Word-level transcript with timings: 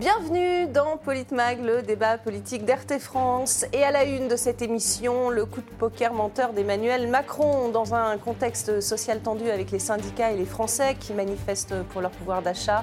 Bienvenue 0.00 0.66
dans 0.66 0.96
Politmag, 0.96 1.62
le 1.62 1.82
débat 1.82 2.16
politique 2.16 2.64
d'RT 2.64 2.98
France. 2.98 3.66
Et 3.74 3.84
à 3.84 3.90
la 3.90 4.04
une 4.04 4.28
de 4.28 4.36
cette 4.36 4.62
émission, 4.62 5.28
le 5.28 5.44
coup 5.44 5.60
de 5.60 5.68
poker 5.78 6.14
menteur 6.14 6.54
d'Emmanuel 6.54 7.06
Macron 7.06 7.68
dans 7.68 7.92
un 7.92 8.16
contexte 8.16 8.80
social 8.80 9.20
tendu 9.20 9.50
avec 9.50 9.70
les 9.70 9.78
syndicats 9.78 10.32
et 10.32 10.38
les 10.38 10.46
Français 10.46 10.96
qui 10.98 11.12
manifestent 11.12 11.74
pour 11.90 12.00
leur 12.00 12.12
pouvoir 12.12 12.40
d'achat. 12.40 12.82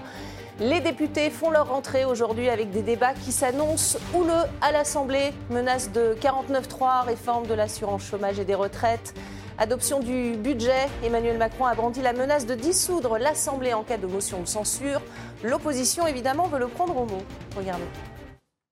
Les 0.60 0.80
députés 0.80 1.32
font 1.32 1.50
leur 1.50 1.70
rentrée 1.70 2.06
aujourd'hui 2.06 2.50
avec 2.50 2.70
des 2.70 2.84
débats 2.84 3.16
qui 3.16 3.32
s'annoncent 3.32 3.98
houleux 4.14 4.46
à 4.62 4.72
l'Assemblée. 4.72 5.34
Menace 5.50 5.92
de 5.92 6.16
49-3, 6.22 7.04
réforme 7.04 7.48
de 7.48 7.56
l'assurance 7.56 8.04
chômage 8.04 8.38
et 8.40 8.46
des 8.46 8.54
retraites. 8.54 9.16
Adoption 9.60 10.02
du 10.02 10.38
budget, 10.38 10.88
Emmanuel 11.04 11.40
Macron 11.40 11.66
a 11.66 11.74
brandi 11.74 12.04
la 12.04 12.14
menace 12.14 12.46
de 12.46 12.54
dissoudre 12.54 13.18
l'Assemblée 13.18 13.74
en 13.74 13.82
cas 13.82 13.98
de 13.98 14.06
motion 14.06 14.40
de 14.40 14.46
censure. 14.46 15.02
L'opposition, 15.44 16.06
évidemment, 16.06 16.48
veut 16.48 16.60
le 16.60 16.68
prendre 16.68 16.96
au 16.96 17.06
mot. 17.06 17.24
Regardez. 17.56 17.84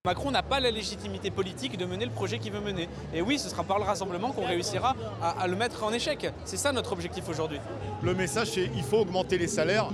Macron 0.04 0.30
n'a 0.30 0.44
pas 0.44 0.60
la 0.60 0.70
légitimité 0.70 1.32
politique 1.32 1.76
de 1.76 1.86
mener 1.86 2.04
le 2.04 2.12
projet 2.12 2.38
qu'il 2.38 2.52
veut 2.52 2.60
mener. 2.60 2.88
Et 3.12 3.20
oui, 3.20 3.40
ce 3.40 3.48
sera 3.48 3.64
par 3.64 3.78
le 3.78 3.84
rassemblement 3.84 4.30
qu'on 4.30 4.46
réussira 4.46 4.94
à, 5.20 5.48
le 5.48 5.56
mettre 5.56 5.82
en 5.82 5.92
échec. 5.92 6.30
C'est 6.44 6.56
ça 6.56 6.70
notre 6.70 6.92
objectif 6.92 7.28
aujourd'hui. 7.28 7.58
Le 8.04 8.14
message, 8.14 8.52
c'est 8.52 8.68
qu'il 8.68 8.84
faut 8.84 8.98
augmenter 8.98 9.38
les 9.38 9.48
salaires. 9.48 9.88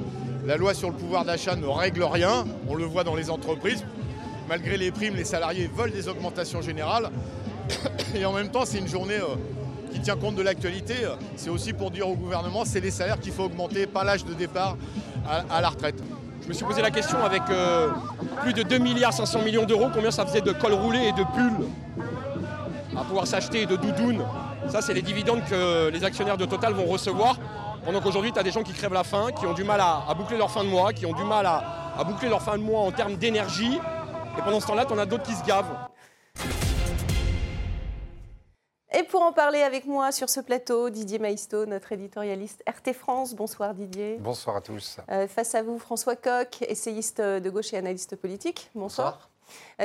La 0.44 0.58
loi 0.58 0.74
sur 0.74 0.90
le 0.90 0.96
pouvoir 0.96 1.24
d'achat 1.24 1.56
ne 1.56 1.64
règle 1.64 2.02
rien. 2.02 2.44
On 2.68 2.74
le 2.74 2.84
voit 2.84 3.04
dans 3.04 3.14
les 3.14 3.30
entreprises. 3.30 3.86
Malgré 4.46 4.76
les 4.76 4.90
primes, 4.90 5.16
les 5.16 5.24
salariés 5.24 5.70
veulent 5.74 5.92
des 5.92 6.08
augmentations 6.08 6.60
générales. 6.60 7.08
Et 8.14 8.26
en 8.26 8.32
même 8.34 8.50
temps, 8.50 8.66
c'est 8.66 8.76
une 8.76 8.88
journée 8.88 9.16
euh, 9.16 9.36
qui 9.92 10.00
tient 10.00 10.16
compte 10.16 10.34
de 10.34 10.42
l'actualité. 10.42 10.94
C'est 11.36 11.50
aussi 11.50 11.72
pour 11.72 11.90
dire 11.90 12.08
au 12.08 12.14
gouvernement, 12.14 12.64
c'est 12.64 12.80
les 12.80 12.90
salaires 12.90 13.20
qu'il 13.20 13.32
faut 13.32 13.44
augmenter, 13.44 13.86
pas 13.86 14.04
l'âge 14.04 14.24
de 14.24 14.34
départ 14.34 14.76
à, 15.50 15.60
la 15.60 15.68
retraite. 15.68 16.02
Je 16.42 16.48
me 16.48 16.52
suis 16.52 16.64
posé 16.64 16.82
la 16.82 16.90
question 16.90 17.22
avec 17.24 17.42
euh, 17.50 17.90
plus 18.42 18.52
de 18.52 18.62
2 18.62 18.78
milliards 18.78 19.12
500 19.12 19.42
millions 19.42 19.64
d'euros, 19.64 19.88
combien 19.94 20.10
ça 20.10 20.26
faisait 20.26 20.40
de 20.40 20.52
col 20.52 20.72
roulé 20.72 20.98
et 20.98 21.12
de 21.12 21.24
pulls 21.34 21.68
à 22.96 23.04
pouvoir 23.04 23.26
s'acheter 23.26 23.64
de 23.66 23.76
doudounes. 23.76 24.24
Ça, 24.68 24.82
c'est 24.82 24.94
les 24.94 25.02
dividendes 25.02 25.44
que 25.44 25.88
les 25.88 26.04
actionnaires 26.04 26.36
de 26.36 26.44
Total 26.44 26.72
vont 26.72 26.84
recevoir. 26.84 27.36
Pendant 27.84 28.00
qu'aujourd'hui, 28.00 28.32
tu 28.32 28.38
as 28.38 28.42
des 28.42 28.50
gens 28.50 28.62
qui 28.62 28.72
crèvent 28.72 28.92
la 28.92 29.04
faim, 29.04 29.28
qui 29.38 29.46
ont 29.46 29.54
du 29.54 29.64
mal 29.64 29.80
à, 29.80 30.12
boucler 30.14 30.36
leur 30.36 30.50
fin 30.50 30.62
de 30.62 30.68
mois, 30.68 30.92
qui 30.92 31.06
ont 31.06 31.14
du 31.14 31.24
mal 31.24 31.46
à, 31.46 31.62
à 31.98 32.04
boucler 32.04 32.28
leur 32.28 32.42
fin 32.42 32.58
de 32.58 32.62
mois 32.62 32.80
en 32.80 32.92
termes 32.92 33.16
d'énergie. 33.16 33.78
Et 34.38 34.42
pendant 34.42 34.60
ce 34.60 34.66
temps-là, 34.66 34.84
tu 34.84 34.92
en 34.92 34.98
as 34.98 35.06
d'autres 35.06 35.24
qui 35.24 35.34
se 35.34 35.44
gavent. 35.44 35.74
Et 38.94 39.04
pour 39.04 39.22
en 39.22 39.32
parler 39.32 39.62
avec 39.62 39.86
moi 39.86 40.12
sur 40.12 40.28
ce 40.28 40.40
plateau, 40.40 40.90
Didier 40.90 41.18
Maisto, 41.18 41.64
notre 41.64 41.92
éditorialiste 41.92 42.62
RT 42.68 42.92
France. 42.92 43.34
Bonsoir 43.34 43.72
Didier. 43.72 44.18
Bonsoir 44.20 44.56
à 44.56 44.60
tous. 44.60 44.98
Euh, 45.10 45.26
face 45.26 45.54
à 45.54 45.62
vous, 45.62 45.78
François 45.78 46.14
Coq, 46.14 46.62
essayiste 46.68 47.20
de 47.20 47.50
gauche 47.50 47.72
et 47.72 47.78
analyste 47.78 48.16
politique. 48.16 48.70
Bonsoir. 48.74 49.30
Euh, 49.30 49.31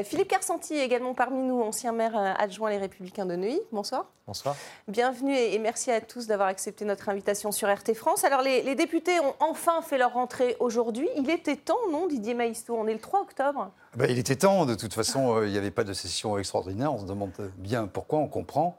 Philippe 0.04 0.28
Carsanti, 0.28 0.76
également 0.76 1.14
parmi 1.14 1.42
nous, 1.42 1.62
ancien 1.62 1.92
maire 1.92 2.18
euh, 2.18 2.34
adjoint 2.38 2.70
Les 2.70 2.78
Républicains 2.78 3.26
de 3.26 3.36
Neuilly. 3.36 3.60
Bonsoir. 3.72 4.06
Bonsoir. 4.28 4.56
Bienvenue 4.88 5.36
et 5.36 5.58
merci 5.60 5.92
à 5.92 6.02
tous 6.02 6.28
d'avoir 6.28 6.50
accepté 6.50 6.86
notre 6.86 7.10
invitation 7.10 7.52
sur 7.52 7.74
RT 7.74 7.94
France. 7.94 8.24
Alors, 8.24 8.42
les, 8.42 8.76
députés 8.76 9.20
ont 9.20 9.34
enfin 9.40 9.82
fait 9.82 9.98
leur 9.98 10.14
rentrée 10.14 10.56
aujourd'hui. 10.60 11.08
Il 11.16 11.30
était 11.30 11.56
temps, 11.56 11.78
non, 11.92 12.08
Didier 12.08 12.34
Maïstou? 12.34 12.76
On 12.76 12.88
est 12.88 12.94
le 12.94 13.00
3 13.00 13.22
octobre. 13.22 13.72
Ben, 13.96 14.10
il 14.10 14.20
était 14.20 14.36
temps. 14.36 14.66
De 14.66 14.76
toute 14.76 14.94
façon, 14.94 15.38
euh, 15.38 15.48
il 15.48 15.52
n'y 15.52 15.58
avait 15.58 15.72
pas 15.72 15.84
de 15.84 15.94
session 15.94 16.38
extraordinaire. 16.38 16.94
On 16.94 17.00
se 17.00 17.06
demande 17.06 17.32
bien 17.58 17.88
pourquoi, 17.88 18.20
on 18.20 18.28
comprend. 18.28 18.78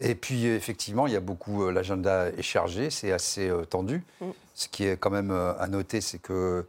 Et 0.00 0.14
puis, 0.14 0.46
effectivement, 0.46 1.06
il 1.06 1.12
y 1.12 1.16
a 1.16 1.20
beaucoup. 1.20 1.70
L'agenda 1.70 2.28
est 2.28 2.42
chargé, 2.42 2.90
c'est 2.90 3.12
assez 3.12 3.50
tendu. 3.68 4.04
Mm. 4.20 4.26
Ce 4.54 4.68
qui 4.68 4.84
est 4.84 4.96
quand 4.96 5.10
même 5.10 5.30
à 5.30 5.66
noter, 5.66 6.00
c'est 6.00 6.18
que 6.18 6.66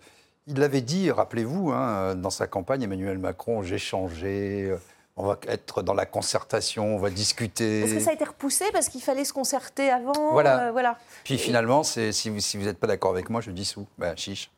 il 0.47 0.59
l'avait 0.59 0.81
dit, 0.81 1.11
rappelez-vous, 1.11 1.71
hein, 1.71 2.15
dans 2.15 2.29
sa 2.29 2.47
campagne, 2.47 2.83
Emmanuel 2.83 3.17
Macron, 3.17 3.63
j'ai 3.63 3.77
changé, 3.77 4.73
on 5.17 5.25
va 5.25 5.39
être 5.47 5.81
dans 5.81 5.95
la 5.95 6.05
concertation, 6.05 6.95
on 6.95 6.99
va 6.99 7.09
discuter. 7.09 7.81
Est-ce 7.81 7.95
que 7.95 7.99
ça 7.99 8.11
a 8.11 8.13
été 8.13 8.23
repoussé 8.23 8.65
parce 8.71 8.87
qu'il 8.87 9.01
fallait 9.01 9.25
se 9.25 9.33
concerter 9.33 9.89
avant 9.89 10.31
Voilà. 10.31 10.67
Euh, 10.67 10.71
voilà. 10.71 10.97
Puis 11.23 11.37
finalement, 11.39 11.83
si 11.83 12.29
vous 12.29 12.65
n'êtes 12.65 12.77
pas 12.77 12.87
d'accord 12.87 13.11
avec 13.11 13.29
moi, 13.29 13.41
je 13.41 13.49
dissous. 13.49 13.87
Ben, 13.97 14.15
chiche. 14.15 14.51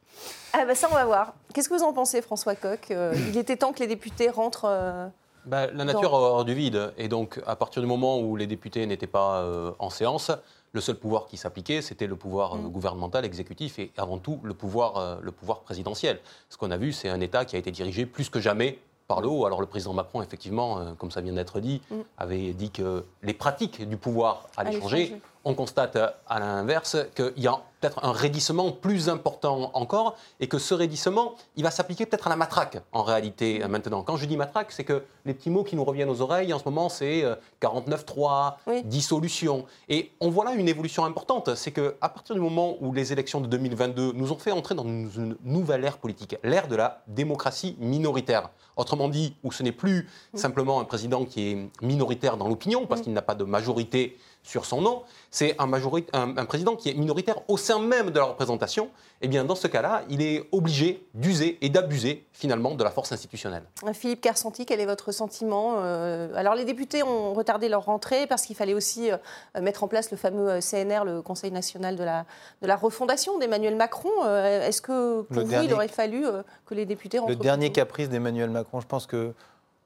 Ah 0.52 0.66
ben 0.66 0.76
ça, 0.76 0.90
on 0.92 0.94
va 0.94 1.06
voir. 1.06 1.34
Qu'est-ce 1.54 1.70
que 1.70 1.76
vous 1.76 1.84
en 1.84 1.94
pensez, 1.94 2.22
François 2.22 2.56
Coq 2.56 2.92
euh, 2.92 3.16
Il 3.30 3.38
était 3.38 3.56
temps 3.56 3.72
que 3.72 3.80
les 3.80 3.88
députés 3.88 4.30
rentrent... 4.30 4.66
Euh, 4.66 5.08
ben, 5.46 5.72
la 5.74 5.86
nature 5.86 6.12
hors 6.12 6.44
du 6.44 6.54
vide. 6.54 6.92
Et 6.98 7.08
donc, 7.08 7.40
à 7.48 7.56
partir 7.56 7.82
du 7.82 7.88
moment 7.88 8.20
où 8.20 8.36
les 8.36 8.46
députés 8.46 8.86
n'étaient 8.86 9.08
pas 9.08 9.74
en 9.80 9.90
séance, 9.90 10.32
le 10.72 10.82
seul 10.82 10.96
pouvoir 10.96 11.26
qui 11.26 11.38
s'appliquait, 11.38 11.82
c'était 11.82 12.08
le 12.08 12.16
pouvoir 12.16 12.54
euh, 12.54 12.58
mm. 12.58 12.70
gouvernemental, 12.70 13.26
exécutif 13.26 13.80
et 13.80 13.92
avant 13.98 14.18
tout 14.18 14.40
le 14.44 14.54
pouvoir, 14.54 14.98
euh, 14.98 15.18
le 15.22 15.32
pouvoir 15.32 15.62
présidentiel. 15.62 16.20
Ce 16.50 16.58
qu'on 16.58 16.72
a 16.72 16.78
vu, 16.78 16.92
c'est 16.92 17.10
un 17.10 17.22
État 17.22 17.46
qui 17.46 17.56
a 17.56 17.60
été 17.60 17.72
dirigé 17.72 18.06
plus 18.06 18.30
que 18.30 18.40
jamais 18.40 18.80
par 19.08 19.22
le 19.22 19.28
haut. 19.28 19.46
Alors 19.46 19.62
le 19.62 19.68
président 19.68 19.94
Macron, 19.94 20.22
effectivement, 20.22 20.80
euh, 20.80 20.94
comme 20.94 21.12
ça 21.12 21.22
vient 21.22 21.34
d'être 21.34 21.60
dit, 21.60 21.82
mm. 21.90 21.96
avait 22.18 22.54
dit 22.54 22.72
que 22.72 23.06
les 23.24 23.34
pratiques 23.34 23.88
du 23.88 23.98
pouvoir 23.98 24.48
allaient 24.58 24.80
changer. 24.80 25.20
On 25.46 25.54
constate 25.54 25.98
à 26.28 26.40
l'inverse 26.40 26.98
qu'il 27.16 27.34
y 27.38 27.48
a 27.48 27.62
peut-être 27.80 28.04
un 28.04 28.12
raidissement 28.12 28.72
plus 28.72 29.10
important 29.10 29.72
encore 29.74 30.16
et 30.40 30.48
que 30.48 30.58
ce 30.58 30.74
raidissement, 30.74 31.36
il 31.56 31.64
va 31.64 31.72
s'appliquer 31.72 32.06
peut-être 32.06 32.28
à 32.28 32.30
la 32.30 32.36
matraque 32.36 32.78
en 32.92 33.04
réalité 33.04 33.64
maintenant. 33.70 34.04
Quand 34.04 34.18
je 34.18 34.26
dis 34.26 34.38
matraque, 34.38 34.72
c'est 34.72 34.84
que 34.84 35.04
les 35.26 35.34
petits 35.34 35.50
mots 35.50 35.64
qui 35.64 35.76
nous 35.76 35.84
reviennent 35.84 36.10
aux 36.10 36.22
oreilles 36.22 36.54
en 36.54 36.60
ce 36.60 36.66
moment, 36.66 36.90
c'est 36.90 37.24
49-3, 37.62 38.56
euh, 38.68 38.82
dissolution. 38.84 39.66
Et 39.88 40.12
on 40.20 40.30
voit 40.30 40.46
là 40.46 40.54
une 40.54 40.68
évolution 40.68 41.06
importante. 41.06 41.56
C'est 41.56 41.72
qu'à 41.72 42.10
partir 42.10 42.36
du 42.36 42.42
moment 42.42 42.76
où 42.82 42.94
les 42.94 43.14
élections 43.14 43.42
de 43.42 43.48
2022 43.48 44.14
nous 44.14 44.32
ont 44.32 44.38
fait 44.38 44.52
entrer 44.52 44.76
dans 44.76 44.84
une 44.84 45.38
nouvelle 45.44 45.84
ère 45.86 45.98
politique, 45.98 46.36
l'ère 46.44 46.68
de 46.68 46.76
la 46.76 47.02
démocratie 47.08 47.76
minoritaire. 47.80 48.50
Autrement 48.76 49.10
dit, 49.10 49.36
où 49.44 49.52
ce 49.52 49.62
n'est 49.62 49.74
plus 49.74 50.08
simplement 50.34 50.80
un 50.80 50.86
président 50.86 51.26
qui 51.26 51.52
est 51.52 51.70
minoritaire 51.82 52.38
dans 52.38 52.48
l'opinion 52.48 52.86
parce 52.86 53.02
qu'il 53.02 53.14
n'a 53.14 53.22
pas 53.22 53.36
de 53.36 53.44
majorité 53.44 54.18
sur 54.44 54.66
son 54.66 54.82
nom, 54.82 55.04
c'est 55.32 55.56
un, 55.60 55.72
un, 55.72 56.46
président 56.46 56.76
qui 56.76 56.90
est 56.90 56.94
minoritaire 56.94 57.36
au 57.48 57.58
sein 57.58 57.80
même 57.80 58.10
de 58.10 58.18
la 58.18 58.26
représentation, 58.26 58.90
eh 59.22 59.28
bien 59.28 59.44
dans 59.44 59.56
ce 59.56 59.68
cas-là, 59.68 60.04
il 60.10 60.22
est 60.22 60.48
obligé 60.52 61.06
d'user 61.14 61.58
et 61.62 61.70
d'abuser 61.70 62.26
finalement 62.34 62.74
de 62.74 62.84
la 62.84 62.90
force 62.90 63.12
institutionnelle. 63.12 63.64
Philippe 63.94 64.22
Carsanti, 64.22 64.66
quel 64.66 64.80
est 64.80 64.86
votre 64.86 65.12
sentiment 65.12 65.76
euh, 65.80 66.34
Alors 66.36 66.56
les 66.56 66.66
députés 66.66 67.04
ont 67.04 67.34
retardé 67.34 67.70
leur 67.70 67.86
rentrée 67.86 68.28
parce 68.28 68.44
qu'il 68.44 68.56
fallait 68.56 68.74
aussi 68.74 69.12
euh, 69.12 69.18
mettre 69.62 69.84
en 69.84 69.88
place 69.88 70.10
le 70.10 70.18
fameux 70.18 70.50
euh, 70.50 70.60
CNR, 70.62 71.04
le 71.06 71.22
Conseil 71.22 71.52
national 71.52 71.96
de 71.96 72.04
la, 72.04 72.26
de 72.62 72.68
la 72.68 72.76
refondation 72.76 73.38
d'Emmanuel 73.38 73.76
Macron. 73.76 74.10
Est-ce 74.26 74.82
que 74.82 75.22
pour 75.22 75.44
vous, 75.44 75.64
il 75.64 75.74
aurait 75.74 75.88
fallu 75.88 76.26
que 76.66 76.74
les 76.74 76.86
députés 76.86 77.20
rentrent 77.20 77.32
Le 77.32 77.36
dernier 77.36 77.72
caprice 77.72 78.10
d'Emmanuel 78.10 78.50
Macron, 78.50 78.80
je 78.80 78.88
pense 78.88 79.06
que 79.06 79.34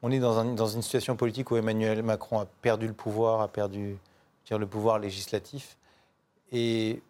on 0.04 0.12
est 0.12 0.20
dans, 0.20 0.44
dans 0.44 0.68
une 0.68 0.82
situation 0.82 1.16
politique 1.16 1.50
où 1.52 1.58
Emmanuel 1.58 2.04
Macron 2.04 2.40
a 2.40 2.46
perdu 2.62 2.88
le 2.88 2.94
pouvoir, 2.94 3.42
a 3.42 3.48
perdu 3.48 3.98
le 4.52 4.66
pouvoir 4.68 5.00
législatif. 5.00 5.78
Et 6.52 7.02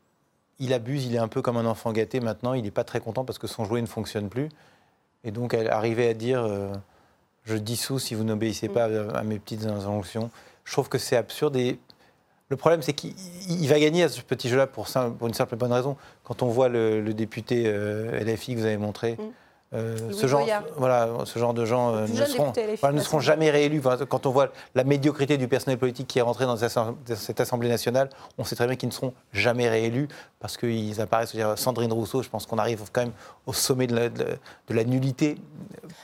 il 0.60 0.74
abuse, 0.74 1.06
il 1.06 1.16
est 1.16 1.20
un 1.20 1.28
peu 1.28 1.42
comme 1.42 1.58
un 1.58 1.66
enfant 1.66 1.92
gâté 1.92 2.20
maintenant, 2.20 2.54
il 2.54 2.64
n'est 2.64 2.72
pas 2.72 2.84
très 2.84 3.00
content 3.00 3.26
parce 3.26 3.40
que 3.40 3.48
son 3.48 3.66
jouet 3.66 3.82
ne 3.82 3.88
fonctionne 3.88 4.30
plus. 4.30 4.50
Et 5.24 5.32
donc, 5.32 5.54
elle 5.54 5.70
arrivait 5.70 6.10
à 6.10 6.14
dire 6.14 6.44
euh, 6.44 6.74
Je 7.44 7.56
dissous 7.56 8.00
si 8.00 8.16
vous 8.16 8.24
n'obéissez 8.24 8.70
pas 8.70 8.86
à, 8.86 9.24
mes 9.24 9.40
petites 9.40 9.66
injonctions. 9.66 10.30
Je 10.64 10.72
trouve 10.72 10.90
que 10.90 10.98
c'est 10.98 11.18
absurde. 11.18 11.56
Et 11.56 11.80
le 12.50 12.58
problème, 12.58 12.82
c'est 12.82 12.94
qu'il 12.94 13.68
va 13.68 13.80
gagner 13.80 14.04
à 14.04 14.10
ce 14.10 14.22
petit 14.22 14.50
jeu-là 14.50 14.68
pour, 14.68 14.88
pour, 15.18 15.28
une 15.28 15.34
simple 15.34 15.56
bonne 15.56 15.74
raison. 15.74 15.98
Quand 16.24 16.44
on 16.44 16.48
voit 16.48 16.70
le, 16.70 17.14
député 17.14 17.64
euh, 17.66 18.24
LFI 18.24 18.56
que 18.56 18.60
vous 18.60 18.66
avez 18.66 18.78
montré, 18.78 19.14
mm. 19.14 19.22
Euh, 19.74 19.98
ce, 20.12 20.28
genre, 20.28 20.48
voilà, 20.78 21.10
ce 21.26 21.40
genre 21.40 21.54
de 21.54 21.66
gens 21.66 21.96
euh, 21.96 22.08
ne, 22.08 22.26
seront, 22.26 22.54
ne 22.92 23.00
seront 23.00 23.20
jamais 23.20 23.50
réélus. 23.50 23.82
Quand 24.08 24.26
on 24.28 24.32
voit 24.32 24.50
la 24.76 24.84
médiocrité 24.84 25.38
du 25.38 25.48
personnel 25.48 25.80
politique 25.80 26.08
qui 26.08 26.20
est 26.20 26.22
rentré 26.22 26.46
dans 26.46 26.58
cette 26.58 27.40
Assemblée 27.40 27.70
nationale, 27.70 28.10
on 28.38 28.44
sait 28.44 28.56
très 28.56 28.68
bien 28.68 28.76
qu'ils 28.76 28.90
ne 28.90 28.94
seront 28.94 29.14
jamais 29.32 29.68
réélus 29.70 30.08
parce 30.40 30.58
qu'ils 30.58 31.02
apparaissent. 31.02 31.34
Dire, 31.34 31.58
Sandrine 31.58 31.92
Rousseau, 31.92 32.22
je 32.22 32.30
pense 32.30 32.46
qu'on 32.46 32.60
arrive 32.60 32.84
quand 32.92 33.02
même 33.02 33.14
au 33.48 33.54
sommet 33.54 33.88
de 33.88 33.96
la, 33.96 34.10
de, 34.10 34.38
la 34.70 34.84
nullité 34.84 35.38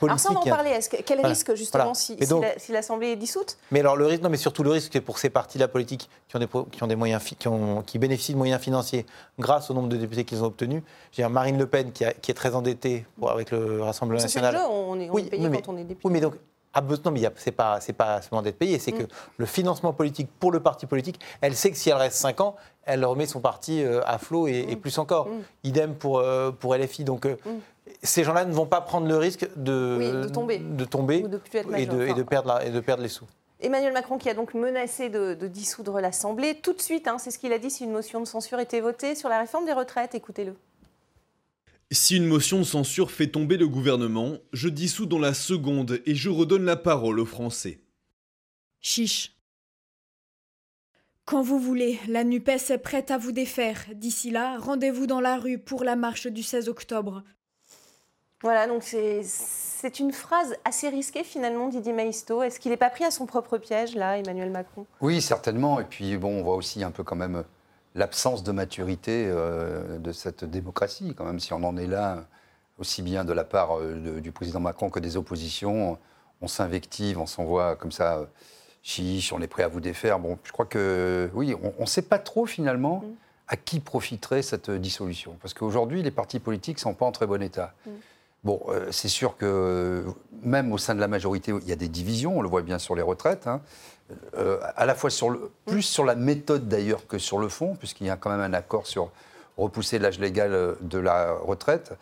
politique. 0.00 0.02
Alors 0.02 0.18
ça, 0.18 0.30
on 0.30 0.34
va 0.34 0.40
en 0.40 0.44
parler. 0.44 0.78
quel 1.06 1.24
risque, 1.24 1.54
justement, 1.54 1.94
si, 1.94 2.16
si 2.56 2.72
l'Assemblée 2.72 3.08
est 3.08 3.16
dissoute? 3.16 3.56
Mais 3.70 3.80
alors, 3.80 3.96
le 3.96 4.06
risque, 4.06 4.22
non, 4.22 4.30
mais 4.30 4.36
surtout 4.36 4.64
le 4.64 4.70
risque, 4.70 4.90
c'est 4.92 5.00
pour 5.00 5.18
ces 5.18 5.30
partis-là 5.30 5.68
politiques 5.68 6.08
qui 6.28 6.36
ont, 6.36 6.40
des, 6.40 6.48
qui 6.72 6.82
ont 6.82 6.86
des 6.86 6.96
moyens, 6.96 7.22
qui, 7.38 7.48
ont, 7.48 7.82
qui 7.82 7.98
bénéficient 7.98 8.32
de 8.32 8.38
moyens 8.38 8.60
financiers 8.60 9.06
grâce 9.38 9.70
au 9.70 9.74
nombre 9.74 9.88
de 9.88 9.96
députés 9.96 10.24
qu'ils 10.24 10.42
ont 10.42 10.46
obtenus. 10.46 10.82
J'ai 11.12 11.26
Marine 11.28 11.58
Le 11.58 11.66
Pen 11.66 11.92
qui, 11.92 12.04
qui 12.22 12.30
est 12.30 12.34
très 12.34 12.54
endettée 12.54 13.04
pour, 13.18 13.30
avec 13.30 13.50
le 13.50 13.59
Rassemblement 13.80 14.20
national. 14.20 14.56
on 14.70 14.98
est, 14.98 15.10
oui, 15.10 15.24
payé 15.24 15.48
quand 15.50 15.72
on 15.72 15.76
est 15.76 15.84
député. 15.84 16.06
Oui, 16.06 16.12
mais 16.12 16.20
donc, 16.20 16.34
ah, 16.72 16.82
non, 17.04 17.10
mais 17.10 17.20
c'est 17.36 17.50
pas, 17.50 17.80
c'est 17.80 17.92
pas 17.92 18.22
seulement 18.22 18.42
d'être 18.42 18.58
payé, 18.58 18.78
c'est 18.78 18.92
mm. 18.92 18.98
que 18.98 19.04
le 19.38 19.46
financement 19.46 19.92
politique 19.92 20.28
pour 20.38 20.52
le 20.52 20.60
parti 20.60 20.86
politique, 20.86 21.20
elle 21.40 21.56
sait 21.56 21.70
que 21.70 21.76
si 21.76 21.90
elle 21.90 21.96
reste 21.96 22.16
5 22.16 22.40
ans, 22.40 22.54
elle 22.84 23.04
remet 23.04 23.26
son 23.26 23.40
parti 23.40 23.82
euh, 23.82 24.00
à 24.06 24.18
flot 24.18 24.46
et, 24.46 24.76
mm. 24.76 24.76
plus 24.76 24.98
encore. 24.98 25.26
Mm. 25.28 25.40
Idem 25.64 25.94
pour, 25.94 26.18
euh, 26.18 26.52
pour 26.52 26.76
LFI. 26.76 27.02
Donc, 27.02 27.26
euh, 27.26 27.36
ces 28.04 28.22
gens-là 28.22 28.44
ne 28.44 28.52
vont 28.52 28.66
pas 28.66 28.80
prendre 28.80 29.08
le 29.08 29.16
risque 29.16 29.48
de, 29.56 30.22
de 30.22 30.28
tomber, 30.28 30.58
de 30.58 30.84
tomber 30.84 31.24
et, 31.76 31.86
de, 31.86 32.06
et, 32.06 32.14
de, 32.14 32.22
perdre 32.22 32.60
et 32.64 32.70
de 32.70 32.80
perdre 32.80 33.02
les 33.02 33.08
sous. 33.08 33.26
Emmanuel 33.60 33.92
Macron 33.92 34.16
qui 34.16 34.30
a 34.30 34.34
donc 34.34 34.54
menacé 34.54 35.08
de, 35.10 35.34
dissoudre 35.48 36.00
l'Assemblée. 36.00 36.54
Tout 36.62 36.72
de 36.72 36.80
suite, 36.80 37.08
hein, 37.08 37.18
c'est 37.18 37.32
ce 37.32 37.38
qu'il 37.38 37.52
a 37.52 37.58
dit 37.58 37.70
si 37.70 37.84
une 37.84 37.92
motion 37.92 38.20
de 38.20 38.26
censure 38.26 38.60
était 38.60 38.80
votée 38.80 39.16
sur 39.16 39.28
la 39.28 39.40
réforme 39.40 39.66
des 39.66 39.72
retraites. 39.72 40.14
Écoutez-le. 40.14 40.54
Si 41.92 42.16
une 42.16 42.26
motion 42.26 42.58
de 42.58 42.64
censure 42.64 43.10
fait 43.10 43.26
tomber 43.26 43.56
le 43.56 43.66
gouvernement, 43.66 44.38
je 44.52 44.68
dissous 44.68 45.06
dans 45.06 45.18
la 45.18 45.34
seconde 45.34 46.00
et 46.06 46.14
je 46.14 46.28
redonne 46.28 46.64
la 46.64 46.76
parole 46.76 47.18
aux 47.18 47.26
Français. 47.26 47.80
Chiche. 48.80 49.34
Quand 51.24 51.42
vous 51.42 51.58
voulez, 51.58 51.98
la 52.06 52.22
NUPES 52.22 52.70
est 52.70 52.78
prête 52.78 53.10
à 53.10 53.18
vous 53.18 53.32
défaire. 53.32 53.86
D'ici 53.94 54.30
là, 54.30 54.56
rendez-vous 54.58 55.08
dans 55.08 55.20
la 55.20 55.36
rue 55.36 55.58
pour 55.58 55.82
la 55.82 55.96
marche 55.96 56.28
du 56.28 56.44
16 56.44 56.68
octobre. 56.68 57.24
Voilà, 58.42 58.68
donc 58.68 58.84
c'est 58.84 59.98
une 59.98 60.12
phrase 60.12 60.54
assez 60.64 60.88
risquée 60.88 61.24
finalement, 61.24 61.68
Didier 61.68 61.92
Maisto. 61.92 62.42
Est-ce 62.42 62.60
qu'il 62.60 62.70
n'est 62.70 62.76
pas 62.76 62.90
pris 62.90 63.04
à 63.04 63.10
son 63.10 63.26
propre 63.26 63.58
piège, 63.58 63.96
là, 63.96 64.16
Emmanuel 64.16 64.50
Macron? 64.50 64.86
Oui, 65.00 65.20
certainement. 65.20 65.80
Et 65.80 65.84
puis, 65.84 66.16
bon, 66.16 66.38
on 66.38 66.42
voit 66.44 66.54
aussi 66.54 66.84
un 66.84 66.92
peu 66.92 67.02
quand 67.02 67.16
même 67.16 67.44
l'absence 67.94 68.42
de 68.42 68.52
maturité 68.52 69.26
euh, 69.28 69.98
de 69.98 70.12
cette 70.12 70.44
démocratie, 70.44 71.14
quand 71.16 71.24
même, 71.24 71.40
si 71.40 71.52
on 71.52 71.62
en 71.64 71.76
est 71.76 71.86
là, 71.86 72.24
aussi 72.78 73.02
bien 73.02 73.24
de 73.24 73.32
la 73.32 73.44
part 73.44 73.78
euh, 73.78 74.20
du 74.20 74.32
président 74.32 74.60
Macron 74.60 74.90
que 74.90 75.00
des 75.00 75.16
oppositions. 75.16 75.98
On 76.40 76.48
s'invective, 76.48 77.18
on 77.18 77.26
s'envoie 77.26 77.76
comme 77.76 77.92
ça, 77.92 78.16
euh, 78.16 78.26
chiche, 78.82 79.32
on 79.32 79.40
est 79.40 79.46
prêt 79.46 79.62
à 79.62 79.68
vous 79.68 79.80
défaire. 79.80 80.18
Bon, 80.18 80.38
je 80.44 80.52
crois 80.52 80.66
que, 80.66 81.30
oui, 81.34 81.54
on 81.78 81.82
ne 81.82 81.86
sait 81.86 82.02
pas 82.02 82.18
trop 82.18 82.46
finalement. 82.46 83.02
Mm. 83.04 83.14
À 83.52 83.56
qui 83.56 83.80
profiterait 83.80 84.42
cette 84.42 84.70
dissolution 84.70 85.36
Parce 85.42 85.54
qu'aujourd'hui, 85.54 86.04
les 86.04 86.12
partis 86.12 86.38
politiques 86.38 86.76
ne 86.76 86.82
sont 86.82 86.94
pas 86.94 87.04
en 87.04 87.10
très 87.10 87.26
bon 87.26 87.42
état. 87.42 87.74
Mm. 87.84 87.90
Bon, 88.42 88.60
euh, 88.68 88.86
c'est 88.90 89.08
sûr 89.08 89.36
que 89.36 90.04
même 90.42 90.72
au 90.72 90.78
sein 90.78 90.94
de 90.94 91.00
la 91.00 91.08
majorité, 91.08 91.52
il 91.60 91.68
y 91.68 91.72
a 91.72 91.76
des 91.76 91.88
divisions, 91.88 92.38
on 92.38 92.42
le 92.42 92.48
voit 92.48 92.62
bien 92.62 92.78
sur 92.78 92.94
les 92.94 93.02
retraites, 93.02 93.46
hein. 93.46 93.60
Euh, 94.36 94.58
à 94.76 94.86
la 94.86 94.94
fois 94.94 95.10
sur 95.10 95.30
le, 95.30 95.50
plus 95.66 95.82
sur 95.82 96.04
la 96.04 96.14
méthode 96.14 96.68
d'ailleurs 96.68 97.06
que 97.06 97.18
sur 97.18 97.38
le 97.38 97.48
fond, 97.48 97.76
puisqu'il 97.76 98.06
y 98.06 98.10
a 98.10 98.16
quand 98.16 98.30
même 98.30 98.40
un 98.40 98.52
accord 98.52 98.86
sur 98.86 99.10
repousser 99.56 99.98
l'âge 99.98 100.18
légal 100.18 100.76
de 100.80 100.98
la 100.98 101.32
retraite. 101.32 101.92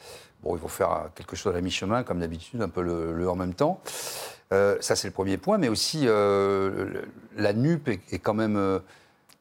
Bon, 0.42 0.54
il 0.54 0.60
faut 0.60 0.68
faire 0.68 1.10
quelque 1.16 1.34
chose 1.34 1.52
à 1.52 1.56
la 1.56 1.60
mi-chemin, 1.60 2.04
comme 2.04 2.20
d'habitude, 2.20 2.62
un 2.62 2.68
peu 2.68 2.82
le, 2.82 3.28
en 3.28 3.34
même 3.34 3.54
temps. 3.54 3.80
Euh, 4.52 4.76
ça, 4.80 4.94
c'est 4.94 5.08
le 5.08 5.12
premier 5.12 5.36
point, 5.38 5.58
mais 5.58 5.68
aussi 5.68 6.06
la 6.06 7.52
NUP 7.52 7.88
est, 7.88 8.18
quand 8.20 8.34
même 8.34 8.80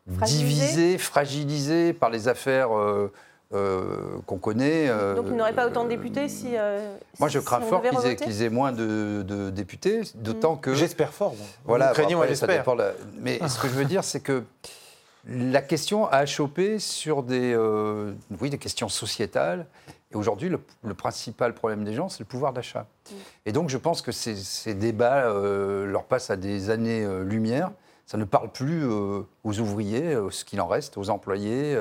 divisée, 0.08 0.98
fragilisée 0.98 1.94
par 1.94 2.10
les 2.10 2.28
affaires 2.28 2.70
euh, 3.54 4.18
qu'on 4.26 4.40
connaît. 4.40 4.90
Euh, 4.90 5.16
Donc 5.16 5.28
il 5.30 5.36
n'aurait 5.38 5.54
pas 5.54 5.68
autant 5.68 5.86
de 5.86 5.90
députés 5.90 6.28
si. 6.28 6.58
Euh, 6.58 6.98
moi, 7.18 7.30
je 7.30 7.40
crains 7.40 7.62
fort 7.62 7.82
qu'ils 7.82 8.44
aient, 8.44 8.50
moins 8.50 8.74
de, 8.74 9.50
députés, 9.52 10.02
d'autant 10.16 10.56
mm. 10.56 10.60
que. 10.60 10.74
J'espère 10.74 11.14
fort. 11.14 11.34
Voilà, 11.64 11.94
moi 12.12 12.28
j'espère. 12.28 12.66
Mais 13.22 13.40
ce 13.48 13.58
que 13.58 13.70
je 13.70 13.74
veux 13.74 13.86
dire, 13.86 14.04
c'est 14.04 14.20
que 14.20 14.44
la 15.26 15.62
question 15.62 16.08
a 16.08 16.26
chopé 16.26 16.78
sur 16.80 17.24
des, 17.24 17.56
oui, 18.42 18.50
des 18.50 18.58
questions 18.58 18.90
sociétales. 18.90 19.66
Et 20.12 20.16
aujourd'hui, 20.16 20.50
le, 20.50 20.94
principal 20.94 21.54
problème 21.54 21.86
des 21.86 21.94
gens, 21.94 22.10
c'est 22.10 22.20
le 22.20 22.26
pouvoir 22.26 22.52
d'achat. 22.52 22.82
Mm. 22.82 23.16
Et 23.46 23.52
donc, 23.54 23.70
je 23.70 23.78
pense 23.78 24.02
que 24.02 24.12
ces, 24.12 24.36
ces 24.36 24.74
débats 24.74 25.24
leur 25.32 26.04
passent 26.04 26.32
à 26.32 26.36
des 26.36 26.70
années-lumière. 26.70 27.72
Ça 28.06 28.18
ne 28.18 28.26
parle 28.26 28.52
plus 28.52 28.86
aux 28.86 29.60
ouvriers, 29.60 30.18
ce 30.32 30.44
qu'il 30.44 30.60
en 30.60 30.68
reste, 30.68 30.98
aux 30.98 31.10
employés 31.10 31.78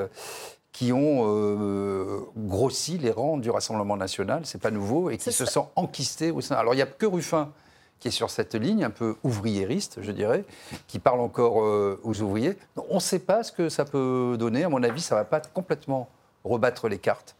qui 0.76 0.92
ont 0.92 1.24
euh, 1.24 2.20
grossi 2.36 2.98
les 2.98 3.10
rangs 3.10 3.38
du 3.38 3.48
Rassemblement 3.48 3.96
national, 3.96 4.42
c'est 4.44 4.60
pas 4.60 4.70
nouveau, 4.70 5.08
et 5.08 5.16
qui 5.16 5.32
se 5.32 5.46
sont 5.46 5.70
enquistés 5.74 6.30
au 6.30 6.42
sein. 6.42 6.54
Alors 6.54 6.74
il 6.74 6.76
n'y 6.76 6.82
a 6.82 6.86
que 6.86 7.06
Ruffin 7.06 7.50
qui 7.98 8.08
est 8.08 8.10
sur 8.10 8.28
cette 8.28 8.54
ligne, 8.54 8.84
un 8.84 8.90
peu 8.90 9.16
ouvriériste, 9.22 10.00
je 10.02 10.12
dirais, 10.12 10.44
qui 10.86 10.98
parle 10.98 11.20
encore 11.20 11.62
euh, 11.62 11.98
aux 12.04 12.20
ouvriers. 12.20 12.58
On 12.90 12.96
ne 12.96 13.00
sait 13.00 13.20
pas 13.20 13.42
ce 13.42 13.52
que 13.52 13.70
ça 13.70 13.86
peut 13.86 14.36
donner. 14.38 14.64
À 14.64 14.68
mon 14.68 14.82
avis, 14.82 15.00
ça 15.00 15.14
ne 15.14 15.20
va 15.20 15.24
pas 15.24 15.40
complètement 15.40 16.10
rebattre 16.44 16.88
les 16.88 16.98
cartes. 16.98 17.36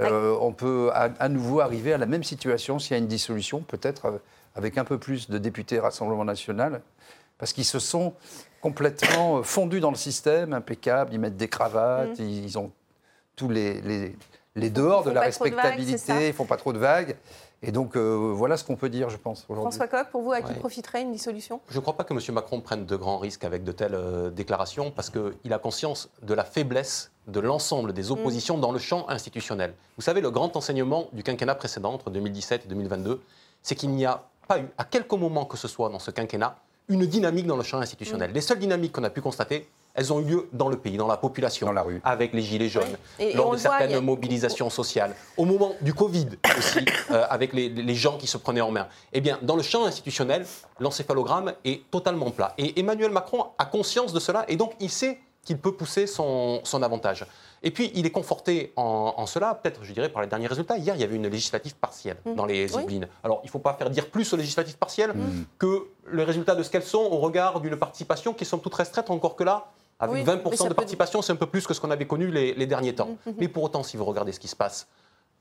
Euh, 0.00 0.34
on 0.40 0.54
peut 0.54 0.90
à, 0.94 1.28
nouveau 1.28 1.60
arriver 1.60 1.92
à 1.92 1.98
la 1.98 2.06
même 2.06 2.24
situation 2.24 2.78
s'il 2.78 2.92
y 2.92 2.94
a 2.94 2.98
une 2.98 3.08
dissolution, 3.08 3.60
peut-être 3.60 4.22
avec 4.54 4.78
un 4.78 4.84
peu 4.84 4.96
plus 4.96 5.28
de 5.28 5.36
députés 5.36 5.78
Rassemblement 5.78 6.24
national, 6.24 6.80
parce 7.36 7.52
qu'ils 7.52 7.66
se 7.66 7.78
sont 7.78 8.14
complètement 8.60 9.38
euh, 9.38 9.42
fondus 9.42 9.80
dans 9.80 9.90
le 9.90 9.96
système, 9.96 10.52
impeccables, 10.52 11.12
ils 11.12 11.20
mettent 11.20 11.36
des 11.36 11.48
cravates, 11.48 12.18
mm. 12.18 12.22
ils, 12.22 12.58
ont 12.58 12.70
tous 13.36 13.48
les, 13.48 13.80
les, 14.54 14.70
dehors 14.70 15.04
de 15.04 15.10
la 15.10 15.22
respectabilité, 15.22 16.12
ils 16.12 16.28
ne 16.28 16.32
font 16.32 16.44
pas 16.44 16.56
trop 16.56 16.72
de 16.72 16.78
vagues. 16.78 17.16
Et 17.62 17.72
donc, 17.72 17.94
euh, 17.94 18.32
voilà 18.34 18.56
ce 18.56 18.64
qu'on 18.64 18.76
peut 18.76 18.88
dire, 18.88 19.10
je 19.10 19.18
pense, 19.18 19.44
aujourd'hui. 19.48 19.70
François 19.70 19.86
Coq, 19.86 20.10
pour 20.10 20.22
vous, 20.22 20.32
à 20.32 20.40
qui 20.40 20.54
profiterait 20.54 21.02
une 21.02 21.12
dissolution? 21.12 21.60
Je 21.68 21.76
ne 21.76 21.80
crois 21.80 21.94
pas 21.94 22.04
que 22.04 22.14
M. 22.14 22.34
Macron 22.34 22.60
prenne 22.62 22.86
de 22.86 22.96
grands 22.96 23.18
risques 23.18 23.44
avec 23.44 23.64
de 23.64 23.72
telles 23.72 23.94
euh, 23.94 24.30
déclarations, 24.30 24.90
parce 24.90 25.10
qu'il 25.10 25.52
a 25.52 25.58
conscience 25.58 26.08
de 26.22 26.32
la 26.32 26.44
faiblesse 26.44 27.10
de 27.26 27.38
l'ensemble 27.38 27.92
des 27.92 28.10
oppositions 28.10 28.56
mm. 28.56 28.60
dans 28.60 28.72
le 28.72 28.78
champ 28.78 29.06
institutionnel. 29.10 29.74
Vous 29.96 30.02
savez, 30.02 30.22
le 30.22 30.30
grand 30.30 30.56
enseignement 30.56 31.08
du 31.12 31.22
quinquennat 31.22 31.54
précédent, 31.54 31.92
entre 31.92 32.08
2017 32.08 32.64
et 32.64 32.68
2022, 32.68 33.20
c'est 33.62 33.74
qu'il 33.74 33.90
n'y 33.90 34.06
a 34.06 34.22
pas 34.48 34.58
eu, 34.58 34.66
à 34.78 34.84
quelque 34.84 35.14
moment 35.14 35.44
que 35.44 35.58
ce 35.58 35.68
soit 35.68 35.90
dans 35.90 35.98
ce 35.98 36.10
quinquennat, 36.10 36.56
une 36.90 37.06
dynamique 37.06 37.46
dans 37.46 37.56
le 37.56 37.62
champ 37.62 37.78
institutionnel. 37.78 38.32
Les 38.34 38.40
seules 38.40 38.58
dynamiques 38.58 38.92
qu'on 38.92 39.04
a 39.04 39.10
pu 39.10 39.20
constater, 39.22 39.68
elles 39.94 40.12
ont 40.12 40.20
eu 40.20 40.24
lieu 40.24 40.48
dans 40.52 40.68
le 40.68 40.76
pays, 40.76 40.96
dans 40.96 41.06
la 41.06 41.16
population, 41.16 41.66
dans 41.66 41.72
la 41.72 41.82
rue, 41.82 42.00
avec 42.04 42.32
les 42.34 42.42
gilets 42.42 42.68
jaunes, 42.68 42.96
lors 43.34 43.52
de 43.52 43.56
certaines 43.56 43.98
mobilisations 44.00 44.70
sociales, 44.70 45.14
au 45.36 45.44
moment 45.44 45.74
du 45.80 45.94
Covid 45.94 46.26
aussi, 46.58 46.80
euh, 47.10 47.24
avec 47.30 47.52
les, 47.52 47.94
gens 47.94 48.18
qui 48.18 48.26
se 48.26 48.36
prenaient 48.36 48.60
en 48.60 48.70
main. 48.70 48.88
Eh 49.12 49.20
bien, 49.20 49.38
dans 49.42 49.56
le 49.56 49.62
champ 49.62 49.86
institutionnel, 49.86 50.44
l'encéphalogramme 50.78 51.54
est 51.64 51.88
totalement 51.90 52.30
plat. 52.30 52.54
Et 52.58 52.78
Emmanuel 52.78 53.10
Macron 53.10 53.46
a 53.58 53.64
conscience 53.64 54.12
de 54.12 54.20
cela, 54.20 54.44
et 54.48 54.56
donc 54.56 54.74
il 54.80 54.90
sait 54.90 55.18
qu'il 55.44 55.58
peut 55.58 55.72
pousser 55.72 56.06
son, 56.06 56.60
son 56.64 56.82
avantage. 56.82 57.24
Et 57.62 57.70
puis, 57.70 57.90
il 57.94 58.06
est 58.06 58.10
conforté 58.10 58.72
en, 58.76 59.26
cela, 59.26 59.54
peut-être, 59.54 59.84
je 59.84 59.92
dirais, 59.92 60.08
par 60.08 60.22
les 60.22 60.28
derniers 60.28 60.46
résultats. 60.46 60.78
Hier, 60.78 60.94
il 60.94 61.00
y 61.00 61.04
avait 61.04 61.16
une 61.16 61.28
législative 61.28 61.74
partielle 61.76 62.16
mmh. 62.24 62.34
dans 62.34 62.46
les 62.46 62.64
Yvelines. 62.74 63.06
Alors, 63.22 63.40
il 63.42 63.46
ne 63.46 63.50
faut 63.50 63.58
pas 63.58 63.74
faire 63.74 63.90
dire 63.90 64.08
plus 64.08 64.32
aux 64.32 64.36
législatives 64.36 64.78
partielles 64.78 65.12
mmh. 65.12 65.44
que 65.58 65.88
les 66.12 66.24
résultats 66.24 66.54
de 66.54 66.62
ce 66.62 66.70
qu'elles 66.70 66.82
sont 66.82 66.98
au 66.98 67.18
regard 67.18 67.60
d'une 67.60 67.76
participation 67.76 68.32
qui 68.32 68.46
sont 68.46 68.58
toutes 68.58 68.74
restreintes, 68.74 69.10
encore 69.10 69.36
que 69.36 69.44
là, 69.44 69.66
avec 69.98 70.24
20% 70.24 70.68
de 70.68 70.74
participation, 70.74 71.20
c'est 71.20 71.32
un 71.32 71.36
peu 71.36 71.46
plus 71.46 71.66
que 71.66 71.74
ce 71.74 71.80
qu'on 71.80 71.90
avait 71.90 72.06
connu 72.06 72.30
les, 72.30 72.66
derniers 72.66 72.94
temps. 72.94 73.18
Mmh, 73.26 73.30
mais 73.38 73.48
pour 73.48 73.64
autant, 73.64 73.82
si 73.82 73.98
vous 73.98 74.06
regardez 74.06 74.32
ce 74.32 74.40
qui 74.40 74.48
se 74.48 74.56
passe, 74.56 74.88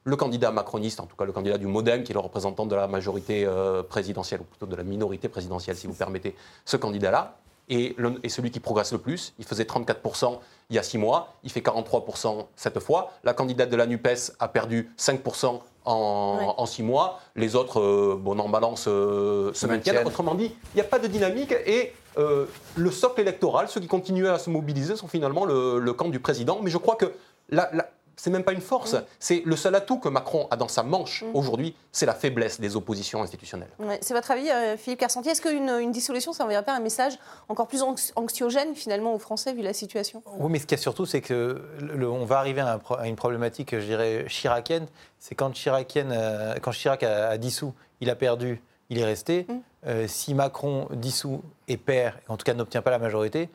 le 0.03 0.15
candidat 0.17 0.51
macroniste, 0.51 0.99
en 0.99 1.05
tout 1.05 1.15
cas 1.15 1.25
le 1.25 1.31
candidat 1.31 1.57
du 1.57 1.67
Modem, 1.67 2.03
qui 2.03 2.11
est 2.11 2.13
le 2.13 2.19
représentant 2.19 2.65
de 2.65 2.75
la 2.75 2.87
majorité 2.87 3.45
euh, 3.45 3.81
présidentielle, 3.83 4.41
ou 4.41 4.45
plutôt 4.45 4.65
de 4.65 4.75
la 4.75 4.83
minorité 4.83 5.29
présidentielle, 5.29 5.77
si 5.77 5.87
vous 5.87 5.93
permettez, 5.93 6.35
ce 6.65 6.75
candidat-là, 6.75 7.37
et, 7.69 7.95
celui 8.27 8.51
qui 8.51 8.59
progresse 8.59 8.91
le 8.91 8.97
plus. 8.97 9.33
Il 9.39 9.45
faisait 9.45 9.63
34% 9.63 10.39
il 10.71 10.75
y 10.75 10.79
a 10.79 10.83
six 10.83 10.99
mois, 10.99 11.33
il 11.43 11.51
fait 11.51 11.61
43% 11.61 12.45
cette 12.55 12.79
fois. 12.79 13.11
La 13.23 13.33
candidate 13.33 13.69
de 13.69 13.75
la 13.75 13.87
NUPES 13.87 14.33
a 14.39 14.47
perdu 14.47 14.91
5% 14.99 15.59
en, 15.85 16.65
six 16.67 16.83
mois. 16.83 17.19
Les 17.35 17.55
autres, 17.55 17.79
euh, 17.79 18.19
bon, 18.19 18.37
en 18.39 18.49
balance, 18.49 18.85
euh, 18.87 19.51
se 19.53 19.65
maintiennent. 19.65 20.05
Autrement 20.05 20.35
dit, 20.35 20.55
il 20.73 20.75
n'y 20.75 20.81
a 20.81 20.85
pas 20.85 20.99
de 20.99 21.07
dynamique 21.07 21.53
et 21.65 21.93
euh, 22.17 22.45
le 22.75 22.91
socle 22.91 23.21
électoral, 23.21 23.67
ceux 23.67 23.79
qui 23.79 23.87
continuent 23.87 24.27
à 24.27 24.37
se 24.37 24.49
mobiliser 24.49 24.95
sont 24.95 25.07
finalement 25.07 25.45
le, 25.45 25.93
camp 25.93 26.09
du 26.09 26.19
président. 26.19 26.59
Mais 26.61 26.69
je 26.69 26.77
crois 26.77 26.95
que 26.95 27.11
la, 27.49 27.71
c'est 28.19 28.29
même 28.31 28.43
pas 28.43 28.51
une 28.51 28.59
force. 28.59 28.97
C'est 29.17 29.43
le 29.45 29.55
seul 29.55 29.73
atout 29.75 29.97
que 29.97 30.09
Macron 30.09 30.47
a 30.51 30.57
dans 30.57 30.67
sa 30.67 30.83
manche 30.83 31.23
aujourd'hui, 31.33 31.73
c'est 31.93 32.05
la 32.05 32.13
faiblesse 32.13 32.59
des 32.59 32.75
oppositions 32.75 33.21
institutionnelles. 33.23 33.69
c'est 34.01 34.13
votre 34.13 34.31
avis, 34.31 34.49
euh, 34.49 34.75
Philippe 34.75 34.99
Carcentier? 34.99 35.31
Est-ce 35.31 35.41
qu'une 35.41 35.69
une 35.69 35.93
dissolution, 35.93 36.33
ça 36.33 36.43
enverrait 36.43 36.65
pas 36.65 36.75
un 36.75 36.81
message 36.81 37.17
encore 37.47 37.67
plus 37.67 37.81
anxiogène 38.15 38.75
finalement 38.75 39.13
aux 39.13 39.19
Français 39.19 39.53
vu 39.53 39.61
la 39.61 39.71
situation? 39.71 40.21
Oui, 40.37 40.51
mais 40.51 40.59
ce 40.59 40.65
qu'il 40.65 40.77
y 40.77 40.79
a 40.79 40.81
surtout, 40.81 41.05
c'est 41.05 41.21
que 41.21 41.61
on 42.01 42.25
va 42.25 42.39
arriver 42.39 42.59
à, 42.59 42.79
une 43.05 43.15
problématique, 43.15 43.73
je 43.79 43.85
dirais, 43.85 44.25
chiracienne. 44.27 44.87
C'est 45.17 45.35
quand, 45.35 45.53
euh, 45.67 46.55
quand 46.61 46.71
Chirac 46.71 47.03
a, 47.03 47.37
dissous, 47.37 47.73
il 48.01 48.09
a 48.09 48.15
perdu, 48.15 48.61
il 48.89 48.99
est 48.99 49.05
resté. 49.05 49.45
Mm. 49.47 49.53
Euh, 49.87 50.07
si 50.07 50.33
Macron 50.33 50.89
dissout 50.91 51.41
et 51.69 51.77
perd, 51.77 52.15
en 52.27 52.35
tout 52.35 52.43
cas 52.43 52.53
n'obtient 52.53 52.81
pas 52.81 52.91
la 52.91 52.99
majorité, 52.99 53.49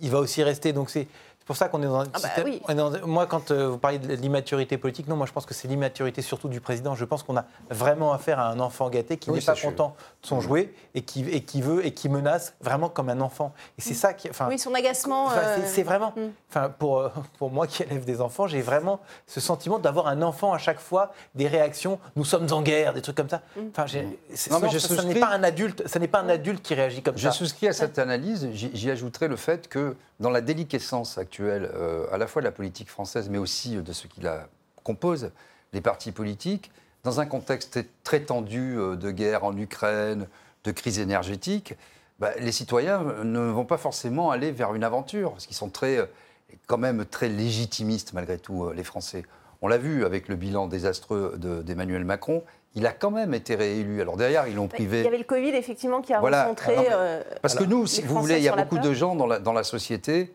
il 0.00 0.10
va 0.10 0.18
aussi 0.18 0.42
rester. 0.42 0.74
Donc 0.74 0.90
c'est 0.90 1.08
pour 1.52 1.58
ça 1.58 1.68
qu'on 1.68 1.82
est 1.82 1.86
dans 1.86 2.00
un 2.00 2.06
ah 2.14 2.18
bah 2.74 3.06
moi, 3.06 3.26
quand 3.26 3.50
euh, 3.50 3.68
vous 3.68 3.76
parlez 3.76 3.98
de 3.98 4.14
l'immaturité 4.14 4.78
politique, 4.78 5.06
non, 5.06 5.16
moi 5.16 5.26
je 5.26 5.32
pense 5.32 5.44
que 5.44 5.52
c'est 5.52 5.68
l'immaturité 5.68 6.22
surtout 6.22 6.48
du 6.48 6.62
président. 6.62 6.94
Je 6.94 7.04
pense 7.04 7.22
qu'on 7.22 7.36
a 7.36 7.44
vraiment 7.68 8.14
affaire 8.14 8.38
à 8.38 8.48
un 8.48 8.58
enfant 8.58 8.88
gâté 8.88 9.18
qui 9.18 9.30
n'est 9.30 9.42
pas 9.42 9.54
content 9.54 9.94
de 10.22 10.26
son 10.26 10.40
jouet 10.40 10.72
et 10.94 11.02
qui, 11.02 11.28
et 11.28 11.42
qui 11.42 11.60
veut 11.60 11.84
et 11.84 11.92
qui 11.92 12.08
menace 12.08 12.54
vraiment 12.62 12.88
comme 12.88 13.10
un 13.10 13.20
enfant. 13.20 13.52
Et 13.76 13.82
c'est 13.82 13.92
mm. 13.92 13.96
ça 13.96 14.14
qui. 14.14 14.30
Oui, 14.48 14.58
son 14.58 14.72
agacement. 14.72 15.28
C'est 15.66 15.82
euh, 15.82 15.84
vraiment. 15.84 16.14
Mm. 16.16 16.20
Enfin, 16.48 16.70
pour, 16.70 17.00
euh, 17.00 17.10
pour 17.36 17.50
moi 17.50 17.66
qui 17.66 17.82
élève 17.82 18.06
des 18.06 18.22
enfants, 18.22 18.46
j'ai 18.46 18.62
vraiment 18.62 19.00
ce 19.26 19.40
sentiment 19.40 19.78
d'avoir 19.78 20.06
un 20.06 20.22
enfant 20.22 20.54
à 20.54 20.58
chaque 20.58 20.80
fois, 20.80 21.12
des 21.34 21.48
réactions. 21.48 21.98
Nous 22.16 22.24
sommes 22.24 22.50
en 22.50 22.62
guerre, 22.62 22.94
des 22.94 23.02
trucs 23.02 23.16
comme 23.18 23.28
ça. 23.28 23.42
Mm. 23.56 23.60
Enfin, 23.76 23.84
non, 24.50 24.58
mais 24.58 24.70
je 24.70 24.78
ce 24.78 25.02
n'est 25.02 25.20
pas 25.20 25.28
un 25.28 25.42
adulte. 25.42 25.86
Ce 25.86 25.98
n'est 25.98 26.08
pas 26.08 26.20
un 26.20 26.30
adulte 26.30 26.62
qui 26.62 26.72
réagit 26.72 27.02
comme 27.02 27.18
ça. 27.18 27.28
Je 27.28 27.36
souscris 27.36 27.68
à 27.68 27.74
cette 27.74 27.98
analyse. 27.98 28.48
J'y 28.54 28.90
ajouterai 28.90 29.28
le 29.28 29.36
fait 29.36 29.68
que 29.68 29.96
dans 30.22 30.30
la 30.30 30.40
déliquescence 30.40 31.18
actuelle, 31.18 31.41
euh, 31.50 32.06
à 32.12 32.18
la 32.18 32.26
fois 32.26 32.42
de 32.42 32.46
la 32.46 32.52
politique 32.52 32.88
française, 32.90 33.28
mais 33.28 33.38
aussi 33.38 33.76
de 33.76 33.92
ce 33.92 34.06
qui 34.06 34.20
la 34.20 34.48
compose, 34.84 35.30
les 35.72 35.80
partis 35.80 36.12
politiques, 36.12 36.70
dans 37.04 37.20
un 37.20 37.26
contexte 37.26 37.80
très 38.04 38.20
tendu 38.20 38.76
euh, 38.78 38.96
de 38.96 39.10
guerre 39.10 39.44
en 39.44 39.56
Ukraine, 39.56 40.26
de 40.64 40.70
crise 40.70 40.98
énergétique, 40.98 41.74
bah, 42.18 42.30
les 42.38 42.52
citoyens 42.52 43.02
ne 43.24 43.40
vont 43.50 43.64
pas 43.64 43.78
forcément 43.78 44.30
aller 44.30 44.52
vers 44.52 44.74
une 44.74 44.84
aventure, 44.84 45.32
parce 45.32 45.46
qu'ils 45.46 45.56
sont 45.56 45.70
très, 45.70 46.08
quand 46.66 46.78
même 46.78 47.04
très 47.04 47.28
légitimistes 47.28 48.12
malgré 48.12 48.38
tout, 48.38 48.64
euh, 48.64 48.72
les 48.74 48.84
Français. 48.84 49.24
On 49.62 49.68
l'a 49.68 49.78
vu 49.78 50.04
avec 50.04 50.28
le 50.28 50.36
bilan 50.36 50.66
désastreux 50.66 51.34
de- 51.38 51.62
d'Emmanuel 51.62 52.04
Macron. 52.04 52.42
Il 52.74 52.86
a 52.86 52.92
quand 52.92 53.10
même 53.12 53.32
été 53.34 53.54
réélu. 53.54 54.00
Alors 54.00 54.16
derrière, 54.16 54.48
ils 54.48 54.54
l'ont 54.56 54.64
Il 54.64 54.82
y 54.82 54.86
privé. 54.88 55.06
avait 55.06 55.18
le 55.18 55.24
Covid, 55.24 55.50
effectivement, 55.50 56.00
qui 56.00 56.12
a 56.14 56.20
Voilà. 56.20 56.42
Alors, 56.66 56.84
euh, 56.90 57.22
Parce 57.42 57.54
que 57.54 57.62
nous, 57.64 57.86
si 57.86 58.02
vous 58.02 58.18
voulez, 58.20 58.38
il 58.38 58.42
y 58.42 58.48
a 58.48 58.56
beaucoup 58.56 58.76
peur. 58.76 58.84
de 58.84 58.92
gens 58.94 59.14
dans 59.14 59.26
la, 59.26 59.38
dans 59.38 59.52
la 59.52 59.62
société, 59.62 60.32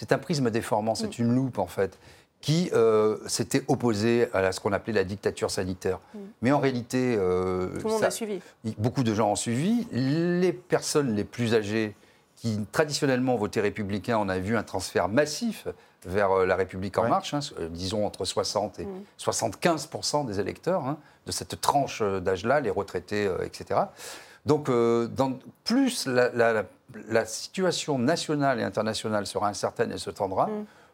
c'est 0.00 0.12
un 0.12 0.18
prisme 0.18 0.50
déformant, 0.50 0.94
c'est 0.94 1.18
Mm. 1.18 1.22
une 1.24 1.34
loupe 1.34 1.58
en 1.58 1.66
fait, 1.66 1.98
qui 2.40 2.70
euh, 2.72 3.18
s'était 3.26 3.62
opposé 3.68 4.28
à 4.32 4.50
ce 4.50 4.60
qu'on 4.60 4.72
appelait 4.72 4.94
la 4.94 5.04
dictature 5.04 5.50
sanitaire. 5.50 5.98
Mais 6.40 6.52
en 6.52 6.58
réalité, 6.58 7.14
euh, 7.18 7.66
Mm. 7.66 7.78
Tout 7.80 7.86
le 7.86 7.92
monde 7.92 8.00
ça- 8.00 8.06
a 8.06 8.10
suivi. 8.10 8.40
beaucoup 8.78 9.02
de 9.02 9.12
gens 9.12 9.30
ont 9.30 9.36
suivi. 9.36 9.86
Les 9.92 10.54
personnes 10.54 11.14
les 11.14 11.24
plus 11.24 11.54
âgées 11.54 11.94
qui 12.36 12.58
traditionnellement 12.72 13.36
votaient 13.36 13.60
républicain, 13.60 14.16
on 14.18 14.30
a 14.30 14.38
vu 14.38 14.56
un 14.56 14.62
transfert 14.62 15.08
massif 15.08 15.68
vers 16.06 16.30
euh, 16.32 16.46
la 16.46 16.56
République 16.56 16.96
en 16.96 17.02
Ouais. 17.02 17.10
marche, 17.10 17.34
hein, 17.34 17.40
disons 17.68 18.06
entre 18.06 18.24
60 18.24 18.78
et 18.78 18.88
75% 19.18 20.24
des 20.24 20.40
électeurs 20.40 20.86
hein, 20.86 20.96
de 21.26 21.32
cette 21.32 21.60
tranche 21.60 22.02
d'âge-là, 22.02 22.60
les 22.60 22.70
retraités, 22.70 23.26
euh, 23.26 23.44
etc. 23.44 23.80
Donc, 24.46 24.70
euh, 24.70 25.06
dans, 25.06 25.38
plus 25.64 26.06
la, 26.06 26.30
la- 26.30 26.54
la- 26.54 26.64
la 27.08 27.24
situation 27.24 27.98
nationale 27.98 28.60
et 28.60 28.62
internationale 28.62 29.26
sera 29.26 29.48
incertaine 29.48 29.92
et 29.92 29.98
se 29.98 30.10
tendra, 30.10 30.48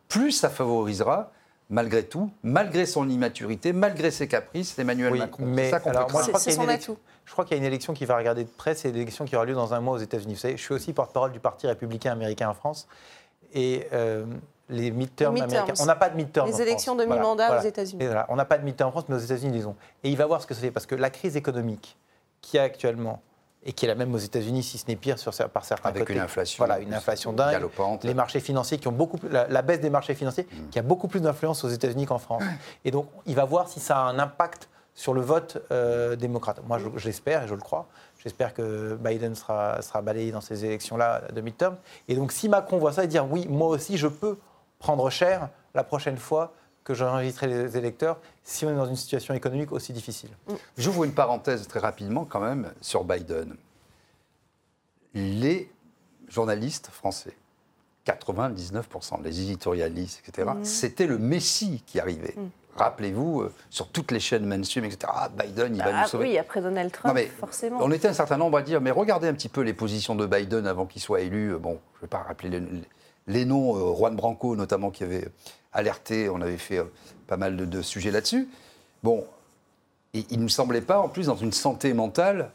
plus 0.08 0.32
ça 0.32 0.48
favorisera, 0.50 1.30
malgré 1.70 2.04
tout, 2.04 2.30
malgré 2.42 2.86
son 2.86 3.08
immaturité, 3.08 3.72
malgré 3.72 4.10
ses 4.10 4.28
caprices, 4.28 4.78
Emmanuel 4.78 5.12
Oui, 5.12 5.18
Macron. 5.18 5.44
mais 5.46 5.64
C'est 5.64 5.70
ça 5.70 5.80
qu'on 5.80 5.90
alors 5.90 6.10
moi, 6.12 6.20
je 6.20 6.26
C'est- 6.26 6.30
crois 6.32 6.40
c'est 6.40 6.50
qu'il 6.50 6.52
y 6.52 6.54
a 6.54 6.56
son 6.58 6.62
une 6.64 6.70
élection- 6.70 6.92
atout. 6.94 7.00
Je 7.24 7.32
crois 7.32 7.44
qu'il 7.44 7.56
y 7.56 7.58
a 7.58 7.62
une 7.62 7.66
élection 7.66 7.92
qui 7.92 8.04
va 8.04 8.16
regarder 8.16 8.44
de 8.44 8.48
près, 8.50 8.74
c'est 8.76 8.92
l'élection 8.92 9.24
qui 9.24 9.34
aura 9.34 9.44
lieu 9.44 9.54
dans 9.54 9.74
un 9.74 9.80
mois 9.80 9.94
aux 9.96 9.98
États-Unis. 10.00 10.34
Vous 10.34 10.40
savez, 10.40 10.56
je 10.56 10.62
suis 10.62 10.74
aussi 10.74 10.92
porte-parole 10.92 11.32
du 11.32 11.40
Parti 11.40 11.66
républicain 11.66 12.12
américain 12.12 12.48
en 12.48 12.54
France. 12.54 12.86
Et 13.52 13.88
euh, 13.92 14.24
les 14.68 14.90
midterms 14.92 15.34
américains. 15.40 15.74
On 15.80 15.86
n'a 15.86 15.96
pas 15.96 16.08
de 16.08 16.16
midterms. 16.16 16.46
Les 16.46 16.54
en 16.54 16.58
élections 16.58 16.94
France. 16.94 17.06
de 17.06 17.12
mi-mandat 17.12 17.46
Voilà, 17.46 17.62
aux 17.62 17.64
États-Unis. 17.64 18.04
Voilà, 18.04 18.26
On 18.28 18.36
n'a 18.36 18.44
pas 18.44 18.58
de 18.58 18.64
midterms 18.64 18.88
en 18.88 18.92
France, 18.92 19.04
mais 19.08 19.16
aux 19.16 19.20
États-Unis, 19.20 19.64
ont. 19.64 19.74
Et 20.04 20.10
il 20.10 20.16
va 20.16 20.26
voir 20.26 20.40
ce 20.42 20.46
que 20.46 20.54
ça 20.54 20.60
fait. 20.60 20.70
Parce 20.70 20.86
que 20.86 20.94
la 20.94 21.10
crise 21.10 21.36
économique 21.36 21.96
qu'il 22.42 22.58
y 22.58 22.60
a 22.60 22.64
actuellement, 22.64 23.22
et 23.66 23.72
qui 23.72 23.84
est 23.84 23.88
la 23.88 23.94
même 23.96 24.14
aux 24.14 24.18
États-Unis, 24.18 24.62
si 24.62 24.78
ce 24.78 24.84
n'est 24.88 24.96
pire 24.96 25.18
sur, 25.18 25.32
par 25.50 25.64
certains 25.64 25.88
Avec 25.88 26.02
côtés. 26.02 26.14
une 26.14 26.20
inflation 26.20 26.64
Voilà, 26.64 26.80
une 26.80 26.94
inflation 26.94 27.32
dingue. 27.32 27.50
galopante. 27.52 28.04
Les 28.04 28.14
marchés 28.14 28.40
financiers 28.40 28.78
qui 28.78 28.86
ont 28.88 28.92
beaucoup 28.92 29.18
plus- 29.18 29.28
la, 29.28 29.48
la 29.48 29.62
baisse 29.62 29.80
des 29.80 29.90
marchés 29.90 30.14
financiers 30.14 30.44
Mm. 30.50 30.68
qui 30.70 30.78
a 30.78 30.82
beaucoup 30.82 31.08
plus 31.08 31.20
d'influence 31.20 31.64
aux 31.64 31.68
États-Unis 31.68 32.06
qu'en 32.06 32.18
France. 32.18 32.44
Et 32.84 32.90
donc, 32.92 33.08
il 33.26 33.34
va 33.34 33.44
voir 33.44 33.68
si 33.68 33.80
ça 33.80 33.96
a 33.98 34.00
un 34.02 34.18
impact 34.20 34.68
sur 34.94 35.12
le 35.14 35.20
vote 35.20 35.58
euh, 35.72 36.14
démocrate. 36.16 36.60
Moi, 36.66 36.78
je, 36.78 36.86
je 36.96 37.04
l'espère 37.06 37.42
et 37.42 37.48
je 37.48 37.54
le 37.54 37.60
crois. 37.60 37.86
J'espère 38.22 38.54
que 38.54 38.94
Biden 39.00 39.34
sera, 39.34 39.82
sera 39.82 40.00
balayé 40.00 40.30
dans 40.32 40.40
ces 40.40 40.64
élections-là 40.64 41.22
de 41.32 41.40
midterm. 41.40 41.76
Et 42.08 42.14
donc, 42.14 42.32
si 42.32 42.48
Macron 42.48 42.78
voit 42.78 42.92
ça 42.92 43.04
et 43.04 43.06
dire 43.08 43.26
oui, 43.30 43.46
moi 43.48 43.68
aussi, 43.68 43.98
je 43.98 44.06
peux 44.08 44.38
prendre 44.78 45.08
cher 45.10 45.48
la 45.74 45.82
prochaine 45.84 46.16
fois 46.16 46.52
que 46.86 46.94
j'inviterai 46.94 47.48
les 47.48 47.76
électeurs 47.76 48.16
si 48.44 48.64
on 48.64 48.70
est 48.70 48.76
dans 48.76 48.86
une 48.86 48.94
situation 48.94 49.34
économique 49.34 49.72
aussi 49.72 49.92
difficile. 49.92 50.30
J'ouvre 50.78 51.02
une 51.02 51.12
parenthèse 51.12 51.66
très 51.66 51.80
rapidement 51.80 52.24
quand 52.24 52.38
même 52.38 52.72
sur 52.80 53.02
Biden. 53.02 53.56
Les 55.12 55.68
journalistes 56.28 56.86
français, 56.92 57.36
99%, 58.06 59.20
les 59.24 59.40
éditorialistes, 59.40 60.22
etc., 60.28 60.48
c'était 60.62 61.08
le 61.08 61.18
Messie 61.18 61.82
qui 61.86 61.98
arrivait. 61.98 62.36
Rappelez-vous, 62.76 63.40
euh, 63.40 63.52
sur 63.70 63.88
toutes 63.88 64.12
les 64.12 64.20
chaînes 64.20 64.44
mainstream, 64.44 64.84
etc., 64.84 65.10
ah, 65.12 65.28
Biden, 65.30 65.74
il 65.74 65.78
va 65.82 65.90
Ah 65.92 66.02
nous 66.02 66.08
sauver. 66.08 66.28
oui, 66.28 66.38
après 66.38 66.60
Donald 66.60 66.92
Trump, 66.92 67.06
Non, 67.08 67.14
mais 67.14 67.26
forcément. 67.26 67.78
On 67.80 67.90
était 67.90 68.06
un 68.06 68.12
certain 68.12 68.36
nombre 68.36 68.58
à 68.58 68.62
dire, 68.62 68.80
mais 68.82 68.90
regardez 68.90 69.26
un 69.26 69.32
petit 69.34 69.48
peu 69.48 69.62
les 69.62 69.72
positions 69.72 70.14
de 70.14 70.26
Biden 70.26 70.66
avant 70.66 70.84
qu'il 70.84 71.00
soit 71.00 71.22
élu. 71.22 71.56
Bon, 71.56 71.80
je 71.94 71.98
ne 71.98 72.00
vais 72.02 72.06
pas 72.08 72.18
rappeler 72.18 72.50
les, 72.50 72.62
les 73.28 73.44
noms, 73.46 73.74
euh, 73.76 73.96
Juan 73.96 74.14
Branco 74.14 74.54
notamment, 74.56 74.90
qui 74.90 75.04
avait 75.04 75.26
alerté, 75.76 76.28
on 76.28 76.40
avait 76.40 76.56
fait 76.56 76.78
euh, 76.78 76.84
pas 77.26 77.36
mal 77.36 77.56
de, 77.56 77.64
de 77.64 77.82
sujets 77.82 78.10
là-dessus. 78.10 78.48
Bon, 79.02 79.24
et 80.14 80.24
il 80.30 80.38
ne 80.38 80.44
nous 80.44 80.48
semblait 80.48 80.80
pas, 80.80 80.98
en 80.98 81.08
plus, 81.08 81.26
dans 81.26 81.36
une 81.36 81.52
santé 81.52 81.92
mentale, 81.92 82.50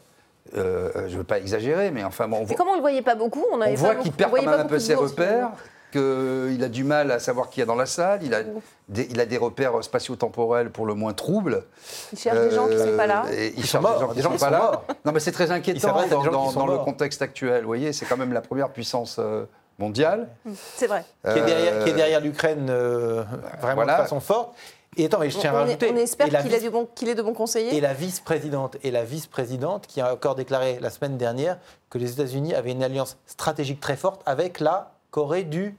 euh, 0.56 0.90
je 1.06 1.12
ne 1.12 1.18
veux 1.18 1.24
pas 1.24 1.38
exagérer, 1.38 1.90
mais 1.90 2.04
enfin, 2.04 2.28
bon, 2.28 2.38
on 2.38 2.42
Et 2.42 2.44
voit, 2.46 2.56
comme 2.56 2.68
on 2.68 2.72
ne 2.72 2.76
le 2.76 2.82
voyait 2.82 3.02
pas 3.02 3.14
beaucoup, 3.14 3.44
on, 3.52 3.60
on 3.60 3.74
voit 3.74 3.94
qu'il 3.96 4.12
perd 4.12 4.30
quand 4.30 4.36
même 4.36 4.44
pas 4.46 4.58
un 4.60 4.66
peu 4.66 4.78
ses 4.78 4.94
repères, 4.94 5.50
qu'il 5.92 6.64
a 6.64 6.68
du 6.68 6.84
mal 6.84 7.10
à 7.10 7.18
savoir 7.18 7.50
qui 7.50 7.60
y 7.60 7.62
a 7.62 7.66
dans 7.66 7.76
la 7.76 7.86
salle, 7.86 8.20
il 8.22 8.34
a 8.34 8.42
des, 8.88 9.06
il 9.10 9.20
a 9.20 9.26
des 9.26 9.36
repères 9.36 9.84
spatio-temporels 9.84 10.70
pour 10.70 10.86
le 10.86 10.94
moins 10.94 11.12
troubles. 11.12 11.64
Il 12.12 12.18
cherche 12.18 12.38
des 12.38 12.54
gens 12.54 12.66
qui 12.66 12.74
ne 12.74 12.78
sont 12.78 12.96
pas 12.96 13.06
là. 13.06 13.24
Euh, 13.26 13.32
et 13.32 13.54
il 13.56 13.64
cherche 13.64 13.84
des 13.84 14.00
gens 14.00 14.30
qui 14.30 14.34
ne 14.34 14.38
sont 14.38 14.44
pas 14.44 14.50
là. 14.50 14.82
Non, 15.04 15.12
mais 15.12 15.20
c'est 15.20 15.32
très 15.32 15.50
inquiétant 15.50 15.92
vrai, 15.92 16.08
dans, 16.08 16.66
le 16.66 16.78
contexte 16.78 17.22
actuel. 17.22 17.60
Vous 17.60 17.66
voyez, 17.66 17.92
c'est 17.92 18.06
quand 18.06 18.16
même 18.16 18.32
la 18.32 18.40
première 18.40 18.70
puissance 18.70 19.16
euh, 19.18 19.44
mondiale. 19.82 20.28
C'est 20.76 20.86
vrai. 20.86 21.04
Qui 21.24 21.38
est 21.38 21.44
derrière, 21.44 21.74
Euh, 21.74 21.92
derrière 21.92 22.20
l'Ukraine 22.20 22.68
euh, 22.70 23.24
vraiment 23.60 23.74
voilà. 23.82 23.98
de 23.98 24.02
façon 24.02 24.20
forte. 24.20 24.54
Et 24.96 25.06
attends, 25.06 25.18
mais 25.20 25.30
je 25.30 25.38
tiens 25.38 25.52
à 25.52 25.54
on, 25.54 25.58
rajouter. 25.64 25.90
on 25.92 25.96
espère 25.96 26.28
bon- 26.70 26.86
qu'il 26.94 27.08
est 27.08 27.14
de 27.14 27.22
bons 27.22 27.32
conseillers. 27.32 27.74
Et 27.74 27.80
la 27.80 27.94
vice-présidente, 27.94 28.76
et 28.82 28.90
la 28.90 29.04
vice-présidente 29.04 29.86
qui 29.86 30.00
a 30.02 30.12
encore 30.12 30.34
déclaré 30.34 30.78
la 30.80 30.90
semaine 30.90 31.16
dernière 31.16 31.56
que 31.90 31.98
les 31.98 32.12
États-Unis 32.12 32.54
avaient 32.54 32.72
une 32.72 32.82
alliance 32.84 33.16
stratégique 33.26 33.80
très 33.80 33.96
forte 33.96 34.20
avec 34.26 34.60
la 34.60 34.92
Corée 35.10 35.44
du 35.44 35.74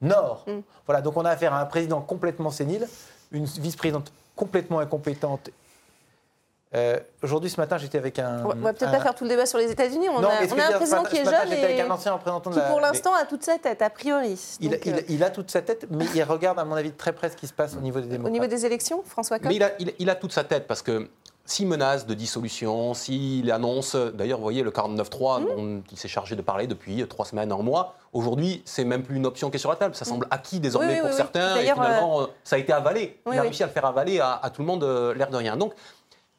Nord. 0.00 0.44
Mm. 0.46 0.60
Voilà, 0.86 1.02
donc 1.02 1.16
on 1.16 1.24
a 1.24 1.30
affaire 1.30 1.52
à 1.54 1.60
un 1.60 1.66
président 1.66 2.00
complètement 2.00 2.50
sénile, 2.50 2.88
une 3.30 3.44
vice-présidente 3.44 4.10
complètement 4.34 4.78
incompétente. 4.80 5.50
Euh, 6.76 6.98
Aujourd'hui, 7.22 7.48
ce 7.50 7.58
matin, 7.60 7.78
j'étais 7.78 7.96
avec 7.98 8.18
un. 8.18 8.44
On 8.44 8.48
va- 8.48 8.72
peut-être 8.72 8.88
un- 8.88 8.92
pas 8.92 9.00
faire 9.00 9.14
tout 9.14 9.24
le 9.24 9.30
débat 9.30 9.46
sur 9.46 9.58
les 9.58 9.70
États-Unis. 9.70 10.08
On 10.10 10.20
Non, 10.20 10.28
a, 10.28 10.32
on 10.32 10.34
un 10.34 10.46
dire, 10.46 10.76
président 10.76 11.02
qui 11.04 11.16
est 11.16 11.24
matin, 11.24 11.38
jeune 11.40 11.48
J'étais 11.50 11.64
avec 11.64 11.78
et 11.78 11.82
un 11.82 11.90
ancien 11.90 12.12
représentant 12.12 12.50
de 12.50 12.54
qui, 12.54 12.60
la. 12.60 12.68
pour 12.68 12.80
l'instant, 12.80 13.14
a 13.14 13.24
toute 13.24 13.42
sa 13.42 13.58
tête, 13.58 13.80
a 13.82 13.90
priori. 13.90 14.38
Il, 14.60 14.70
Donc, 14.70 14.80
il- 14.84 14.94
euh, 14.94 15.00
il 15.08 15.24
a 15.24 15.30
toute 15.30 15.50
sa 15.50 15.62
tête, 15.62 15.86
mais 15.90 16.04
il 16.14 16.22
regarde, 16.22 16.58
à 16.58 16.64
mon 16.64 16.74
avis, 16.76 16.90
de 16.90 16.96
très 16.96 17.12
près 17.12 17.30
ce 17.30 17.36
qui 17.36 17.46
se 17.46 17.52
passe 17.54 17.74
au 17.76 17.80
niveau 17.80 17.98
des 18.00 18.06
au 18.06 18.10
démocrates. 18.10 18.32
niveau 18.32 18.46
des 18.46 18.66
élections, 18.66 19.02
François 19.06 19.38
Coq 19.38 19.48
Mais 19.48 19.56
il 19.56 19.62
a, 19.62 19.70
il- 19.80 19.94
il 19.98 20.10
a 20.10 20.14
toute 20.14 20.32
sa 20.32 20.44
tête 20.44 20.66
parce 20.68 20.82
que 20.82 21.08
s'il 21.46 21.66
menace 21.68 22.06
de 22.06 22.14
dissolution, 22.14 22.92
s'il 22.94 23.50
annonce, 23.50 23.94
d'ailleurs, 23.96 24.38
vous 24.38 24.44
voyez, 24.44 24.62
le 24.62 24.70
49.3 24.70 25.40
dont 25.40 25.82
il 25.90 25.96
s'est 25.98 26.08
chargé 26.08 26.36
de 26.36 26.42
parler 26.42 26.66
depuis 26.66 27.06
trois 27.08 27.24
semaines, 27.24 27.50
un 27.52 27.56
mois, 27.62 27.94
aujourd'hui, 28.12 28.62
c'est 28.66 28.84
même 28.84 29.02
plus 29.02 29.16
une 29.16 29.26
option 29.26 29.48
qui 29.50 29.56
est 29.56 29.60
sur 29.60 29.70
la 29.70 29.76
table. 29.76 29.94
Ça 29.94 30.04
semble 30.04 30.26
acquis 30.30 30.60
désormais 30.60 30.88
Oui, 30.88 30.94
oui, 30.94 31.00
pour 31.00 31.10
oui, 31.10 31.16
certains 31.16 31.56
et 31.56 31.72
finalement, 31.72 32.22
euh, 32.22 32.26
ça 32.44 32.56
a 32.56 32.58
été 32.58 32.72
avalé. 32.72 33.18
il 33.32 33.38
a 33.38 33.42
réussi 33.42 33.62
à 33.62 33.66
le 33.66 33.72
faire 33.72 33.86
avaler 33.86 34.20
à, 34.20 34.38
à 34.42 34.50
tout 34.50 34.60
le 34.62 34.66
monde, 34.66 34.84
l'air 35.16 35.30
de 35.30 35.36
rien. 35.36 35.56
Donc, 35.56 35.72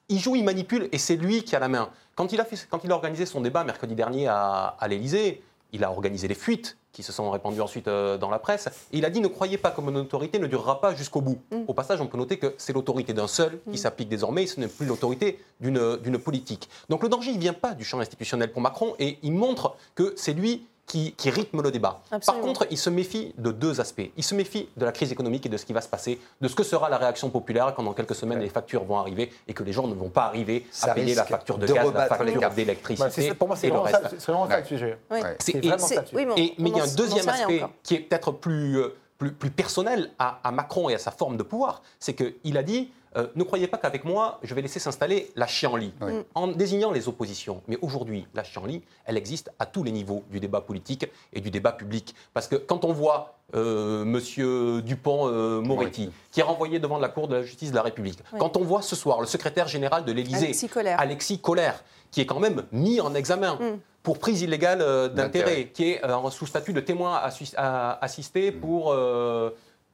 il 0.10 0.20
joue, 0.20 0.36
il 0.36 0.44
manipule 0.44 0.90
et 0.92 0.98
c'est 0.98 1.16
lui 1.16 1.44
qui 1.44 1.56
a 1.56 1.60
la 1.60 1.68
main. 1.68 1.90
Quand 2.16 2.32
il 2.34 2.40
a, 2.40 2.46
fait, 2.46 2.68
quand 2.70 2.84
il 2.84 2.92
a 2.92 2.96
organisé 2.96 3.26
son 3.26 3.42
débat 3.42 3.64
mercredi 3.64 3.96
dernier 3.96 4.28
à, 4.28 4.76
à 4.80 4.88
l'Élysée, 4.88 5.42
il 5.74 5.84
a 5.84 5.92
organisé 5.92 6.28
les 6.28 6.36
fuites 6.36 6.78
qui 6.98 7.04
se 7.04 7.12
sont 7.12 7.30
répandues 7.30 7.62
ensuite 7.62 7.88
euh, 7.88 8.18
dans 8.18 8.32
la 8.32 8.40
presse. 8.40 8.68
Et 8.92 8.98
il 8.98 9.06
a 9.06 9.12
dit 9.12 9.20
ne 9.20 9.28
croyez 9.28 9.58
pas 9.58 9.70
que 9.70 9.82
mon 9.82 9.94
autorité 9.96 10.40
ne 10.40 10.48
durera 10.48 10.82
pas 10.82 10.96
jusqu'au 10.96 11.22
bout. 11.22 11.40
Mm. 11.52 11.66
Au 11.68 11.74
passage, 11.74 12.02
on 12.02 12.08
peut 12.08 12.18
noter 12.18 12.38
que 12.38 12.56
c'est 12.58 12.74
l'autorité 12.74 13.14
d'un 13.14 13.28
seul 13.28 13.60
qui 13.72 13.78
s'applique 13.78 14.10
désormais, 14.10 14.44
et 14.44 14.48
ce 14.48 14.60
n'est 14.60 14.68
plus 14.68 14.88
l'autorité 14.88 15.40
d'une 15.60 15.98
d'une 15.98 16.18
politique. 16.18 16.70
Donc 16.90 17.04
le 17.04 17.10
danger, 17.10 17.32
il 17.32 17.36
ne 17.36 17.42
vient 17.42 17.54
pas 17.54 17.76
du 17.76 17.84
champ 17.84 18.00
institutionnel 18.00 18.52
pour 18.52 18.62
Macron, 18.62 18.96
et 18.98 19.20
il 19.22 19.34
montre 19.34 19.76
que 19.94 20.14
c'est 20.18 20.34
lui 20.34 20.66
qui, 20.88 21.12
qui 21.14 21.30
rythme 21.30 21.62
le 21.62 21.70
débat. 21.70 22.00
Absolument. 22.12 22.42
Par 22.44 22.48
contre, 22.48 22.68
il 22.72 22.78
se 22.78 22.90
méfie 22.90 23.34
de 23.38 23.52
deux 23.52 23.80
aspects. 23.82 24.10
Il 24.16 24.24
se 24.24 24.34
méfie 24.34 24.70
de 24.78 24.86
la 24.86 24.92
crise 24.94 25.12
économique 25.12 25.46
et 25.46 25.50
de 25.50 25.58
ce 25.58 25.66
qui 25.66 25.74
va 25.74 25.82
se 25.82 25.90
passer, 25.90 26.18
de 26.42 26.48
ce 26.48 26.56
que 26.56 26.64
sera 26.64 26.90
la 26.90 26.98
réaction 26.98 27.30
populaire 27.30 27.74
quand 27.76 27.84
dans 27.84 27.94
quelques 27.94 28.16
semaines 28.16 28.40
les 28.40 28.48
factures 28.50 28.84
vont 28.86 28.98
arriver 28.98 29.32
et 29.48 29.54
que 29.54 29.64
les 29.64 29.74
gens 29.74 29.86
ne 29.86 29.94
vont 29.94 30.10
pas 30.10 30.24
arriver 30.24 30.66
Ça 30.72 30.92
à 30.92 30.96
payer 30.96 31.14
la 31.14 31.26
facture 31.26 31.58
de, 31.58 31.68
de 31.68 31.74
gaz, 31.74 31.94
la 31.94 32.06
facture 32.08 32.50
d'électricité 32.52 33.28
ça- 33.28 33.36
pour 33.36 33.48
moi, 33.50 33.58
c'est 33.58 33.68
vraiment, 33.70 33.86
ça, 33.88 33.98
reste. 34.00 34.16
c'est 34.18 34.32
vraiment 34.32 34.48
ça 34.50 34.60
le 34.60 34.66
sujet. 34.66 34.98
oui. 35.12 35.20
Ouais. 35.22 35.38
C'est- 35.40 35.58
vraiment 35.60 35.78
ça 35.78 36.02
le 36.02 36.08
sujet. 36.08 36.18
oui, 36.18 36.26
mais 36.26 36.32
on- 36.32 36.38
et, 36.38 36.54
mais 36.58 36.70
il 36.70 36.78
y 36.78 36.80
a 36.80 36.84
un 36.84 36.96
deuxième 36.96 37.28
aspect 37.30 37.58
encore. 37.58 37.70
qui 37.84 37.96
est 37.96 38.00
peut-être 38.00 38.32
plus, 38.32 38.78
euh, 38.80 38.96
plus, 39.18 39.32
plus 39.34 39.50
personnel 39.52 40.12
à, 40.20 40.40
à 40.44 40.52
Macron 40.52 40.88
et 40.90 40.94
à 40.96 41.00
sa 41.00 41.12
forme 41.12 41.36
de 41.38 41.44
pouvoir, 41.44 41.82
c'est 42.00 42.14
qu'il 42.14 42.58
a 42.58 42.64
dit 42.64 42.92
euh, 43.18 43.28
ne 43.36 43.44
croyez 43.44 43.68
pas 43.68 43.78
qu'avec 43.78 44.06
moi, 44.06 44.40
je 44.44 44.54
vais 44.54 44.62
laisser 44.62 44.80
s'installer 44.80 45.32
la 45.36 45.48
chienlit, 45.48 45.94
Oui. 46.02 46.14
Mm. 46.14 46.24
en 46.36 46.48
désignant 46.48 46.92
les 46.92 47.08
oppositions. 47.08 47.62
Mais 47.68 47.78
aujourd'hui, 47.82 48.28
la 48.34 48.44
chienlit, 48.44 48.84
elle 49.06 49.18
existe 49.18 49.52
à 49.60 49.66
tous 49.66 49.84
les 49.84 49.92
niveaux 49.92 50.24
du 50.30 50.40
débat 50.40 50.62
politique 50.62 51.08
et 51.34 51.42
du 51.42 51.50
débat 51.52 51.72
public. 51.72 52.14
Parce 52.34 52.48
que 52.48 52.56
quand 52.56 52.86
on 52.86 52.94
voit 52.94 53.34
euh, 53.56 54.04
Monsieur 54.06 54.82
Dupont-Moretti, 54.82 55.68
Moretti. 55.68 56.10
qui 56.32 56.40
est 56.42 56.44
renvoyé 56.44 56.80
devant 56.80 57.00
la 57.00 57.08
Cour 57.10 57.28
de 57.28 57.36
la 57.36 57.44
justice 57.44 57.72
de 57.72 57.76
la 57.76 57.82
République, 57.82 58.20
Oui. 58.34 58.40
quand 58.40 58.58
on 58.58 58.64
voit 58.64 58.82
ce 58.82 58.96
soir 58.96 59.20
le 59.22 59.28
secrétaire 59.28 59.68
général 59.68 60.04
de 60.06 60.12
l'Élysée, 60.12 60.46
Alexis 60.48 60.68
Collère. 60.70 61.00
Alexis 61.00 61.40
Collère, 61.40 61.84
qui 62.12 62.22
est 62.22 62.26
quand 62.26 62.40
même 62.40 62.64
mis 62.72 63.00
en 63.02 63.14
examen 63.16 63.56
Mm. 63.56 63.80
pour 64.04 64.20
prise 64.20 64.42
illégale 64.42 64.82
euh, 64.82 65.08
d'intérêt, 65.08 65.68
qui 65.74 65.92
est 65.92 66.04
euh, 66.06 66.30
sous 66.30 66.46
statut 66.46 66.74
de 66.74 66.82
témoin 66.82 67.20
à- 67.56 68.00
assisté 68.04 68.52
pour. 68.52 68.92
euh, 68.92 69.50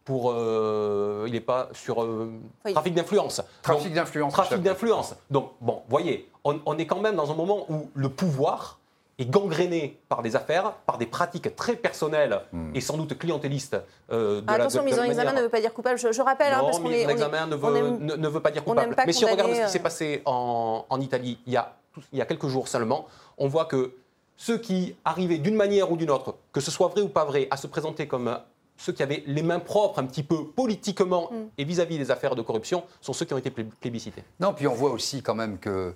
pour 0.05 0.31
euh, 0.31 1.23
il 1.27 1.33
n'est 1.33 1.39
pas 1.39 1.69
sur 1.73 2.03
euh, 2.03 2.29
Oui. 2.65 2.73
trafic 2.73 2.93
d'influence. 2.93 3.41
Trafic 3.61 3.93
d'influence. 3.93 4.33
Trafic 4.33 4.61
d'influence. 4.61 5.15
Donc, 5.29 5.51
bon, 5.61 5.81
voyez, 5.87 6.29
on, 6.43 6.59
on 6.65 6.77
est 6.77 6.85
quand 6.85 6.99
même 6.99 7.15
dans 7.15 7.31
un 7.31 7.35
moment 7.35 7.65
où 7.69 7.89
le 7.93 8.09
pouvoir 8.09 8.79
est 9.19 9.25
gangréné 9.29 9.99
par 10.09 10.21
des 10.23 10.35
affaires, 10.35 10.71
par 10.87 10.97
des 10.97 11.05
pratiques 11.05 11.55
très 11.55 11.75
personnelles 11.75 12.41
Hmm. 12.51 12.71
et 12.75 12.81
sans 12.81 12.97
doute 12.97 13.17
clientélistes. 13.17 13.77
euh, 14.11 14.41
de 14.41 14.45
Ah, 14.47 14.57
la- 14.57 14.63
Attention, 14.65 14.81
de 14.81 14.85
mise 14.87 14.99
en 14.99 15.03
examen 15.03 15.25
manière- 15.25 15.35
ne 15.39 15.45
veut 15.45 15.49
pas 15.51 15.61
dire 15.61 15.73
coupable. 15.73 15.97
Je, 15.99 16.11
je 16.11 16.21
rappelle, 16.21 16.51
hein, 16.51 16.57
non, 16.59 16.65
parce 16.65 16.79
qu'on 16.79 16.89
est, 16.91 17.05
on 17.05 17.09
est- 17.09 17.11
examen 17.13 17.45
ne, 17.47 17.55
veut, 17.55 17.75
aime- 17.77 17.99
ne, 17.99 18.15
ne 18.15 18.27
veut 18.27 18.39
pas 18.41 18.51
dire 18.51 18.63
coupable. 18.63 18.95
pas 18.95 19.05
Mais 19.05 19.13
si 19.13 19.23
on 19.23 19.29
regarde 19.31 19.53
ce 19.53 19.65
qui 19.65 19.69
s'est 19.71 19.79
passé 19.79 20.21
en, 20.25 20.83
en 20.89 20.99
Italie 20.99 21.39
il 21.45 21.53
y, 21.53 21.57
a, 21.57 21.73
il 22.11 22.17
y 22.19 22.21
a 22.21 22.25
quelques 22.25 22.47
jours 22.47 22.67
seulement, 22.67 23.05
on 23.37 23.47
voit 23.47 23.65
que 23.65 23.93
ceux 24.35 24.57
qui 24.57 24.95
arrivaient 25.05 25.37
d'une 25.37 25.55
manière 25.55 25.91
ou 25.91 25.95
d'une 25.95 26.09
autre, 26.09 26.35
que 26.51 26.59
ce 26.59 26.71
soit 26.71 26.87
vrai 26.87 27.01
ou 27.01 27.07
pas 27.07 27.23
vrai, 27.23 27.47
à 27.51 27.55
se 27.57 27.67
présenter 27.67 28.07
comme 28.07 28.35
ceux 28.77 28.91
qui 28.93 29.03
avaient 29.03 29.23
les 29.27 29.43
mains 29.43 29.59
propres 29.59 29.99
un 29.99 30.05
petit 30.05 30.23
peu 30.23 30.45
politiquement 30.45 31.29
Mm. 31.31 31.35
et 31.57 31.63
vis-à-vis 31.63 31.97
des 31.97 32.11
affaires 32.11 32.35
de 32.35 32.41
corruption 32.41 32.83
sont 33.01 33.13
ceux 33.13 33.25
qui 33.25 33.33
ont 33.33 33.37
été 33.37 33.51
plé- 33.51 33.65
plébiscités. 33.79 34.23
Non, 34.39 34.53
puis 34.53 34.67
on 34.67 34.73
voit 34.73 34.91
aussi 34.91 35.21
quand 35.21 35.35
même 35.35 35.57
que 35.59 35.93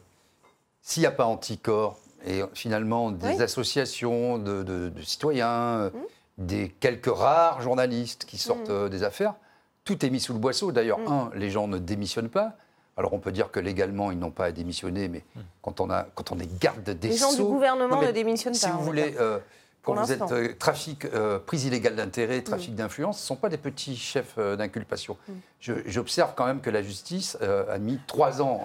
s'il 0.81 1.01
n'y 1.01 1.07
a 1.07 1.12
pas 1.12 1.25
anticorps, 1.25 1.98
et 2.25 2.41
finalement 2.53 3.12
des 3.12 3.27
Oui. 3.27 3.41
associations 3.41 4.38
de, 4.38 4.63
de- 4.63 4.89
de 4.89 5.01
citoyens, 5.01 5.50
euh, 5.50 5.89
Mm. 5.89 5.98
des 6.39 6.69
quelques 6.79 7.13
rares 7.13 7.62
journalistes 7.62 8.25
qui 8.25 8.38
sortent 8.38 8.69
euh, 8.69 8.89
des 8.89 9.03
affaires, 9.03 9.36
tout 9.84 10.05
est 10.05 10.10
mis 10.10 10.19
sous 10.19 10.34
le 10.34 10.39
boisseau. 10.39 10.72
D'ailleurs, 10.72 11.00
Mm. 11.00 11.07
un, 11.12 11.31
les 11.36 11.50
gens 11.50 11.67
ne 11.67 11.77
démissionnent 11.77 12.29
pas. 12.29 12.53
Alors 12.96 13.13
on 13.13 13.19
peut 13.19 13.31
dire 13.31 13.51
que 13.51 13.60
légalement, 13.60 14.10
ils 14.12 14.17
n'ont 14.17 14.31
pas 14.31 14.46
à 14.46 14.51
démissionner, 14.51 15.07
mais 15.07 15.24
Mm. 15.36 15.39
quand, 15.62 15.79
on 15.81 15.89
a, 15.89 16.03
quand 16.15 16.31
on 16.31 16.39
est 16.39 16.60
garde 16.60 16.84
des 16.89 17.10
Les 17.10 17.17
gens 17.17 17.34
du 17.34 17.41
gouvernement 17.43 17.96
Non, 17.96 18.01
ne 18.07 18.12
démissionnent 18.12 18.53
si 18.55 18.65
pas. 18.65 18.72
vous 18.74 18.79
on 18.79 18.84
voulez, 18.84 19.15
euh, 19.19 19.39
quand 19.88 19.94
Pour 19.96 20.03
vous 20.03 20.12
êtes 20.12 20.32
euh, 20.34 20.53
trafic, 20.60 21.06
euh, 21.06 21.39
prise 21.39 21.63
illégale 21.65 21.96
d'intérêt, 21.96 22.41
trafic 22.41 22.74
Mm. 22.74 22.75
d'influence, 22.75 23.17
ce 23.20 23.24
ne 23.24 23.27
sont 23.27 23.36
pas 23.38 23.48
des 23.48 23.58
petits 23.58 23.96
chefs 23.96 24.34
euh, 24.38 24.56
d'inculpation. 24.58 25.15
Je- 25.62 25.74
J'observe 25.86 26.34
quand 26.36 26.46
même 26.46 26.60
que 26.60 26.70
la 26.70 26.82
justice 26.84 27.38
a 27.41 27.77
mis 27.77 28.00
trois 28.06 28.41
ans 28.41 28.62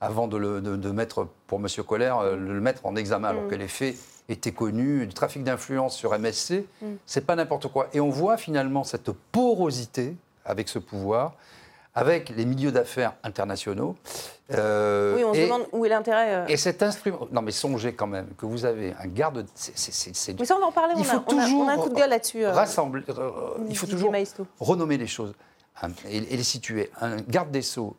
avant 0.00 0.26
de, 0.28 0.36
le, 0.38 0.60
de- 0.60 0.76
de 0.76 0.90
mettre, 0.90 1.28
pour 1.46 1.58
M. 1.60 1.66
Colère, 1.86 2.22
le 2.36 2.60
mettre 2.60 2.86
en 2.86 2.96
examen, 2.96 3.28
alors 3.28 3.42
Mm. 3.44 3.48
que 3.48 3.54
les 3.56 3.68
faits 3.68 3.96
étaient 4.30 4.52
connus. 4.52 5.06
Du 5.06 5.12
trafic 5.14 5.44
d'influence 5.44 5.94
sur 5.96 6.14
MSC, 6.14 6.64
Mm. 6.80 6.86
c'est 7.04 7.26
pas 7.26 7.36
n'importe 7.36 7.68
quoi. 7.68 7.88
Et 7.92 8.00
on 8.00 8.08
voit 8.10 8.36
finalement 8.38 8.84
cette 8.84 9.10
porosité 9.12 10.16
avec 10.46 10.68
ce 10.68 10.78
pouvoir, 10.78 11.34
avec 11.98 12.28
les 12.30 12.44
milieux 12.44 12.70
d'affaires 12.70 13.14
internationaux. 13.24 13.96
euh, 14.52 15.16
Oui, 15.16 15.24
on 15.24 15.34
se 15.34 15.38
et- 15.40 15.44
demande 15.44 15.66
où 15.72 15.84
est 15.84 15.88
l'intérêt. 15.88 16.34
euh. 16.34 16.46
et 16.46 16.56
cet 16.56 16.82
instrument. 16.82 17.26
Non, 17.32 17.42
mais 17.42 17.50
songez 17.50 17.92
quand 17.92 18.06
même 18.06 18.28
que 18.38 18.46
vous 18.46 18.64
avez 18.64 18.94
un 19.02 19.06
garde. 19.08 19.44
c'est- 19.54 20.38
Mais 20.38 20.46
ça, 20.46 20.56
on 20.56 20.60
va 20.60 20.66
en 20.66 20.72
parler. 20.72 20.94
Il 20.96 21.00
on, 21.00 21.04
faut 21.04 21.16
a, 21.18 21.20
toujours 21.20 21.60
on 21.62 21.68
a 21.68 21.72
un 21.72 21.76
coup 21.76 21.88
de 21.88 21.94
gueule 21.94 22.10
là-dessus. 22.10 22.44
euh, 22.44 22.52
rassembler. 22.52 23.02
il 23.68 23.76
faut 23.76 23.86
toujours 23.88 24.12
renommer 24.60 24.96
les 24.96 25.06
choses 25.08 25.32
Un- 25.82 25.90
et, 26.08 26.18
et 26.18 26.36
les 26.36 26.42
situer. 26.44 26.90
Un 27.00 27.16
garde 27.16 27.50
des 27.50 27.62
Sceaux 27.62 27.96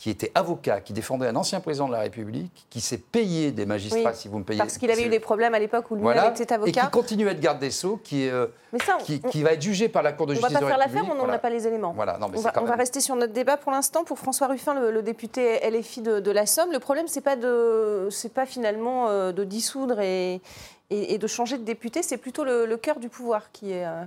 qui 0.00 0.08
était 0.08 0.32
avocat, 0.34 0.80
qui 0.80 0.94
défendait 0.94 1.26
un 1.26 1.36
ancien 1.36 1.60
président 1.60 1.86
de 1.86 1.92
la 1.92 1.98
République, 2.00 2.66
qui 2.70 2.80
s'est 2.80 2.96
payé 2.96 3.52
des 3.52 3.66
magistrats, 3.66 4.00
Oui, 4.12 4.16
si 4.16 4.28
vous 4.28 4.38
me 4.38 4.44
payez. 4.44 4.56
Parce 4.58 4.78
qu'il 4.78 4.90
avait 4.90 5.04
eu 5.04 5.10
des 5.10 5.20
problèmes 5.20 5.52
à 5.52 5.58
l'époque 5.58 5.90
où 5.90 5.94
lui, 5.94 6.00
Voilà, 6.00 6.22
avec 6.22 6.38
cet 6.38 6.52
et 6.52 6.54
avocat. 6.54 6.80
qui 6.86 6.90
continue 6.90 7.28
à 7.28 7.32
être 7.32 7.40
garde 7.40 7.58
des 7.58 7.70
Sceaux, 7.70 7.98
qui, 8.02 8.22
est, 8.24 8.30
euh, 8.30 8.46
Mais 8.72 8.78
ça, 8.78 8.96
on- 8.98 9.04
qui, 9.04 9.20
on- 9.22 9.42
va 9.42 9.52
être 9.52 9.60
jugé 9.60 9.90
par 9.90 10.02
la 10.02 10.14
Cour 10.14 10.24
de 10.24 10.32
on 10.32 10.36
ne 10.36 10.40
justice 10.40 10.54
va 10.54 10.58
pas 10.60 10.64
de 10.64 10.70
faire 10.70 10.78
l'affaire, 10.78 11.02
on 11.04 11.08
n'en 11.14 11.18
voilà. 11.18 11.34
a 11.34 11.38
pas 11.38 11.50
les 11.50 11.66
éléments. 11.66 11.92
Voilà, 11.92 12.16
non, 12.16 12.28
mais 12.30 12.38
On 12.38 12.40
va, 12.40 12.52
on 12.62 12.64
rester 12.78 13.00
sur 13.00 13.14
notre 13.14 13.34
débat 13.34 13.58
pour 13.58 13.72
l'instant. 13.72 14.02
Pour 14.04 14.18
François 14.18 14.46
Ruffin, 14.46 14.72
le, 14.72 14.90
le 14.90 15.02
député 15.02 15.60
LFI 15.70 16.00
de, 16.00 16.18
de 16.20 16.30
la 16.30 16.46
Somme, 16.46 16.72
le 16.72 16.78
problème, 16.78 17.06
c'est 17.06 17.20
pas 17.20 17.36
de, 17.36 18.08
c'est 18.10 18.32
pas 18.32 18.46
finalement 18.46 19.08
euh, 19.10 19.32
de 19.32 19.44
dissoudre 19.44 20.00
et, 20.00 20.40
et- 20.88 21.12
et 21.12 21.18
de 21.18 21.26
changer 21.26 21.58
de 21.58 21.64
député, 21.64 22.02
c'est 22.02 22.16
plutôt 22.16 22.44
le, 22.44 22.64
le 22.64 22.76
cœur 22.78 23.00
du 23.00 23.10
pouvoir 23.10 23.52
qui, 23.52 23.72
est, 23.72 23.84
euh, 23.84 24.02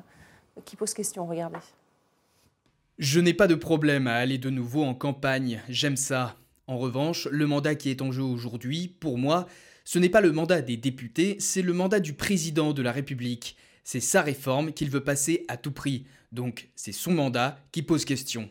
qui 0.66 0.76
pose 0.76 0.96
question. 0.96 1.28
Regardez. 1.28 1.60
Je 3.00 3.20
n'ai 3.20 3.34
pas 3.34 3.48
de 3.48 3.56
problème 3.56 4.06
à 4.08 4.16
aller 4.16 4.38
de 4.38 4.50
nouveau 4.50 4.84
en 4.84 4.94
campagne, 4.94 5.62
j'aime 5.68 5.98
ça. 5.98 6.36
En 6.68 6.78
revanche, 6.78 7.28
le 7.32 7.48
mandat 7.48 7.76
qui 7.76 7.90
est 7.90 8.02
en 8.02 8.12
jeu 8.12 8.22
aujourd'hui, 8.22 8.88
pour 8.88 9.18
moi, 9.18 9.48
ce 9.84 9.98
n'est 9.98 10.10
pas 10.10 10.22
le 10.22 10.32
mandat 10.32 10.62
des 10.62 10.78
députés, 10.78 11.36
c'est 11.40 11.64
le 11.64 11.74
mandat 11.74 12.00
du 12.00 12.14
président 12.14 12.72
de 12.72 12.82
la 12.82 12.92
République. 12.92 13.58
C'est 13.84 14.00
sa 14.00 14.22
réforme 14.22 14.72
qu'il 14.72 14.90
veut 14.90 15.04
passer 15.04 15.44
à 15.48 15.58
tout 15.58 15.72
prix. 15.72 16.06
Donc 16.32 16.70
c'est 16.76 16.92
son 16.92 17.12
mandat 17.12 17.58
qui 17.72 17.82
pose 17.82 18.06
question. 18.06 18.50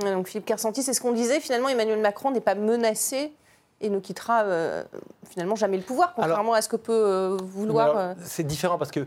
Donc 0.00 0.28
Philippe 0.28 0.46
Kersanti, 0.46 0.82
c'est 0.82 0.94
ce 0.94 1.00
qu'on 1.00 1.12
disait. 1.12 1.38
Finalement, 1.40 1.68
Emmanuel 1.68 2.00
Macron 2.00 2.30
n'est 2.30 2.40
pas 2.40 2.54
menacé 2.54 3.32
et 3.80 3.90
ne 3.90 4.00
quittera 4.00 4.44
euh, 4.44 4.82
finalement 5.28 5.56
jamais 5.56 5.76
le 5.76 5.82
pouvoir, 5.82 6.14
contrairement 6.14 6.54
à 6.54 6.62
ce 6.62 6.68
que 6.68 6.76
peut 6.76 6.92
euh, 6.92 7.36
vouloir. 7.42 7.96
Euh, 7.96 8.14
C'est 8.22 8.46
différent 8.46 8.78
parce 8.78 8.90
que 8.90 9.06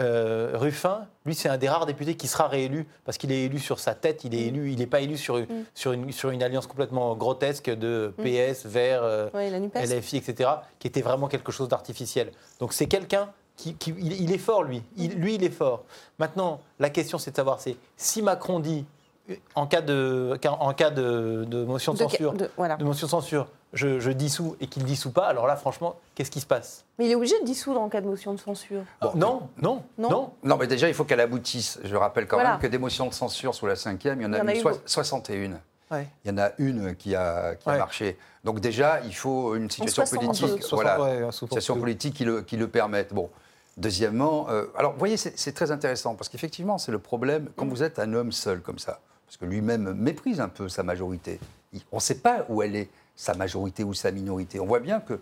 euh, 0.00 0.52
Ruffin, 0.54 1.06
lui, 1.26 1.34
c'est 1.34 1.48
un 1.48 1.58
des 1.58 1.68
rares 1.68 1.86
députés 1.86 2.16
qui 2.16 2.26
sera 2.28 2.48
réélu 2.48 2.86
parce 3.04 3.18
qu'il 3.18 3.30
est 3.32 3.44
élu 3.44 3.58
sur 3.58 3.78
sa 3.78 3.94
tête. 3.94 4.24
Il 4.24 4.34
est 4.34 4.46
élu, 4.46 4.70
il 4.72 4.78
n'est 4.78 4.86
pas 4.86 5.00
élu 5.00 5.16
sur, 5.16 5.38
sur, 5.74 5.92
une, 5.92 6.10
sur 6.12 6.30
une 6.30 6.42
alliance 6.42 6.66
complètement 6.66 7.14
grotesque 7.16 7.70
de 7.70 8.12
PS, 8.18 8.66
Vert, 8.66 9.02
euh, 9.02 9.28
ouais. 9.34 9.50
LFI, 9.50 10.16
etc., 10.16 10.50
qui 10.78 10.86
était 10.88 11.02
vraiment 11.02 11.28
quelque 11.28 11.52
chose 11.52 11.68
d'artificiel. 11.68 12.32
Donc 12.60 12.72
c'est 12.72 12.86
quelqu'un 12.86 13.30
qui, 13.56 13.74
qui- 13.74 13.94
il, 13.98 14.20
il 14.22 14.32
est 14.32 14.38
fort, 14.38 14.62
lui. 14.64 14.82
Il- 14.96 15.14
lui, 15.16 15.34
il 15.34 15.44
est 15.44 15.50
fort. 15.50 15.84
Maintenant, 16.18 16.60
la 16.78 16.90
question, 16.90 17.18
c'est 17.18 17.30
de 17.32 17.36
savoir, 17.36 17.60
c'est 17.60 17.76
si 17.96 18.22
Macron 18.22 18.60
dit, 18.60 18.84
euh, 19.30 19.34
en 19.54 19.66
cas 19.66 19.82
de, 19.82 20.36
en 20.46 20.72
cas 20.72 20.90
de, 20.90 21.44
de 21.46 21.64
motion 21.64 21.92
de, 21.92 21.98
De- 21.98 22.02
censure, 22.04 22.32
de- 22.32 22.50
voilà. 22.56 22.76
de 22.76 22.84
motion 22.84 23.06
de 23.06 23.10
censure, 23.10 23.46
je, 23.72 24.00
je 24.00 24.10
dissous 24.10 24.56
et 24.60 24.66
qu'il 24.66 24.82
ne 24.82 24.88
dissout 24.88 25.10
pas, 25.12 25.26
alors 25.26 25.46
là, 25.46 25.56
franchement, 25.56 25.96
qu'est-ce 26.14 26.30
qui 26.30 26.40
se 26.40 26.46
passe? 26.46 26.84
Mais 26.98 27.06
il 27.06 27.10
est 27.12 27.14
obligé 27.14 27.38
de 27.40 27.44
dissoudre 27.46 27.80
en 27.80 27.88
cas 27.88 28.00
de 28.00 28.06
motion 28.06 28.34
de 28.34 28.38
censure. 28.40 28.82
Non, 29.02 29.12
non, 29.14 29.82
Non. 29.98 30.10
non. 30.10 30.32
Non, 30.42 30.56
mais 30.58 30.66
déjà, 30.66 30.88
il 30.88 30.94
faut 30.94 31.04
qu'elle 31.04 31.20
aboutisse. 31.20 31.78
Je 31.84 31.96
rappelle 31.96 32.26
quand 32.26 32.36
Voilà. 32.36 32.52
même 32.52 32.60
que 32.60 32.66
des 32.66 32.78
motions 32.78 33.06
de 33.06 33.14
censure 33.14 33.54
sous 33.54 33.66
la 33.66 33.76
cinquième, 33.76 34.20
il 34.20 34.24
y 34.24 34.26
en 34.26 34.32
a, 34.34 34.38
Il 34.38 34.40
y 34.40 34.42
en 34.42 34.48
a 34.48 34.54
eu 34.54 34.56
eu 34.58 34.60
soi- 34.60 34.70
beaucoup. 34.72 34.82
61. 34.86 35.60
Ouais. 35.90 36.06
Il 36.24 36.30
y 36.30 36.34
en 36.34 36.38
a 36.38 36.50
une 36.58 36.94
qui 36.96 37.14
a, 37.14 37.54
qui 37.54 37.68
a 37.68 37.76
marché. 37.78 38.16
Donc 38.44 38.60
déjà, 38.60 39.00
il 39.04 39.14
faut 39.14 39.54
une 39.54 39.70
situation 39.70 40.04
62. 40.06 40.48
politique, 40.48 40.72
voilà, 40.72 41.00
ouais, 41.00 41.32
situation 41.32 41.76
politique 41.78 42.14
qui 42.14 42.24
le, 42.24 42.42
qui 42.42 42.56
le 42.56 42.68
permette. 42.68 43.12
Bon. 43.14 43.30
Deuxièmement, 43.78 44.48
euh, 44.50 44.66
alors 44.76 44.92
vous 44.92 44.98
voyez, 44.98 45.16
c'est 45.16 45.38
c'est 45.38 45.52
très 45.52 45.70
intéressant 45.70 46.14
parce 46.14 46.28
qu'effectivement, 46.28 46.76
c'est 46.76 46.92
le 46.92 46.98
problème 46.98 47.48
quand 47.56 47.66
vous 47.66 47.82
êtes 47.82 47.98
un 47.98 48.12
homme 48.12 48.30
seul 48.32 48.60
comme 48.60 48.78
ça, 48.78 49.00
parce 49.26 49.38
que 49.38 49.46
lui-même 49.46 49.94
méprise 49.94 50.40
un 50.40 50.48
peu 50.48 50.68
sa 50.68 50.82
majorité. 50.82 51.40
Il- 51.72 51.80
on 51.90 51.96
ne 51.96 52.00
sait 52.02 52.16
pas 52.18 52.44
où 52.50 52.62
elle 52.62 52.76
est, 52.76 52.90
sa 53.16 53.34
majorité 53.34 53.84
ou 53.84 53.94
sa 53.94 54.10
minorité. 54.10 54.60
On 54.60 54.66
voit 54.66 54.80
bien 54.80 55.00
que 55.00 55.20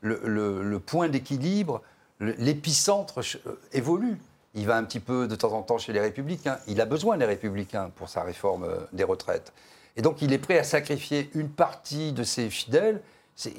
le, 0.00 0.20
le- 0.24 0.62
le 0.62 0.78
point 0.80 1.08
d'équilibre, 1.08 1.82
l'épicentre 2.20 3.20
euh, 3.46 3.60
évolue. 3.72 4.18
Il 4.54 4.66
va 4.66 4.76
un 4.76 4.84
petit 4.84 5.00
peu 5.00 5.26
de 5.26 5.34
temps 5.34 5.52
en 5.52 5.62
temps 5.62 5.78
chez 5.78 5.92
les 5.92 6.00
républicains. 6.00 6.58
Il 6.66 6.80
a 6.80 6.84
besoin 6.84 7.16
des 7.16 7.24
républicains 7.24 7.90
pour 7.96 8.08
sa 8.08 8.22
réforme 8.22 8.64
euh, 8.64 8.78
des 8.92 9.04
retraites. 9.04 9.52
Et 9.96 10.02
donc 10.02 10.22
il 10.22 10.32
est 10.32 10.38
prêt 10.38 10.58
à 10.58 10.64
sacrifier 10.64 11.30
une 11.34 11.48
partie 11.48 12.12
de 12.12 12.22
ses 12.22 12.50
fidèles. 12.50 13.02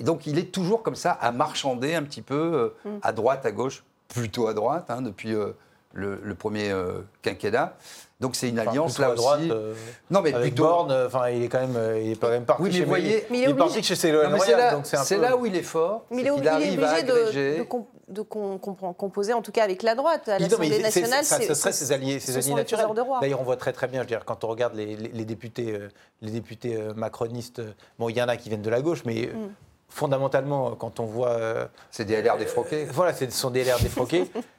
Donc 0.01 0.27
il 0.27 0.37
est 0.37 0.51
toujours 0.51 0.83
comme 0.83 0.95
ça 0.95 1.11
à 1.11 1.31
marchander 1.31 1.95
un 1.95 2.03
petit 2.03 2.21
peu 2.21 2.73
euh, 2.85 2.99
à 3.01 3.11
droite, 3.11 3.45
à 3.45 3.51
gauche, 3.51 3.83
plutôt 4.07 4.47
à 4.47 4.53
droite 4.53 4.89
hein, 4.89 5.01
depuis 5.01 5.33
euh, 5.33 5.51
le, 5.93 6.19
le 6.23 6.35
premier 6.35 6.71
euh, 6.71 7.01
quinquennat. 7.21 7.75
Donc 8.19 8.35
c'est 8.37 8.47
une 8.49 8.59
Enfin, 8.59 8.69
alliance 8.69 8.99
là 8.99 9.09
à 9.09 9.15
droite, 9.15 9.39
aussi. 9.41 9.51
euh, 9.51 9.73
non 10.09 10.21
mais 10.21 10.33
avec 10.33 10.51
plutôt. 10.53 10.63
Borne, 10.63 10.91
euh, 10.91 11.07
enfin, 11.07 11.29
il 11.29 11.43
est 11.43 11.49
quand 11.49 11.59
même, 11.59 11.75
euh, 11.75 11.99
il 12.01 12.11
est 12.11 12.15
quand 12.15 12.29
même 12.29 12.45
parti 12.45 12.63
Oui, 12.63 12.69
mais 12.69 12.75
chez 12.77 12.83
vous 12.83 12.87
voyez- 12.89 13.25
Mais 13.29 13.37
il 13.39 13.41
est 13.41 13.43
il 13.45 13.49
est 13.49 13.51
obligé- 13.51 13.57
parti 13.57 13.83
chez 13.83 13.95
c'est 13.95 14.11
Royal, 14.15 14.57
là, 14.57 14.71
donc 14.75 14.85
c'est 14.85 15.15
peu- 15.15 15.21
là 15.21 15.35
où 15.35 15.45
il 15.45 15.55
est 15.55 15.61
fort. 15.61 16.05
Mais 16.09 16.21
il 16.21 16.27
est, 16.27 16.31
qu'il 16.31 16.39
il 16.39 16.45
est 16.45 16.49
arrive 16.49 16.83
à 16.83 16.87
obligé 16.87 17.03
de, 17.03 17.11
agréger. 17.11 17.57
de, 17.57 17.63
com- 17.63 17.85
de 18.07 18.21
com- 18.21 18.59
composer, 18.97 19.33
en 19.33 19.41
tout 19.41 19.51
cas 19.51 19.63
avec 19.65 19.83
la 19.83 19.95
droite. 19.95 20.29
À 20.29 20.37
Il- 20.37 20.43
l'Assemblée 20.43 20.71
c'est- 20.71 20.81
nationale, 20.81 21.25
ça, 21.25 21.41
ce 21.41 21.53
serait 21.53 21.73
ses 21.73 21.91
alliés, 21.91 22.19
ses 22.21 22.37
alliés 22.37 22.53
naturels. 22.53 22.85
de. 22.87 23.01
D'ailleurs, 23.21 23.41
on 23.41 23.43
voit 23.43 23.57
très 23.57 23.73
très 23.73 23.87
bien, 23.87 23.99
je 23.99 24.03
veux 24.03 24.07
dire, 24.07 24.23
quand 24.25 24.43
on 24.45 24.47
regarde 24.47 24.75
les, 24.75 24.95
les- 24.95 25.09
les 25.09 25.25
députés, 25.25 25.73
euh, 25.73 25.89
les 26.21 26.31
députés 26.31 26.77
euh, 26.77 26.93
macronistes, 26.95 27.61
bon, 27.99 28.07
il 28.07 28.15
y 28.15 28.21
en 28.21 28.29
a 28.29 28.37
qui 28.37 28.47
viennent 28.47 28.61
de 28.61 28.69
la 28.69 28.81
gauche, 28.81 29.03
mais 29.05 29.31
Mm. 29.33 29.49
fondamentalement, 29.89 30.75
quand 30.75 30.99
on 31.01 31.05
voit, 31.05 31.29
euh, 31.31 31.65
C'est 31.91 32.05
des 32.05 32.13
LR 32.15 32.37
défroqués. 32.37 32.85
voilà, 32.85 33.13
ce 33.13 33.29
sont 33.31 33.49
des 33.49 33.61
LR 33.65 33.79
défroqués. 33.79 34.25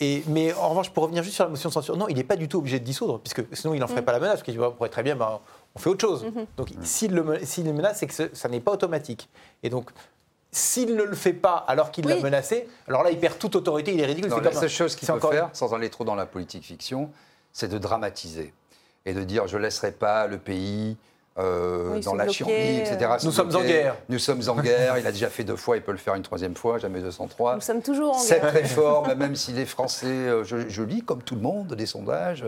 Et, 0.00 0.22
mais 0.28 0.52
en 0.54 0.68
revanche, 0.68 0.90
pour 0.90 1.02
revenir 1.04 1.22
juste 1.24 1.34
sur 1.34 1.44
la 1.44 1.50
motion 1.50 1.68
de 1.70 1.74
censure, 1.74 1.96
non, 1.96 2.06
il 2.08 2.16
n'est 2.16 2.24
pas 2.24 2.36
du 2.36 2.46
tout 2.48 2.58
obligé 2.58 2.78
de 2.78 2.84
dissoudre, 2.84 3.18
puisque 3.18 3.42
sinon 3.56 3.74
il 3.74 3.80
n'en 3.80 3.86
Mm. 3.86 3.90
ferait 3.90 4.04
pas 4.04 4.12
la 4.12 4.20
menace, 4.20 4.34
parce 4.34 4.42
qu'il 4.44 4.56
pourrait 4.56 4.88
très 4.90 5.02
bien, 5.02 5.16
bah, 5.16 5.40
on 5.74 5.78
fait 5.78 5.90
autre 5.90 6.00
chose. 6.06 6.24
Mm-hmm. 6.24 6.46
Donc 6.56 6.68
s'il 6.82 7.12
le, 7.14 7.22
me- 7.24 7.44
s'il 7.44 7.64
le 7.66 7.72
menace, 7.72 7.98
c'est 7.98 8.06
que 8.06 8.14
ce- 8.14 8.32
ça 8.34 8.48
n'est 8.48 8.60
pas 8.60 8.72
automatique. 8.72 9.28
Et 9.64 9.70
donc, 9.70 9.90
s'il 10.52 10.94
ne 10.94 11.02
le 11.02 11.16
fait 11.16 11.32
pas 11.32 11.56
alors 11.66 11.90
qu'il 11.90 12.06
l'a 12.06 12.16
menacé, 12.20 12.68
alors 12.86 13.02
là, 13.02 13.10
il 13.10 13.18
perd 13.18 13.38
toute 13.38 13.56
autorité, 13.56 13.92
il 13.92 14.00
est 14.00 14.06
ridicule. 14.06 14.30
Non, 14.30 14.36
c'est 14.36 14.42
la 14.44 14.48
comme 14.50 14.56
un- 14.58 14.60
seule 14.60 14.70
chose 14.70 14.94
qu'il 14.94 15.06
c'est 15.06 15.12
peut 15.12 15.18
encore- 15.18 15.32
faire, 15.32 15.50
sans 15.52 15.74
aller 15.74 15.90
trop 15.90 16.04
dans 16.04 16.14
la 16.14 16.26
politique 16.26 16.64
fiction, 16.64 17.10
c'est 17.52 17.68
de 17.68 17.76
dramatiser 17.78 18.54
et 19.04 19.14
de 19.14 19.24
dire 19.24 19.46
je 19.48 19.56
ne 19.56 19.62
laisserai 19.62 19.90
pas 19.92 20.26
le 20.28 20.38
pays 20.38 20.96
euh, 21.38 21.94
Oui, 21.94 22.00
dans 22.00 22.14
la 22.14 22.28
chienlit, 22.28 22.78
etc. 22.80 22.96
euh. 23.02 23.16
Nous 23.24 23.30
sommes 23.32 23.54
en 23.54 23.62
guerre. 23.62 23.96
Nous 24.08 24.18
sommes 24.18 24.42
en 24.48 24.56
guerre. 24.56 24.98
Il 24.98 25.06
a 25.06 25.12
déjà 25.12 25.28
fait 25.28 25.44
deux 25.44 25.56
fois, 25.56 25.76
il 25.76 25.82
peut 25.82 25.92
le 25.92 25.98
faire 25.98 26.14
une 26.14 26.22
troisième 26.22 26.54
fois, 26.56 26.78
jamais 26.78 27.00
203. 27.00 27.56
Nous 27.56 27.60
sommes 27.60 27.82
toujours 27.82 28.16
en 28.16 28.18
Cette 28.18 28.42
guerre. 28.42 28.52
réforme, 28.52 29.14
même 29.16 29.36
si 29.36 29.52
les 29.52 29.66
Français, 29.66 30.06
euh, 30.06 30.44
je, 30.44 30.68
je 30.68 30.82
lis 30.82 31.02
comme 31.02 31.22
tout 31.22 31.34
le 31.34 31.40
monde 31.42 31.74
des 31.74 31.86
sondages, 31.86 32.44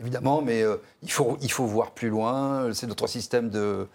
évidemment, 0.00 0.42
mais 0.42 0.62
euh, 0.62 0.76
il, 1.02 1.12
faut, 1.12 1.36
il 1.42 1.50
faut 1.52 1.66
voir 1.66 1.90
plus 1.92 2.08
loin. 2.08 2.72
C'est 2.72 2.86
notre 2.86 3.06
système 3.06 3.50
de, 3.50 3.86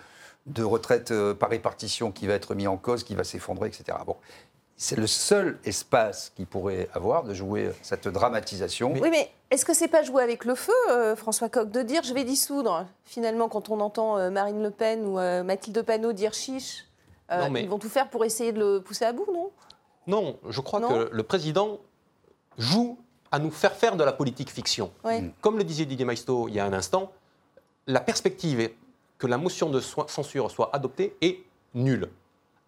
de 0.45 0.63
retraite 0.63 1.13
par 1.33 1.49
répartition 1.49 2.11
qui 2.11 2.27
va 2.27 2.33
être 2.33 2.53
mis 2.55 2.67
en 2.67 2.77
cause, 2.77 3.03
qui 3.03 3.15
va 3.15 3.23
s'effondrer, 3.23 3.67
etc. 3.69 3.97
Bon. 4.05 4.15
C'est 4.77 4.97
le 4.97 5.07
seul 5.07 5.57
espace 5.63 6.31
qu'il 6.35 6.45
pourrait 6.47 6.89
avoir 6.93 7.23
de 7.23 7.33
jouer 7.33 7.71
cette 7.81 8.09
dramatisation. 8.09 8.91
Oui, 8.99 9.09
mais 9.09 9.31
est-ce 9.49 9.63
que 9.63 9.73
c'est 9.73 9.87
pas 9.87 10.03
jouer 10.03 10.21
avec 10.21 10.43
le 10.43 10.53
feu, 10.53 10.73
euh, 10.89 11.15
François 11.15 11.47
Coq, 11.47 11.71
de 11.71 11.81
dire 11.81 12.03
je 12.03 12.13
vais 12.13 12.25
dissoudre 12.25 12.85
Finalement, 13.05 13.47
quand 13.47 13.69
on 13.69 13.79
entend 13.79 14.17
euh, 14.17 14.29
Marine 14.29 14.61
Le 14.61 14.71
Pen 14.71 15.05
ou 15.05 15.17
euh, 15.17 15.43
Mathilde 15.43 15.81
Panot 15.81 16.11
dire 16.11 16.33
chiche, 16.33 16.83
euh, 17.31 17.45
Non, 17.45 17.49
mais- 17.51 17.63
ils 17.63 17.69
vont 17.69 17.79
tout 17.79 17.87
faire 17.89 18.09
pour 18.09 18.25
essayer 18.25 18.51
de 18.51 18.59
le 18.59 18.81
pousser 18.81 19.05
à 19.05 19.13
bout, 19.13 19.25
non? 19.33 19.51
Non, 20.07 20.37
je 20.49 20.59
crois 20.59 20.81
Non 20.81 20.89
que 20.89 21.09
le 21.09 21.23
président 21.23 21.79
joue 22.57 22.97
à 23.31 23.39
nous 23.39 23.51
faire 23.51 23.75
faire 23.75 23.95
de 23.95 24.03
la 24.03 24.11
politique 24.11 24.49
fiction. 24.51 24.91
Ouais. 25.05 25.21
Mm. 25.21 25.31
Comme 25.39 25.57
le 25.57 25.63
disait 25.63 25.85
Didier 25.85 26.05
Maisto 26.05 26.49
il 26.49 26.53
y 26.55 26.59
a 26.59 26.65
un 26.65 26.73
instant, 26.73 27.13
la 27.87 28.01
perspective 28.01 28.69
que 29.17 29.25
la 29.25 29.37
motion 29.37 29.69
de 29.69 29.79
so- 29.79 30.05
censure 30.09 30.51
soit 30.51 30.69
adoptée 30.75 31.15
est 31.21 31.39
nulle. 31.73 32.09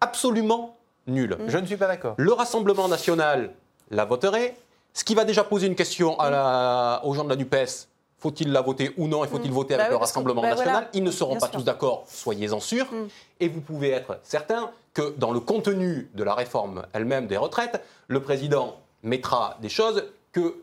Absolument 0.00 0.77
Mm. 1.08 1.48
Je 1.48 1.58
ne 1.58 1.66
suis 1.66 1.76
pas 1.76 1.86
d'accord. 1.88 2.14
Le 2.18 2.32
Rassemblement 2.32 2.88
national 2.88 3.50
la 3.90 4.04
voterait. 4.04 4.56
Ce 4.92 5.04
qui 5.04 5.14
va 5.14 5.24
déjà 5.24 5.44
poser 5.44 5.66
une 5.66 5.74
question 5.76 6.18
à 6.20 6.30
la- 6.30 7.00
aux 7.04 7.14
gens 7.14 7.24
de 7.24 7.28
la 7.30 7.36
NUPES. 7.36 7.88
Faut-il 8.20 8.50
la 8.50 8.62
voter 8.62 8.92
ou 8.96 9.06
non 9.06 9.24
Et 9.24 9.28
faut-il 9.28 9.52
voter 9.52 9.74
Bah 9.76 9.82
avec 9.82 9.90
oui, 9.92 9.94
le 9.98 10.00
Rassemblement 10.00 10.42
bah 10.42 10.48
national? 10.50 10.74
Voilà. 10.74 10.88
Ils 10.92 11.04
ne 11.04 11.10
seront 11.10 11.32
Bien 11.32 11.40
pas 11.40 11.46
sûr. 11.46 11.58
tous 11.58 11.64
d'accord, 11.64 12.04
soyez-en 12.08 12.58
sûrs. 12.60 12.86
Mm. 12.92 13.06
Et 13.40 13.48
vous 13.48 13.60
pouvez 13.60 13.90
être 13.90 14.18
certain 14.24 14.70
que 14.92 15.14
dans 15.18 15.30
le 15.32 15.38
contenu 15.40 16.10
de 16.14 16.24
la 16.24 16.34
réforme 16.34 16.82
elle-même 16.92 17.26
des 17.28 17.36
retraites, 17.36 17.80
le 18.08 18.20
président 18.20 18.76
mettra 19.04 19.56
des 19.60 19.68
choses 19.68 20.04
que 20.32 20.56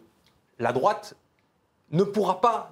la 0.60 0.74
droite 0.74 1.14
ne 1.92 2.04
pourra 2.04 2.42
pas 2.42 2.72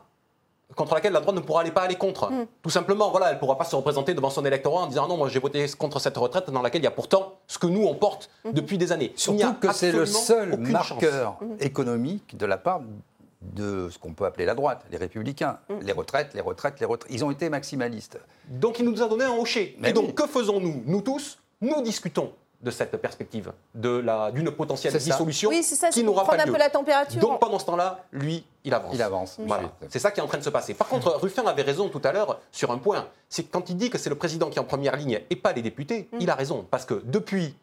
contre 0.76 0.94
laquelle 0.96 1.14
la 1.14 1.20
droite 1.20 1.36
ne 1.36 1.42
pourra 1.42 1.62
aller 1.62 1.72
pas 1.72 1.82
aller 1.82 1.96
contre. 1.96 2.32
Mm. 2.32 2.48
Tout 2.62 2.70
simplement, 2.70 3.12
voilà, 3.12 3.28
elle 3.30 3.36
ne 3.36 3.40
pourra 3.40 3.58
pas 3.58 3.66
se 3.66 3.76
représenter 3.76 4.14
devant 4.14 4.30
son 4.30 4.46
électorat 4.46 4.82
en 4.84 4.88
disant 4.88 5.08
non, 5.08 5.18
moi 5.18 5.30
j'ai 5.30 5.40
voté 5.40 5.66
contre 5.78 6.00
cette 6.00 6.18
retraite 6.18 6.50
dans 6.50 6.62
laquelle 6.62 6.82
il 6.82 6.86
y 6.86 6.88
a 6.88 6.92
pourtant 6.92 7.40
ce 7.48 7.58
que 7.60 7.68
nous 7.68 7.84
on 7.84 7.96
porte 7.96 8.30
Mm-hmm. 8.46 8.54
depuis 8.54 8.78
des 8.78 8.92
années. 8.92 9.12
Surtout 9.16 9.54
que 9.60 9.74
c'est 9.74 9.92
le 9.92 10.06
seul 10.06 10.58
marqueur 10.58 11.38
chance. 11.40 11.62
économique 11.62 12.38
de 12.38 12.46
la 12.46 12.58
part 12.58 12.82
de 13.42 13.90
ce 13.90 13.98
qu'on 14.00 14.14
peut 14.14 14.26
appeler 14.26 14.46
la 14.46 14.56
droite, 14.56 14.86
les 14.92 14.98
républicains. 14.98 15.60
Mm. 15.70 15.74
Les 15.82 15.92
retraites, 15.92 16.34
les 16.34 16.42
retraites, 16.42 16.80
les 16.80 16.86
retraites. 16.86 17.12
Ils 17.14 17.24
ont 17.26 17.32
été 17.32 17.50
maximalistes. 17.50 18.20
Donc 18.50 18.80
il 18.80 18.86
nous 18.86 19.02
a 19.02 19.08
donné 19.08 19.26
un 19.26 19.34
hocher. 19.36 19.76
Mais 19.80 19.90
Et 19.90 19.94
donc 19.94 20.08
oui. 20.10 20.16
que 20.16 20.28
faisons-nous 20.28 20.84
Nous 20.86 21.02
tous, 21.02 21.40
nous 21.62 21.82
discutons 21.82 22.32
de 22.64 22.72
cette 22.72 22.96
perspective, 22.98 23.52
de 23.76 23.90
la- 23.98 24.32
d'une 24.32 24.50
potentielle 24.52 24.94
C'est 24.94 25.00
ça. 25.00 25.12
dissolution 25.12 25.50
Oui, 25.50 25.62
c'est 25.64 25.76
ça, 25.76 25.90
qui 25.90 26.04
n'aura 26.04 26.22
pas 26.22 26.28
prendre 26.30 26.42
un 26.44 26.46
lieu. 26.46 26.52
peu 26.54 26.58
la 26.60 26.70
température. 26.70 27.20
Donc 27.22 27.40
pendant 27.40 27.60
ce 27.60 27.66
temps-là, 27.66 28.06
lui, 28.12 28.46
il 28.64 28.74
avance. 28.74 28.92
Il 28.96 29.02
avance. 29.02 29.36
Voilà. 29.46 29.72
C'est 29.90 30.00
ça 30.00 30.12
qui 30.12 30.20
est 30.20 30.24
en 30.24 30.28
train 30.28 30.38
de 30.38 30.44
se 30.44 30.50
passer. 30.50 30.74
Par 30.74 30.88
contre, 30.88 31.12
Ruffin 31.22 31.44
avait 31.46 31.62
raison 31.64 31.90
tout 31.90 32.02
à 32.04 32.12
l'heure 32.14 32.40
sur 32.52 32.72
un 32.72 32.78
point. 32.78 33.08
C'est 33.30 33.44
quand 33.44 33.70
il 33.70 33.76
dit 33.76 33.90
que 33.90 33.98
c'est 33.98 34.10
le 34.10 34.16
président 34.16 34.50
qui 34.50 34.58
est 34.58 34.62
en 34.62 34.66
première 34.66 34.96
ligne 34.96 35.20
et 35.30 35.36
pas 35.36 35.52
les 35.54 35.62
députés, 35.62 36.08
Mm. 36.14 36.18
il 36.22 36.30
a 36.30 36.36
raison. 36.36 36.66
Parce 36.72 36.86
que 36.86 37.02
depuis 37.04 37.56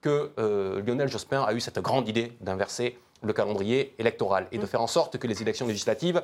que 0.00 0.30
euh, 0.38 0.80
Lionel 0.86 1.08
Jospin 1.08 1.42
a 1.42 1.52
eu 1.52 1.60
cette 1.60 1.80
grande 1.80 2.08
idée 2.08 2.32
d'inverser 2.40 2.98
le 3.22 3.32
calendrier 3.32 3.94
électoral 3.98 4.46
et 4.52 4.58
de 4.58 4.64
Mm. 4.64 4.68
faire 4.68 4.82
en 4.82 4.86
sorte 4.86 5.18
que 5.18 5.26
les 5.26 5.42
élections 5.42 5.66
législatives 5.66 6.22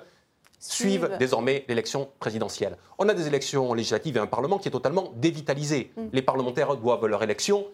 suivent 0.61 1.07
Suivent. 1.07 1.17
désormais 1.19 1.65
l'élection 1.67 2.09
présidentielle. 2.21 2.77
On 2.99 3.09
a 3.09 3.15
des 3.15 3.27
élections 3.27 3.75
législatives 3.75 4.17
et 4.17 4.21
un 4.21 4.29
Parlement 4.29 4.59
qui 4.59 4.69
est 4.69 4.71
totalement 4.71 5.11
dévitalisé. 5.17 5.91
Mm. 5.97 6.03
Les 6.13 6.23
parlementaires 6.23 6.77
doivent 6.77 7.07
leur 7.07 7.23
élection 7.25 7.67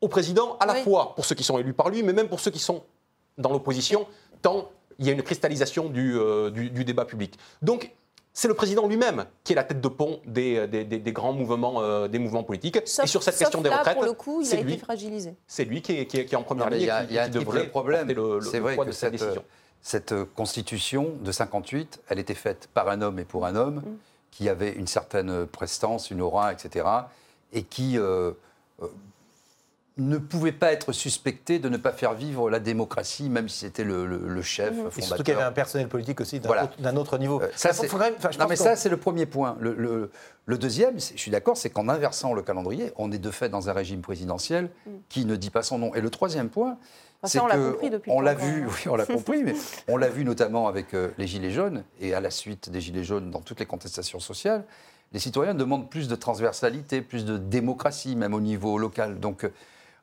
au 0.00 0.08
président, 0.08 0.56
à 0.60 0.66
la 0.66 0.74
Oui. 0.74 0.82
fois 0.82 1.14
pour 1.14 1.24
ceux 1.24 1.34
qui 1.34 1.44
sont 1.44 1.58
élus 1.58 1.72
par 1.74 1.88
lui, 1.90 2.02
mais 2.02 2.12
même 2.12 2.28
pour 2.28 2.40
ceux 2.40 2.50
qui 2.50 2.58
sont 2.58 2.82
dans 3.38 3.50
l'opposition, 3.52 4.06
tant 4.42 4.70
il 4.98 5.06
y 5.06 5.10
a 5.10 5.12
une 5.12 5.22
cristallisation 5.22 5.88
du, 5.88 6.16
euh, 6.18 6.50
du- 6.50 6.70
du 6.70 6.84
débat 6.84 7.04
public. 7.06 7.38
Donc, 7.62 7.90
c'est 8.32 8.48
le 8.48 8.54
président 8.54 8.86
lui-même 8.86 9.24
qui 9.44 9.52
est 9.52 9.56
la 9.56 9.64
tête 9.64 9.80
de 9.80 9.88
pont 9.88 10.20
des, 10.26 10.66
des- 10.68 10.84
des- 10.84 10.98
des 10.98 11.12
grands 11.12 11.32
mouvements, 11.32 11.80
euh, 11.82 12.06
des 12.06 12.18
mouvements 12.18 12.42
politiques. 12.44 12.78
Sauf- 12.86 13.04
et 13.04 13.08
sur 13.08 13.22
cette 13.22 13.34
sauf 13.34 13.40
question 13.44 13.60
des 13.60 13.70
retraites, 13.70 13.94
pour 13.96 14.04
le 14.04 14.12
coup, 14.12 14.40
il 14.42 14.54
a 14.54 14.60
été 14.60 14.76
fragilisé. 14.78 15.34
c'est 15.46 15.64
lui 15.64 15.82
qui 15.82 15.92
est, 15.98 16.06
qui 16.06 16.18
est- 16.18 16.24
qui 16.26 16.34
est 16.34 16.38
en 16.38 16.42
première 16.42 16.66
Non, 16.66 16.72
ligne 16.72 16.82
il 16.82 16.86
y 16.86 16.90
a, 16.90 17.04
qui, 17.06 17.14
y 17.14 17.18
a 17.18 17.24
un 17.24 17.64
problème. 17.66 18.08
C'est 18.42 18.60
vrai 18.60 18.76
que 18.76 18.84
de 18.84 18.92
cette 18.92 19.00
cette, 19.10 19.12
décision. 19.12 19.44
cette 19.82 20.12
euh, 20.12 20.24
constitution 20.36 21.14
de 21.22 21.32
58, 21.32 22.00
elle 22.08 22.18
était 22.18 22.34
faite 22.34 22.68
par 22.72 22.88
un 22.88 23.00
homme 23.02 23.18
et 23.18 23.24
pour 23.24 23.46
un 23.46 23.56
homme 23.56 23.76
Mm. 23.76 23.96
qui 24.30 24.48
avait 24.48 24.72
une 24.72 24.86
certaine 24.86 25.46
prestance, 25.46 26.10
une 26.10 26.20
aura, 26.20 26.52
etc. 26.52 26.86
Et 27.52 27.62
qui 27.64 27.98
euh, 27.98 28.32
euh, 28.82 28.86
ne 30.08 30.18
pouvait 30.18 30.52
pas 30.52 30.72
être 30.72 30.92
suspecté 30.92 31.58
de 31.58 31.68
ne 31.68 31.76
pas 31.76 31.92
faire 31.92 32.14
vivre 32.14 32.48
la 32.50 32.58
démocratie, 32.60 33.28
même 33.28 33.48
si 33.48 33.58
c'était 33.60 33.84
le, 33.84 34.06
le- 34.06 34.26
le 34.26 34.42
chef 34.42 34.70
Mm. 34.70 34.72
Et 34.72 34.76
fondateur. 34.76 35.04
surtout 35.04 35.22
qu'il 35.22 35.34
y 35.34 35.36
avait 35.36 35.46
un 35.46 35.52
personnel 35.52 35.88
politique 35.88 36.20
aussi 36.20 36.40
d'un 36.40 36.46
Voilà. 36.48 36.70
autre, 36.98 37.18
niveau. 37.18 37.40
Euh, 37.42 37.48
ça, 37.54 37.70
même- 37.98 38.14
non, 38.38 38.46
mais 38.48 38.56
ça, 38.56 38.76
c'est 38.76 38.88
le 38.88 38.96
premier 38.96 39.26
point. 39.26 39.56
Le, 39.60 39.74
le- 39.74 40.10
le 40.46 40.58
deuxième, 40.58 40.98
je 40.98 41.16
suis 41.18 41.30
d'accord, 41.30 41.56
c'est 41.56 41.70
qu'en 41.70 41.88
inversant 41.88 42.34
le 42.34 42.42
calendrier, 42.42 42.92
on 42.96 43.12
est 43.12 43.18
de 43.18 43.30
fait 43.30 43.48
dans 43.48 43.68
un 43.68 43.72
régime 43.72 44.00
présidentiel 44.00 44.70
qui 45.08 45.24
ne 45.24 45.36
dit 45.36 45.50
pas 45.50 45.62
son 45.62 45.78
nom. 45.78 45.94
Et 45.94 46.00
le 46.00 46.10
troisième 46.10 46.48
point, 46.48 46.76
c'est 47.24 47.38
on 47.38 47.46
l'a 47.46 47.58
compris 47.58 47.90
depuis 47.90 48.10
on 48.10 48.20
l'a 48.20 48.34
vu, 48.34 48.64
oui, 48.66 48.88
on 48.88 48.96
l'a 48.96 49.04
compris, 49.06 49.42
mais 49.44 49.54
on 49.88 49.96
l'a 49.98 50.08
vu 50.08 50.24
notamment 50.24 50.66
avec 50.68 50.94
euh, 50.94 51.10
les 51.18 51.26
gilets 51.26 51.50
jaunes 51.50 51.84
et 52.00 52.14
à 52.14 52.20
la 52.20 52.30
suite 52.30 52.70
des 52.70 52.80
gilets 52.80 53.04
jaunes 53.04 53.30
dans 53.30 53.40
toutes 53.42 53.60
les 53.60 53.66
contestations 53.66 54.20
sociales. 54.20 54.64
Les 55.12 55.18
citoyens 55.18 55.54
demandent 55.54 55.90
plus 55.90 56.06
de 56.08 56.14
transversalité, 56.14 57.02
plus 57.02 57.24
de 57.24 57.36
démocratie, 57.36 58.14
même 58.16 58.32
au 58.32 58.40
niveau 58.40 58.78
local. 58.78 59.18
Donc, 59.20 59.44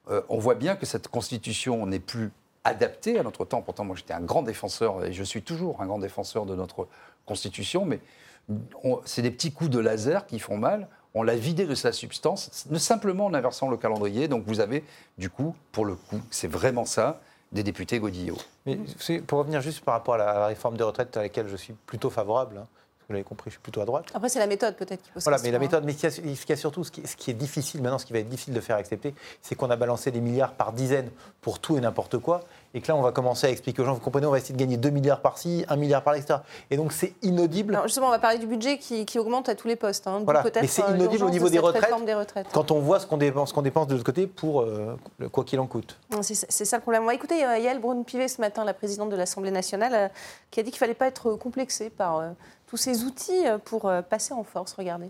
euh, 0.10 0.22
on 0.30 0.38
voit 0.38 0.56
bien 0.56 0.76
que 0.76 0.86
cette 0.86 1.08
constitution 1.08 1.86
n'est 1.86 2.00
plus 2.00 2.32
adaptée 2.64 3.20
à 3.20 3.24
notre 3.24 3.46
temps. 3.46 3.62
Pourtant, 3.62 3.86
moi, 3.86 3.96
j'étais 3.96 4.14
un 4.14 4.22
grand 4.22 4.44
défenseur, 4.44 5.06
et 5.06 5.14
je 5.14 5.24
suis 5.24 5.42
toujours 5.42 5.82
un 5.82 5.86
grand 5.86 6.00
défenseur 6.00 6.46
de 6.46 6.56
notre 6.56 6.88
constitution, 7.26 7.86
mais 7.86 8.00
c'est 9.06 9.22
des 9.22 9.32
petits 9.32 9.52
coups 9.52 9.70
de 9.70 9.80
laser 9.80 10.26
qui 10.26 10.40
font 10.40 10.58
mal. 10.58 10.88
On 11.14 11.24
l'a 11.24 11.36
vidé 11.36 11.66
de 11.66 11.76
sa 11.76 11.92
substance, 11.92 12.68
simplement 12.78 13.26
en 13.26 13.34
inversant 13.34 13.70
le 13.70 13.78
calendrier. 13.78 14.28
Donc, 14.28 14.44
vous 14.46 14.60
avez, 14.60 14.84
du 15.18 15.30
coup, 15.30 15.56
pour 15.72 15.86
le 15.86 15.96
coup, 15.96 16.22
c'est 16.30 16.48
vraiment 16.48 16.86
ça, 16.86 17.22
des 17.52 17.64
députés 17.64 18.00
Godillot. 18.00 18.38
Mais 18.66 18.78
pour 19.26 19.40
revenir 19.40 19.62
juste 19.62 19.84
par 19.84 19.94
rapport 19.94 20.16
à 20.16 20.18
la, 20.18 20.30
à 20.30 20.40
la 20.40 20.48
réforme 20.48 20.78
des 20.78 20.84
retraites 20.84 21.16
à 21.18 21.22
laquelle 21.22 21.48
je 21.48 21.56
suis 21.56 21.74
plutôt 21.86 22.10
favorable, 22.10 22.58
hein, 22.58 22.68
vous 23.08 23.14
l'avez 23.14 23.24
compris, 23.24 23.50
je 23.50 23.54
suis 23.56 23.62
plutôt 23.62 23.80
à 23.82 23.86
droite. 23.86 24.06
Après, 24.14 24.28
c'est 24.28 24.40
la 24.40 24.48
méthode 24.48 24.76
peut-être 24.76 25.02
qui 25.02 25.12
pose 25.12 25.24
Voilà, 25.24 25.38
question, 25.38 25.48
mais 25.48 25.52
la 25.54 25.58
hein. 25.58 25.62
méthode, 25.62 25.86
mais 25.86 25.94
ce 25.94 26.42
qu'il 26.42 26.50
y 26.50 26.54
a- 26.54 26.56
surtout, 26.58 26.84
ce 26.84 26.92
qui, 26.92 27.08
ce 27.08 27.16
qui 27.16 27.32
est 27.32 27.34
difficile 27.36 27.82
maintenant, 27.82 27.98
ce 28.00 28.06
qui 28.06 28.12
va 28.12 28.20
être 28.20 28.28
difficile 28.28 28.54
de 28.54 28.60
faire 28.60 28.76
accepter, 28.76 29.16
c'est 29.42 29.56
qu'on 29.56 29.70
a 29.70 29.78
balancé 29.78 30.12
des 30.12 30.20
milliards 30.20 30.54
par 30.54 30.74
dizaines 30.74 31.10
pour 31.40 31.60
tout 31.60 31.78
et 31.78 31.80
n'importe 31.82 32.18
quoi, 32.18 32.42
et 32.74 32.82
que 32.82 32.88
là, 32.90 32.98
on 32.98 33.02
va 33.02 33.14
commencer 33.14 33.48
à 33.48 33.50
expliquer 33.50 33.82
aux 33.82 33.86
gens, 33.86 33.94
vous 33.94 34.02
comprenez, 34.02 34.26
on 34.28 34.32
va 34.32 34.38
essayer 34.40 34.54
de 34.54 34.60
gagner 34.60 34.76
2 34.76 34.90
milliards 34.90 35.22
par-ci, 35.22 35.64
1 35.70 35.76
milliard 35.78 36.04
par 36.04 36.14
l'extérieur. 36.14 36.44
Et 36.70 36.76
donc, 36.76 36.92
c'est 36.92 37.14
inaudible. 37.24 37.76
Alors, 37.76 37.88
justement, 37.88 38.08
on 38.08 38.12
va 38.12 38.20
parler 38.20 38.40
du 38.40 38.46
budget 38.48 38.78
qui, 38.78 39.06
qui 39.06 39.18
augmente 39.20 39.48
à 39.48 39.56
tous 39.56 39.70
les 39.70 39.78
postes. 39.78 40.06
hein, 40.08 40.22
Voilà, 40.26 40.44
mais 40.62 40.68
c'est 40.68 40.84
euh, 40.84 40.96
inaudible 40.96 41.24
au 41.24 41.30
niveau 41.30 41.48
de 41.48 41.52
des 41.54 41.60
retraites. 41.60 41.84
réforme 41.86 42.06
des 42.06 42.14
retraites. 42.14 42.48
Quand 42.54 42.72
on 42.72 42.80
voit 42.80 43.00
ce 43.00 43.08
qu'on 43.08 43.18
dépense, 43.18 43.54
qu'on 43.54 43.62
dépense 43.62 43.88
de 43.88 43.94
l'autre 43.94 44.06
côté 44.06 44.28
pour 44.28 44.62
euh, 44.62 44.98
le 45.18 45.30
quoi 45.30 45.46
qu'il 45.46 45.60
en 45.62 45.66
coûte. 45.68 45.98
C'est 46.22 46.36
ça 46.66 46.76
le 46.76 46.82
problème. 46.82 47.10
Écoutez, 47.12 47.46
euh, 47.46 47.58
Yael 47.58 47.80
Braun-Pivet, 47.80 48.28
ce 48.28 48.42
matin, 48.42 48.66
la 48.66 48.74
présidente 48.74 49.10
de 49.10 49.16
l'Assemblée 49.16 49.52
nationale, 49.52 49.94
euh, 49.96 50.08
qui 50.52 50.60
a 50.60 50.64
dit 50.64 50.72
qu'il 50.72 50.78
ne 50.78 50.80
fallait 50.80 50.94
pas 50.94 51.08
être 51.08 51.32
complexé 51.36 51.90
par 51.90 52.18
euh, 52.18 52.30
tous 52.68 52.78
ces 52.78 53.04
outils 53.04 53.48
euh, 53.48 53.58
pour 53.58 53.88
euh, 53.88 54.02
passer 54.02 54.34
en 54.34 54.44
force. 54.44 54.74
Regardez. 54.74 55.10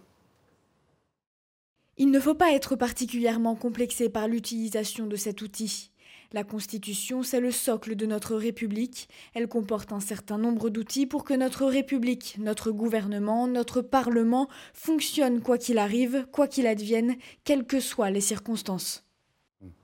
Il 1.97 2.11
ne 2.11 2.19
faut 2.19 2.35
pas 2.35 2.53
être 2.53 2.75
particulièrement 2.75 3.55
complexé 3.55 4.07
par 4.07 4.27
l'utilisation 4.27 5.07
de 5.07 5.15
cet 5.15 5.41
outil. 5.41 5.91
La 6.33 6.43
Constitution, 6.43 7.23
c'est 7.23 7.39
le 7.39 7.51
socle 7.51 7.95
de 7.95 8.05
notre 8.05 8.35
République. 8.35 9.07
Elle 9.33 9.47
comporte 9.47 9.93
un 9.93 10.01
certain 10.01 10.37
nombre 10.37 10.69
d'outils 10.69 11.07
pour 11.07 11.23
que 11.23 11.33
notre 11.33 11.65
République, 11.65 12.35
notre 12.37 12.71
gouvernement, 12.71 13.47
notre 13.47 13.81
Parlement 13.81 14.49
fonctionnent 14.73 15.41
quoi 15.41 15.57
qu'il 15.57 15.77
arrive, 15.77 16.27
quoi 16.31 16.47
qu'il 16.47 16.67
advienne, 16.67 17.15
quelles 17.45 17.65
que 17.65 17.79
soient 17.79 18.11
les 18.11 18.21
circonstances. 18.21 19.06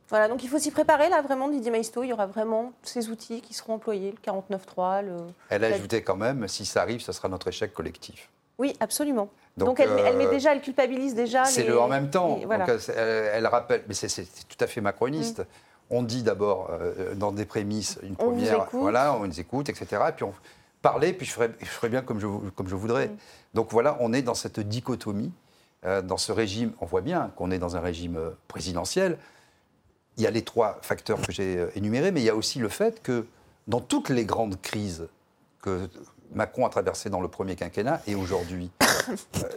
Voilà, 0.09 0.27
donc 0.27 0.43
il 0.43 0.49
faut 0.49 0.59
s'y 0.59 0.71
préparer, 0.71 1.09
là, 1.09 1.21
vraiment, 1.21 1.47
Didier 1.49 1.71
Maisto. 1.71 2.03
Il 2.03 2.09
y 2.09 2.13
aura 2.13 2.25
vraiment 2.27 2.71
ces 2.83 3.09
outils 3.09 3.41
qui 3.41 3.53
seront 3.53 3.75
employés, 3.75 4.11
le 4.11 4.31
49.3, 4.31 5.03
le... 5.03 5.11
Elle 5.49 5.63
a 5.63 5.69
La- 5.69 5.75
ajouté 5.75 6.01
quand 6.03 6.15
même, 6.17 6.47
si 6.47 6.65
ça 6.65 6.81
arrive, 6.81 7.01
ce 7.01 7.11
sera 7.11 7.29
notre 7.29 7.47
échec 7.47 7.73
collectif. 7.73 8.29
Oui, 8.59 8.75
absolument. 8.79 9.29
Donc, 9.57 9.69
Donc, 9.69 9.79
elle, 9.79 9.89
euh, 9.89 10.17
met 10.17 10.27
déjà, 10.27 10.53
elle 10.53 10.61
culpabilise 10.61 11.15
déjà 11.15 11.45
C'est 11.45 11.63
les- 11.63 11.69
le 11.69 11.79
en 11.79 11.87
même 11.87 12.09
temps. 12.09 12.37
les- 12.39 12.45
voilà. 12.45 12.65
Donc, 12.65 12.75
elle, 12.89 12.93
elle- 12.97 13.31
elle 13.35 13.47
rappelle, 13.47 13.83
mais 13.87 13.93
c'est 13.93 14.07
tout 14.47 14.57
à 14.59 14.67
fait 14.67 14.81
macroniste. 14.81 15.39
Mm. 15.39 15.45
On 15.89 16.01
dit 16.03 16.23
d'abord 16.23 16.69
dans 17.15 17.27
dans 17.27 17.31
des 17.31 17.45
prémices 17.45 17.99
une 18.03 18.13
On 18.13 18.15
première, 18.29 18.67
voilà, 18.71 19.13
on 19.15 19.25
nous 19.27 19.39
écoute, 19.39 19.69
etc. 19.69 20.01
Et 20.09 20.11
puis 20.13 20.23
on 20.23 20.33
parlait, 20.81 21.13
puis 21.13 21.25
je 21.25 21.31
ferai, 21.33 21.49
je 21.59 21.65
ferai 21.65 21.89
bien 21.89 22.01
comme 22.01 22.19
je, 22.19 22.25
vou- 22.25 22.51
comme 22.55 22.67
je 22.67 22.75
voudrais. 22.75 23.07
Mm. 23.07 23.17
Donc 23.55 23.71
voilà, 23.71 23.97
on 23.99 24.11
est 24.13 24.21
dans 24.23 24.33
cette 24.33 24.59
dichotomie, 24.59 25.31
euh, 25.85 26.01
dans 26.01 26.17
ce 26.17 26.31
régime. 26.31 26.71
On 26.81 26.85
voit 26.85 27.01
bien 27.01 27.31
qu'on 27.35 27.51
est 27.51 27.59
dans 27.59 27.75
un 27.75 27.79
régime 27.79 28.17
euh, 28.17 28.29
présidentiel. 28.47 29.17
Il 30.17 30.23
y 30.23 30.27
a 30.27 30.31
les 30.31 30.43
trois 30.43 30.79
facteurs 30.81 31.21
que 31.21 31.31
j'ai 31.31 31.57
euh, 31.57 31.69
énumérés, 31.75 32.11
mais 32.11 32.21
il 32.21 32.25
y 32.25 32.29
a 32.29 32.35
aussi 32.35 32.59
le 32.59 32.69
fait 32.69 33.01
que 33.01 33.25
dans 33.67 33.79
toutes 33.79 34.09
les 34.09 34.25
grandes 34.25 34.61
crises 34.61 35.07
que 35.61 35.89
Macron 36.33 36.65
a 36.65 36.69
traversées 36.69 37.09
dans 37.09 37.21
le 37.21 37.27
premier 37.27 37.55
quinquennat 37.55 38.01
et 38.07 38.15
aujourd'hui, 38.15 38.71
euh, 39.09 39.49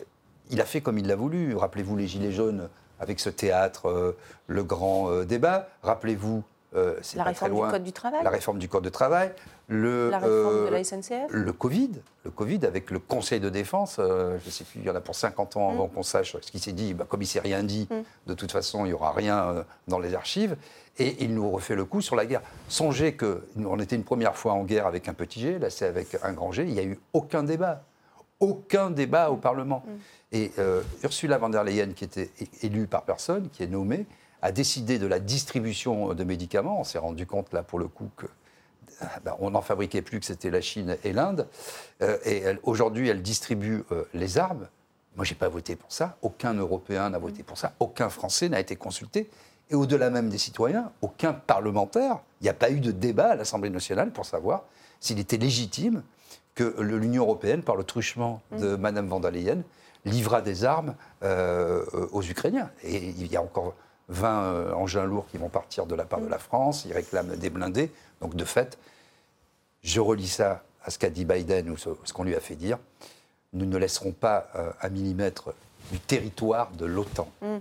il 0.50 0.60
a 0.60 0.64
fait 0.64 0.80
comme 0.80 0.98
il 0.98 1.06
l'a 1.06 1.16
voulu. 1.16 1.54
Rappelez-vous 1.54 1.96
les 1.96 2.06
Gilets 2.06 2.32
jaunes 2.32 2.68
avec 3.00 3.20
ce 3.20 3.28
théâtre, 3.28 3.88
euh, 3.88 4.16
le 4.46 4.64
grand 4.64 5.24
débat. 5.24 5.68
Rappelez-vous, 5.82 6.42
euh, 6.74 6.94
La 7.14 7.24
réforme 7.24 7.52
loin, 7.52 7.66
du 7.66 7.72
Code 7.72 7.84
du 7.84 7.92
travail, 7.92 8.24
la 8.24 8.30
réforme 8.30 8.58
du 8.58 8.68
Code 8.68 8.84
de 8.84 8.88
travail, 8.88 9.32
le, 9.68 10.10
la 10.10 10.18
réforme 10.18 10.54
euh, 10.56 10.66
de 10.66 10.70
la 10.72 10.84
SNCF. 10.84 11.26
le 11.30 11.52
Covid, 11.52 11.90
le 12.24 12.30
Covid 12.30 12.60
avec 12.66 12.90
le 12.90 12.98
Conseil 12.98 13.40
de 13.40 13.48
défense, 13.48 13.96
euh, 13.98 14.38
je 14.40 14.46
ne 14.46 14.50
sais 14.50 14.64
plus, 14.64 14.80
il 14.80 14.86
y 14.86 14.90
en 14.90 14.94
a 14.96 15.00
pour 15.00 15.14
50 15.14 15.56
ans 15.56 15.70
avant 15.70 15.86
Mm. 15.86 15.90
qu'on 15.90 16.02
sache 16.02 16.36
ce 16.40 16.50
qui 16.50 16.58
s'est 16.58 16.72
dit, 16.72 16.94
bah, 16.94 17.06
comme 17.08 17.22
il 17.22 17.24
ne 17.26 17.28
s'est 17.28 17.40
rien 17.40 17.62
dit, 17.62 17.86
Mm. 17.90 17.94
de 18.28 18.34
toute 18.34 18.52
façon, 18.52 18.84
il 18.84 18.88
n'y 18.88 18.94
aura 18.94 19.12
rien 19.12 19.38
euh, 19.50 19.62
dans 19.88 19.98
les 19.98 20.14
archives, 20.14 20.56
et 20.98 21.22
il 21.24 21.34
nous 21.34 21.50
refait 21.50 21.74
le 21.76 21.84
coup 21.84 22.00
sur 22.00 22.16
la 22.16 22.26
guerre. 22.26 22.42
Songez 22.68 23.16
qu'on 23.16 23.78
était 23.80 23.96
une 23.96 24.04
première 24.04 24.36
fois 24.36 24.52
en 24.52 24.64
guerre 24.64 24.86
avec 24.86 25.08
un 25.08 25.14
petit 25.14 25.40
G, 25.40 25.58
là 25.58 25.70
c'est 25.70 25.86
avec 25.86 26.16
un 26.22 26.32
grand 26.32 26.52
G, 26.52 26.64
il 26.66 26.72
n'y 26.74 26.80
a 26.80 26.84
eu 26.84 26.98
aucun 27.12 27.42
débat, 27.42 27.82
aucun 28.40 28.90
débat 28.90 29.30
au 29.30 29.36
Parlement. 29.36 29.82
Mm. 29.86 29.90
Et 30.32 30.52
euh, 30.58 30.82
Ursula 31.04 31.38
von 31.38 31.48
der 31.48 31.64
Leyen, 31.64 31.92
qui 31.94 32.04
était 32.04 32.30
élue 32.62 32.86
par 32.86 33.02
personne, 33.02 33.48
qui 33.50 33.62
est 33.62 33.66
nommée, 33.68 34.04
a 34.46 34.52
décidé 34.52 35.00
de 35.00 35.08
la 35.08 35.18
distribution 35.18 36.14
de 36.14 36.24
médicaments. 36.24 36.78
On 36.80 36.84
s'est 36.84 36.98
rendu 36.98 37.26
compte 37.26 37.52
là 37.52 37.64
pour 37.64 37.80
le 37.80 37.88
coup 37.88 38.10
que 38.16 38.26
ah, 39.00 39.18
ben, 39.24 39.34
on 39.40 39.50
n'en 39.50 39.60
fabriquait 39.60 40.02
plus, 40.02 40.20
que 40.20 40.26
c'était 40.26 40.50
la 40.50 40.60
Chine 40.60 40.96
et 41.02 41.12
l'Inde. 41.12 41.48
Euh, 42.00 42.16
et 42.24 42.44
aujourd'hui, 42.62 43.08
elle 43.08 43.22
distribue 43.22 43.82
euh, 43.90 44.04
les 44.14 44.38
armes. 44.38 44.68
Moi, 45.16 45.24
j'ai 45.24 45.34
pas 45.34 45.48
voté 45.48 45.74
pour 45.74 45.90
ça. 45.90 46.16
Aucun 46.22 46.54
Européen 46.54 47.10
n'a 47.10 47.18
voté 47.18 47.42
pour 47.42 47.58
ça. 47.58 47.74
Aucun 47.80 48.08
Français 48.08 48.48
n'a 48.48 48.60
été 48.60 48.76
consulté. 48.76 49.28
et 49.68 49.74
au-delà 49.74 50.10
même 50.10 50.28
des 50.28 50.38
citoyens, 50.38 50.92
aucun 51.02 51.32
parlementaire, 51.32 52.20
il 52.40 52.44
n'y 52.44 52.50
a 52.50 52.54
pas 52.54 52.70
eu 52.70 52.78
de 52.78 52.92
débat 52.92 53.30
à 53.30 53.34
l'Assemblée 53.34 53.70
nationale 53.70 54.12
pour 54.12 54.26
savoir 54.26 54.62
s'il 55.00 55.18
était 55.18 55.38
légitime 55.38 56.04
que 56.54 56.80
l'Union 56.80 57.24
européenne, 57.24 57.62
par 57.62 57.74
le 57.74 57.82
truchement 57.82 58.40
de 58.52 58.76
Mme 58.76 59.08
van 59.08 59.18
der 59.18 59.32
Leyen, 59.32 59.62
livra 60.04 60.40
des 60.40 60.64
armes 60.64 60.94
euh, 61.24 61.84
aux 62.12 62.22
Ukrainiens. 62.22 62.70
Et 62.84 63.08
il 63.08 63.26
y 63.26 63.36
a 63.36 63.42
encore 63.42 63.74
20 64.08 64.42
euh, 64.42 64.72
engins 64.72 65.04
lourds 65.04 65.26
qui 65.30 65.38
vont 65.38 65.48
partir 65.48 65.86
de 65.86 65.94
la 65.94 66.04
part 66.04 66.20
de 66.20 66.28
la 66.28 66.38
France, 66.38 66.84
ils 66.84 66.92
réclament 66.92 67.36
des 67.36 67.50
blindés. 67.50 67.90
Donc 68.20 68.34
de 68.34 68.44
fait, 68.44 68.78
je 69.82 70.00
relis 70.00 70.28
ça 70.28 70.62
à 70.84 70.90
ce 70.90 70.98
qu'a 70.98 71.10
dit 71.10 71.24
Biden 71.24 71.70
ou 71.70 71.76
ce, 71.76 71.90
qu'on 72.12 72.24
lui 72.24 72.34
a 72.34 72.40
fait 72.40 72.54
dire. 72.54 72.78
Nous 73.52 73.66
ne 73.66 73.76
laisserons 73.76 74.12
pas 74.12 74.48
euh, 74.54 74.70
un 74.80 74.88
millimètre 74.88 75.54
du 75.90 75.98
territoire 76.00 76.70
de 76.72 76.86
l'OTAN. 76.86 77.28
Mm. 77.42 77.56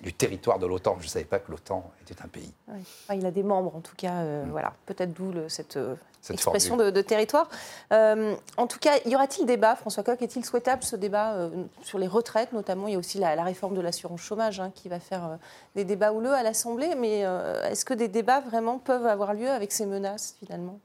Du 0.00 0.12
territoire 0.12 0.58
de 0.58 0.66
l'OTAN. 0.66 0.96
Je 1.00 1.04
ne 1.06 1.08
savais 1.10 1.24
pas 1.24 1.38
que 1.38 1.50
l'OTAN 1.50 1.90
était 2.02 2.20
un 2.22 2.28
pays. 2.28 2.52
Oui. 2.68 2.80
Enfin, 3.04 3.14
il 3.14 3.24
a 3.24 3.30
des 3.30 3.42
membres, 3.42 3.74
en 3.74 3.80
tout 3.80 3.94
cas. 3.96 4.16
euh, 4.16 4.44
Voilà, 4.50 4.74
peut-être 4.84 5.14
d'où 5.14 5.32
cette, 5.48 5.78
euh, 5.78 5.94
Cette 6.20 6.34
expression 6.36 6.76
de, 6.76 6.90
de 6.90 7.00
territoire. 7.00 7.48
Euh, 7.92 8.34
en 8.58 8.66
tout 8.66 8.78
cas, 8.78 8.98
y 9.06 9.14
aura-t-il 9.14 9.46
débat, 9.46 9.76
François 9.76 10.02
Coq? 10.02 10.20
Est-il 10.20 10.44
souhaitable 10.44 10.82
ce 10.82 10.96
débat 10.96 11.34
euh, 11.34 11.48
sur 11.82 11.98
les 11.98 12.06
retraites, 12.06 12.52
notamment? 12.52 12.86
Il 12.88 12.92
y 12.92 12.96
a 12.96 12.98
aussi 12.98 13.18
la, 13.18 13.34
la 13.34 13.44
réforme 13.44 13.74
de 13.74 13.80
l'assurance 13.80 14.20
chômage 14.20 14.60
hein, 14.60 14.70
qui 14.74 14.90
va 14.90 15.00
faire 15.00 15.38
des 15.74 15.84
débats 15.84 16.12
houleux 16.12 16.34
à 16.34 16.42
l'Assemblée. 16.42 16.94
Mais 16.96 17.20
est-ce 17.70 17.86
que 17.86 17.94
des 17.94 18.08
débats 18.08 18.40
vraiment 18.40 18.78
peuvent 18.78 19.06
avoir 19.06 19.32
lieu 19.32 19.48
avec 19.48 19.72
ces 19.72 19.86
menaces, 19.86 20.36
finalement? 20.38 20.78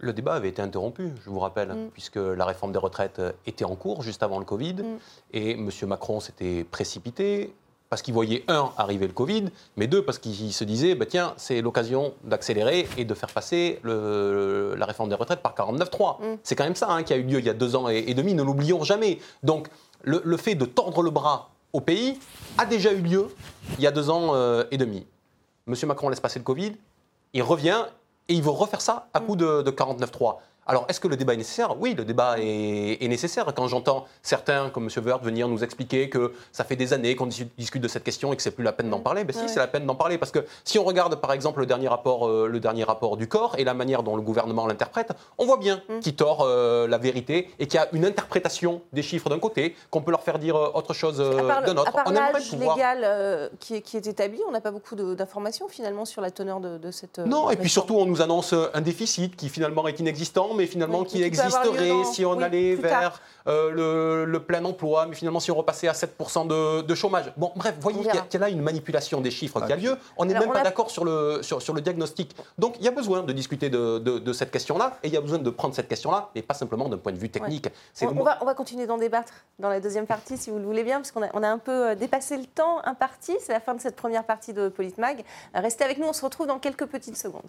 Le 0.00 0.12
débat 0.12 0.34
avait 0.34 0.48
été 0.48 0.62
interrompu, 0.62 1.10
je 1.24 1.28
vous 1.30 1.40
rappelle, 1.40 1.68
Mm. 1.70 1.88
puisque 1.92 2.16
la 2.16 2.44
réforme 2.44 2.70
des 2.72 2.78
retraites 2.78 3.18
euh, 3.18 3.32
était 3.46 3.64
en 3.64 3.74
cours 3.74 4.02
juste 4.02 4.22
avant 4.22 4.38
le 4.38 4.44
Covid. 4.44 4.74
Mm. 4.74 4.98
Et 5.32 5.50
M. 5.52 5.70
Macron 5.86 6.20
s'était 6.20 6.64
précipité 6.64 7.52
parce 7.90 8.02
qu'il 8.02 8.12
voyait, 8.12 8.44
un, 8.48 8.70
arriver 8.76 9.06
le 9.06 9.14
Covid, 9.14 9.46
mais 9.78 9.86
deux, 9.86 10.04
parce 10.04 10.18
qu'il 10.18 10.52
se 10.52 10.62
disait, 10.62 10.94
bah, 10.94 11.06
tiens, 11.06 11.32
c'est 11.38 11.62
l'occasion 11.62 12.12
d'accélérer 12.22 12.86
et 12.98 13.04
de 13.06 13.14
faire 13.14 13.30
passer 13.32 13.80
le- 13.82 14.74
la 14.76 14.84
réforme 14.84 15.08
des 15.08 15.14
retraites 15.14 15.40
par 15.40 15.54
49.3. 15.54 16.18
Mm. 16.20 16.36
C'est 16.42 16.54
quand 16.54 16.64
même 16.64 16.74
ça 16.76 16.90
hein, 16.90 17.02
qui 17.02 17.12
a 17.14 17.16
eu 17.16 17.22
lieu 17.22 17.38
il 17.38 17.46
y 17.46 17.50
a 17.50 17.54
deux 17.54 17.74
ans 17.76 17.88
et, 17.88 18.04
et 18.06 18.14
demi, 18.14 18.34
ne 18.34 18.42
l'oublions 18.42 18.84
jamais. 18.84 19.18
Donc, 19.42 19.68
le, 20.02 20.20
le 20.24 20.36
fait 20.36 20.54
de 20.54 20.66
tordre 20.66 21.02
le 21.02 21.10
bras 21.10 21.48
au 21.72 21.80
pays 21.80 22.18
a 22.58 22.66
déjà 22.66 22.92
eu 22.92 23.00
lieu 23.00 23.26
il 23.78 23.82
y 23.82 23.86
a 23.86 23.90
deux 23.90 24.10
ans 24.10 24.34
euh, 24.34 24.64
et 24.70 24.76
demi. 24.76 25.06
M. 25.66 25.74
Macron 25.86 26.08
laisse 26.08 26.20
passer 26.20 26.38
le 26.38 26.44
Covid, 26.44 26.74
il 27.32 27.42
revient 27.42 27.84
et 28.28 28.34
il 28.34 28.42
veut 28.42 28.50
refaire 28.50 28.80
ça 28.80 29.08
à 29.14 29.20
coup 29.20 29.36
de, 29.36 29.62
de 29.62 29.70
49.3. 29.70 30.36
Alors, 30.68 30.84
est-ce 30.88 31.00
que 31.00 31.08
le 31.08 31.16
débat 31.16 31.32
est 31.34 31.38
nécessaire? 31.38 31.74
Oui, 31.80 31.94
le 31.94 32.04
débat 32.04 32.36
est, 32.38 33.02
est 33.02 33.08
nécessaire. 33.08 33.46
Quand 33.56 33.66
j'entends 33.68 34.04
certains, 34.22 34.68
comme 34.68 34.88
M. 34.94 35.04
Wörth, 35.04 35.24
venir 35.24 35.48
nous 35.48 35.64
expliquer 35.64 36.10
que 36.10 36.34
ça 36.52 36.62
fait 36.62 36.76
des 36.76 36.92
années 36.92 37.16
qu'on 37.16 37.26
dis- 37.26 37.48
discute 37.56 37.82
de 37.82 37.88
cette 37.88 38.04
question 38.04 38.32
et 38.32 38.36
que 38.36 38.42
c'est 38.42 38.50
plus 38.50 38.64
la 38.64 38.72
peine 38.72 38.90
d'en 38.90 39.00
parler, 39.00 39.24
ben 39.24 39.32
si, 39.32 39.40
Ouais. 39.40 39.48
c'est 39.48 39.58
la 39.60 39.66
peine 39.66 39.86
d'en 39.86 39.94
parler. 39.94 40.18
Parce 40.18 40.30
que 40.30 40.44
si 40.64 40.78
on 40.78 40.84
regarde, 40.84 41.16
par 41.16 41.32
exemple, 41.32 41.60
le 41.60 41.66
dernier 41.66 41.88
rapport, 41.88 42.28
euh, 42.28 42.46
le 42.48 42.60
dernier 42.60 42.84
rapport 42.84 43.16
du 43.16 43.28
corps 43.28 43.54
et 43.58 43.64
la 43.64 43.72
manière 43.74 44.02
dont 44.02 44.14
le 44.14 44.22
gouvernement 44.22 44.66
l'interprète, 44.66 45.12
on 45.38 45.46
voit 45.46 45.56
bien 45.56 45.80
Mm. 45.88 46.00
qu'il 46.00 46.14
tord 46.16 46.42
euh, 46.42 46.86
la 46.86 46.98
vérité 46.98 47.50
et 47.58 47.66
qu'il 47.66 47.80
y 47.80 47.82
a 47.82 47.88
une 47.92 48.04
interprétation 48.04 48.82
des 48.92 49.02
chiffres 49.02 49.30
d'un 49.30 49.38
côté, 49.38 49.74
qu'on 49.90 50.02
peut 50.02 50.10
leur 50.10 50.22
faire 50.22 50.38
dire 50.38 50.56
euh, 50.56 50.70
autre 50.74 50.92
chose 50.92 51.18
euh, 51.20 51.32
d'un 51.64 51.76
autre. 51.76 51.88
à 51.88 51.92
part 52.04 52.12
l'âge 52.12 52.50
pouvoir- 52.50 52.76
légal 52.76 53.50
qui, 53.58 53.76
est, 53.76 53.80
qui 53.80 53.96
est 53.96 54.06
établi, 54.06 54.38
on 54.46 54.52
n'a 54.52 54.60
pas 54.60 54.70
beaucoup 54.70 54.94
d'informations 54.94 55.66
finalement 55.68 56.04
sur 56.04 56.20
la 56.20 56.30
teneur 56.30 56.60
de, 56.60 56.76
de 56.76 56.90
cette. 56.90 57.18
Non, 57.20 57.50
et 57.50 57.56
puis 57.56 57.70
surtout, 57.70 57.94
on 57.96 58.04
nous 58.04 58.20
annonce 58.20 58.52
un 58.74 58.80
déficit 58.82 59.34
qui 59.34 59.48
finalement 59.48 59.86
est 59.88 59.98
inexistant, 59.98 60.52
mais 60.58 60.66
finalement 60.66 61.00
Oui, 61.00 61.06
qui 61.06 61.22
existerait 61.22 62.04
si 62.12 62.24
on 62.26 62.36
oui, 62.36 62.44
allait 62.44 62.74
vers 62.74 63.20
euh, 63.46 63.70
le, 63.70 64.24
le 64.30 64.40
plein 64.40 64.62
emploi, 64.64 65.06
mais 65.06 65.14
finalement 65.14 65.40
si 65.40 65.50
on 65.50 65.54
repassait 65.54 65.88
à 65.88 65.92
7% 65.92 66.46
de, 66.48 66.82
de 66.82 66.94
chômage. 66.94 67.32
Bon, 67.36 67.52
bref, 67.56 67.74
vous 67.76 67.80
voyez 67.82 67.98
qu'il 68.00 68.14
y, 68.14 68.18
a- 68.18 68.26
y 68.30 68.38
là 68.38 68.48
une 68.50 68.60
manipulation 68.60 69.20
des 69.22 69.30
chiffres 69.30 69.64
qui 69.64 69.72
a 69.72 69.76
lieu. 69.76 69.96
On 70.18 70.24
n'est 70.26 70.34
même 70.34 70.48
on 70.48 70.52
pas 70.52 70.60
a- 70.60 70.64
d'accord 70.64 70.90
sur 70.90 71.04
le, 71.04 71.40
sur, 71.42 71.62
sur 71.62 71.72
le 71.72 71.80
diagnostic. 71.80 72.36
Donc 72.58 72.74
il 72.78 72.84
y 72.84 72.88
a 72.88 72.90
besoin 72.90 73.22
de 73.22 73.32
discuter 73.32 73.70
de, 73.70 73.98
de- 73.98 74.18
de 74.18 74.32
cette 74.34 74.50
question-là, 74.50 74.98
et 75.02 75.08
il 75.08 75.14
y 75.14 75.16
a 75.16 75.20
besoin 75.20 75.38
de 75.38 75.50
prendre 75.50 75.74
cette 75.74 75.88
question-là, 75.88 76.28
mais 76.34 76.42
pas 76.42 76.54
simplement 76.54 76.88
d'un 76.88 76.98
point 76.98 77.12
de 77.12 77.18
vue 77.18 77.30
technique. 77.30 77.68
On, 78.02 78.06
le 78.10 78.20
on 78.20 78.24
va, 78.24 78.38
on 78.42 78.44
va 78.44 78.54
continuer 78.54 78.86
d'en 78.86 78.98
débattre 78.98 79.32
dans 79.58 79.68
la 79.70 79.80
deuxième 79.80 80.06
partie, 80.06 80.36
si 80.36 80.50
vous 80.50 80.58
le 80.58 80.64
voulez 80.64 80.82
bien, 80.84 80.96
parce 80.98 81.12
qu'on 81.12 81.22
a, 81.22 81.28
on 81.32 81.42
a 81.42 81.48
un 81.48 81.58
peu 81.58 81.90
euh, 81.90 81.94
dépassé 81.94 82.36
le 82.36 82.44
temps 82.44 82.80
imparti. 82.84 83.34
C'est 83.40 83.52
la 83.52 83.60
fin 83.60 83.74
de 83.74 83.80
cette 83.80 83.96
première 83.96 84.24
partie 84.24 84.52
de 84.52 84.68
Politmag. 84.68 85.24
Restez 85.54 85.84
avec 85.84 85.98
nous, 85.98 86.06
on 86.08 86.12
se 86.12 86.24
retrouve 86.24 86.46
dans 86.46 86.58
quelques 86.58 86.86
petites 86.86 87.16
secondes. 87.16 87.42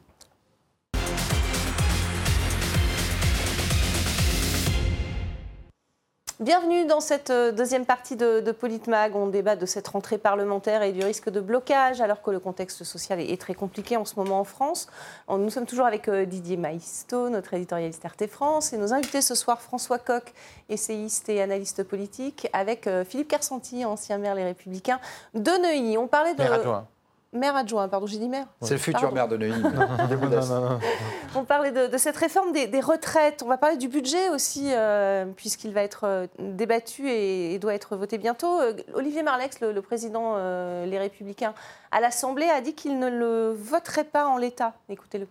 Bienvenue 6.41 6.85
dans 6.85 7.01
cette 7.01 7.31
euh, 7.31 7.51
deuxième 7.51 7.85
partie 7.85 8.15
de, 8.15 8.39
de 8.39 8.53
Politmag. 8.53 9.13
On 9.13 9.27
débat 9.27 9.57
de 9.57 9.65
cette 9.65 9.89
rentrée 9.89 10.17
parlementaire 10.17 10.83
et 10.83 10.93
du 10.93 11.03
risque 11.03 11.29
de 11.29 11.41
blocage, 11.41 11.99
alors 11.99 12.21
que 12.21 12.31
le 12.31 12.39
contexte 12.39 12.85
social 12.85 13.19
est, 13.19 13.41
très 13.41 13.53
compliqué 13.53 13.97
en 13.97 14.05
ce 14.05 14.15
moment 14.15 14.39
en 14.39 14.45
France. 14.45 14.87
Nous 15.27 15.49
sommes 15.49 15.65
toujours 15.65 15.85
avec 15.85 16.07
euh, 16.07 16.23
Didier 16.23 16.55
Maisto, 16.55 17.27
notre 17.27 17.53
éditorialiste 17.55 18.05
RT 18.05 18.27
France, 18.27 18.71
et 18.71 18.77
nos 18.77 18.93
invités 18.93 19.19
ce 19.21 19.35
soir, 19.35 19.61
François 19.61 19.99
Coq, 19.99 20.31
essayiste 20.69 21.27
et 21.27 21.41
analyste 21.41 21.83
politique, 21.83 22.47
avec 22.53 22.87
euh, 22.87 23.03
Philippe 23.03 23.27
Carsanti, 23.27 23.83
ancien 23.83 24.17
maire 24.17 24.35
Les 24.35 24.45
Républicains 24.45 25.01
de 25.33 25.51
Neuilly. 25.61 25.97
On 25.97 26.07
parlait 26.07 26.35
de... 26.35 26.41
Maire. 26.41 26.85
Maire 27.31 27.55
adjoint, 27.55 27.87
pardon, 27.87 28.07
j'ai 28.07 28.17
dit 28.17 28.27
maire. 28.27 28.47
C'est 28.61 28.73
le 28.73 28.79
futur 28.79 29.01
Pardon. 29.01 29.15
maire 29.15 29.27
de 29.27 29.37
Neuilly. 29.37 29.61
On 31.35 31.43
parlait 31.43 31.71
de, 31.71 31.85
de 31.85 31.97
cette 31.97 32.17
réforme 32.17 32.51
des, 32.53 32.65
des 32.65 32.79
retraites. 32.79 33.43
On 33.45 33.47
va 33.47 33.57
parler 33.57 33.77
du 33.77 33.87
budget 33.87 34.29
aussi, 34.29 34.69
euh, 34.73 35.25
puisqu'il 35.35 35.71
va 35.71 35.83
être 35.83 36.05
euh, 36.05 36.27
débattu 36.39 37.07
et, 37.07 37.53
et 37.53 37.59
doit 37.59 37.75
être 37.75 37.95
voté 37.95 38.17
bientôt. 38.17 38.59
Euh, 38.59 38.73
Olivier 38.95 39.21
Marlex, 39.21 39.59
le, 39.61 39.71
le 39.73 39.81
président 39.83 40.33
euh, 40.37 40.87
Les 40.87 40.97
Républicains, 40.97 41.53
à 41.91 42.01
l'Assemblée, 42.01 42.47
a 42.49 42.61
dit 42.61 42.73
qu'il 42.73 42.97
ne 42.97 43.09
le 43.09 43.51
voterait 43.51 44.05
pas 44.05 44.25
en 44.27 44.37
l'état. 44.37 44.73
Écoutez-le. 44.89 45.27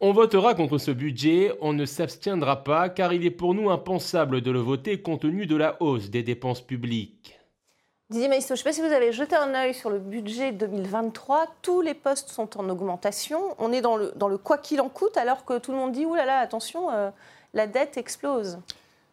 On 0.00 0.12
votera 0.12 0.54
contre 0.54 0.78
ce 0.78 0.90
budget, 0.90 1.52
on 1.60 1.72
ne 1.74 1.84
s'abstiendra 1.84 2.64
pas 2.64 2.88
car 2.88 3.12
il 3.12 3.24
est 3.26 3.30
pour 3.30 3.52
nous 3.54 3.68
impensable 3.70 4.40
de 4.40 4.50
le 4.50 4.58
voter 4.58 5.02
compte 5.02 5.20
tenu 5.20 5.44
de 5.46 5.56
la 5.56 5.76
hausse 5.82 6.08
des 6.08 6.22
dépenses 6.22 6.62
publiques. 6.62 7.39
Didier 8.10 8.26
Maïsto, 8.28 8.48
je 8.48 8.52
ne 8.54 8.56
sais 8.58 8.64
pas 8.64 8.72
si 8.72 8.80
vous 8.80 8.92
avez 8.92 9.12
jeté 9.12 9.36
un 9.36 9.54
œil 9.54 9.72
sur 9.72 9.88
le 9.88 10.00
budget 10.00 10.50
2023. 10.50 11.46
Tous 11.62 11.80
les 11.80 11.94
postes 11.94 12.30
sont 12.30 12.58
en 12.58 12.68
augmentation. 12.68 13.40
On 13.58 13.72
est 13.72 13.80
dans 13.80 13.96
le, 13.96 14.12
dans 14.16 14.26
le 14.26 14.36
quoi 14.36 14.58
qu'il 14.58 14.80
en 14.80 14.88
coûte, 14.88 15.16
alors 15.16 15.44
que 15.44 15.58
tout 15.58 15.70
le 15.70 15.76
monde 15.78 15.92
dit, 15.92 16.04
oulala, 16.04 16.26
là 16.26 16.32
là, 16.38 16.40
attention, 16.40 16.90
euh, 16.90 17.10
la 17.54 17.68
dette 17.68 17.96
explose. 17.96 18.58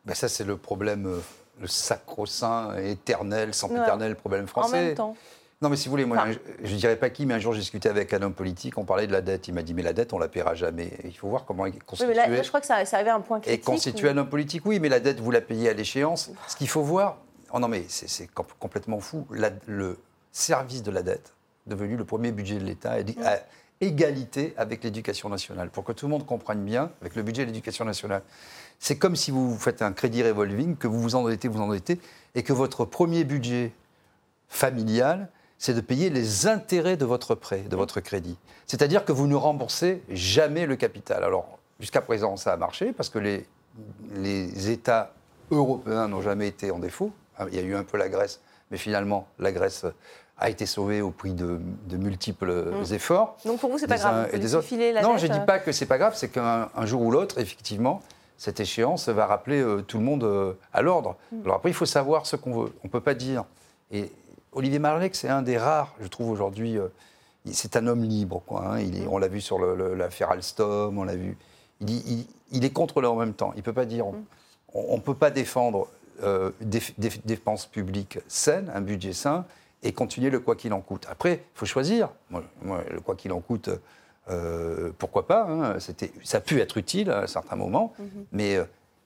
Ben 0.06 0.16
ça, 0.16 0.28
c'est 0.28 0.44
le 0.46 0.58
problème, 0.58 1.06
euh, 1.06 1.20
le 1.62 1.68
sacro-saint, 1.68 2.76
éternel, 2.78 3.52
Ouais. 3.70 3.70
éternel 3.82 4.16
problème 4.16 4.46
En 4.46 4.48
français. 4.48 4.86
même 4.88 4.96
temps. 4.96 5.16
Non, 5.62 5.70
mais 5.70 5.76
si 5.76 5.86
vous 5.86 5.92
voulez, 5.92 6.06
moi, 6.06 6.18
Enfin- 6.20 6.32
un- 6.32 6.36
je 6.64 6.74
ne 6.74 6.80
dirais 6.80 6.96
pas 6.96 7.10
qui, 7.12 7.26
mais 7.28 7.34
un 7.36 7.40
jour, 7.40 7.54
j'ai 7.54 7.60
discuté 7.60 7.90
avec 7.90 8.14
un 8.14 8.22
homme 8.24 8.34
politique, 8.34 8.78
on 8.80 8.86
parlait 8.86 9.06
de 9.08 9.12
la 9.12 9.22
dette. 9.22 9.48
Il 9.48 9.54
m'a 9.54 9.62
dit, 9.64 9.74
mais 9.76 9.82
la 9.84 9.94
dette, 9.94 10.14
on 10.14 10.20
la 10.20 10.28
paiera 10.28 10.56
jamais. 10.56 10.92
Il 11.04 11.16
faut 11.16 11.28
voir 11.28 11.46
comment 11.46 11.66
est 11.68 11.72
Oui, 11.72 11.80
constituée. 11.86 12.10
mais 12.10 12.16
là, 12.16 12.28
là, 12.28 12.42
je 12.42 12.48
crois 12.48 12.62
que 12.62 12.68
ça, 12.68 12.84
ça 12.86 12.96
arrivé 12.98 13.12
à 13.12 13.16
un 13.16 13.22
point 13.22 13.38
Et 13.40 13.42
critique. 13.42 13.64
constituer 13.66 14.10
un 14.10 14.18
homme 14.18 14.30
politique, 14.30 14.66
oui, 14.66 14.80
mais 14.80 14.90
la 14.90 15.00
dette, 15.00 15.20
vous 15.20 15.30
la 15.32 15.42
payez 15.42 15.70
à 15.70 15.74
l'échéance. 15.74 16.32
Ce 16.48 16.56
qu'il 16.56 16.70
faut 16.70 16.82
voir, 16.84 17.18
oh 17.54 17.60
non, 17.60 17.68
mais 17.68 17.86
c'est 17.88 18.08
c'est 18.10 18.28
com- 18.28 18.46
complètement 18.60 19.00
fou. 19.00 19.26
La- 19.32 19.52
le 19.66 19.98
service 20.32 20.84
de 20.84 20.92
la 20.92 21.04
dette, 21.04 21.34
devenu 21.66 21.96
le 21.98 22.06
premier 22.06 22.32
budget 22.32 22.60
de 22.60 22.64
l'État, 22.66 23.00
est 23.00 23.20
à 23.24 23.40
égalité 23.82 24.54
avec 24.58 24.84
l'éducation 24.84 25.30
nationale. 25.30 25.70
Pour 25.70 25.84
que 25.84 25.92
tout 25.92 26.06
le 26.08 26.12
monde 26.12 26.26
comprenne 26.26 26.64
bien, 26.64 26.92
avec 27.02 27.16
le 27.16 27.24
budget 27.24 27.44
de 27.44 27.48
l'éducation 27.52 27.86
nationale, 27.86 28.24
c'est 28.80 28.98
comme 28.98 29.16
si 29.16 29.32
vous 29.32 29.58
faites 29.58 29.82
un 29.82 29.94
crédit 29.94 30.24
revolving, 30.24 30.76
que 30.78 30.88
vous 30.88 31.02
vous 31.02 31.16
endettez, 31.16 31.48
vous 31.48 31.62
endettez, 31.62 32.00
et 32.36 32.44
que 32.44 32.54
votre 32.54 32.86
premier 32.86 33.24
budget 33.24 33.72
familial, 34.48 35.30
c'est 35.58 35.74
de 35.74 35.82
payer 35.82 36.10
les 36.10 36.48
intérêts 36.48 36.98
de 36.98 37.06
votre 37.06 37.36
prêt, 37.36 37.62
de 37.62 37.76
votre 37.76 38.00
crédit. 38.00 38.38
C'est-à-dire 38.68 39.06
que 39.06 39.12
vous 39.12 39.28
ne 39.28 39.36
remboursez 39.36 40.04
jamais 40.10 40.66
le 40.66 40.76
capital. 40.76 41.24
Alors, 41.24 41.58
jusqu'à 41.80 42.02
présent, 42.02 42.38
ça 42.38 42.54
a 42.54 42.58
marché 42.58 42.94
parce 42.94 43.10
que 43.10 43.20
les, 43.20 43.46
les 44.16 44.70
États 44.70 45.14
européens 45.52 46.08
n'ont 46.08 46.22
jamais 46.22 46.48
été 46.48 46.72
en 46.72 46.80
défaut. 46.80 47.12
Il 47.50 47.56
y 47.56 47.60
a 47.60 47.62
eu 47.64 47.76
un 47.76 47.84
peu 47.84 47.98
la 47.98 48.10
Grèce, 48.10 48.42
mais 48.72 48.78
finalement, 48.78 49.28
la 49.40 49.52
Grèce 49.52 49.86
a 50.40 50.50
été 50.50 50.66
sauvée 50.66 51.02
au 51.02 51.10
prix 51.12 51.34
de, 51.34 51.60
de 51.88 51.98
multiples 51.98 52.52
Mm. 52.72 52.94
efforts. 52.94 53.38
Donc 53.46 53.60
pour 53.60 53.72
vous, 53.72 53.78
c'est 53.80 53.88
pas 53.88 53.98
grave. 53.98 54.30
vous 54.32 54.38
des 54.38 54.56
autres. 54.56 54.68
la 54.76 55.02
non, 55.02 55.14
dette, 55.14 55.22
je 55.22 55.28
ne 55.28 55.34
dis 55.34 55.40
euh, 55.40 55.46
pas 55.46 55.60
que 55.60 55.72
c'est 55.72 55.86
pas 55.88 55.98
grave, 55.98 56.14
c'est 56.16 56.30
qu'un 56.30 56.70
un 56.76 56.86
jour 56.86 57.02
ou 57.02 57.10
l'autre, 57.12 57.40
effectivement, 57.40 58.02
cette 58.38 58.60
échéance 58.60 59.10
va 59.10 59.26
rappeler 59.26 59.62
euh, 59.62 59.82
tout 59.82 59.98
le 59.98 60.04
monde 60.04 60.24
euh, 60.24 60.54
à 60.74 60.82
l'ordre. 60.84 61.16
Mm. 61.32 61.42
Alors 61.46 61.56
après, 61.58 61.70
il 61.72 61.74
faut 61.74 61.86
savoir 61.88 62.26
ce 62.28 62.36
qu'on 62.36 62.54
veut. 62.54 62.72
On 62.84 62.88
ne 62.88 62.90
peut 62.92 63.02
pas 63.02 63.16
dire. 63.16 63.46
Et 63.92 64.12
Olivier 64.52 64.78
Marleix, 64.80 65.10
c'est 65.14 65.30
un 65.30 65.42
des 65.42 65.58
rares, 65.58 65.96
je 66.00 66.08
trouve 66.08 66.30
aujourd'hui, 66.30 66.78
euh, 66.78 66.88
c'est 67.52 67.76
un 67.76 67.88
homme 67.88 68.04
libre. 68.04 68.44
Quoi, 68.46 68.64
hein. 68.68 68.80
Il 68.80 68.96
est- 68.98 69.06
Mm. 69.06 69.10
on 69.12 69.18
l'a 69.18 69.28
vu 69.28 69.42
sur 69.42 69.58
l'affaire 69.58 70.30
Alstom, 70.32 70.98
on 71.00 71.04
l'a 71.04 71.16
vu. 71.16 71.36
Il, 71.82 71.90
il- 71.90 72.28
il 72.52 72.64
est 72.64 72.70
contre 72.72 73.02
le 73.02 73.10
en 73.10 73.16
même 73.16 73.34
temps. 73.34 73.54
Il 73.56 73.60
ne 73.60 73.64
peut 73.64 73.74
pas 73.74 73.86
dire. 73.86 74.06
On 74.76 74.96
ne 74.98 75.02
peut 75.02 75.16
pas 75.16 75.32
défendre 75.32 75.88
euh, 76.24 76.52
des, 76.62 76.82
des 76.98 77.10
dépenses 77.26 77.66
publiques 77.66 78.20
saines, 78.28 78.72
un 78.74 78.82
budget 78.82 79.14
sain, 79.14 79.46
et 79.84 79.92
continuer 79.94 80.30
le 80.30 80.40
quoi 80.40 80.56
qu'il 80.56 80.74
en 80.74 80.82
coûte. 80.82 81.06
Après, 81.10 81.34
il 81.54 81.58
faut 81.58 81.66
choisir. 81.66 82.10
Moi, 82.30 82.44
moi, 82.62 82.82
le 82.92 83.00
quoi 83.00 83.16
qu'il 83.16 83.32
en 83.32 83.40
coûte, 83.42 83.70
euh, 84.30 84.92
pourquoi 84.98 85.28
pas 85.28 85.44
hein. 85.50 85.80
C'était- 85.80 86.12
Ça 86.24 86.38
a 86.38 86.42
pu 86.42 86.60
être 86.60 86.78
utile 86.78 87.12
à 87.12 87.28
certains 87.28 87.56
moments, 87.56 87.94
Mhm. 88.00 88.26
mais 88.32 88.56
euh, 88.58 88.64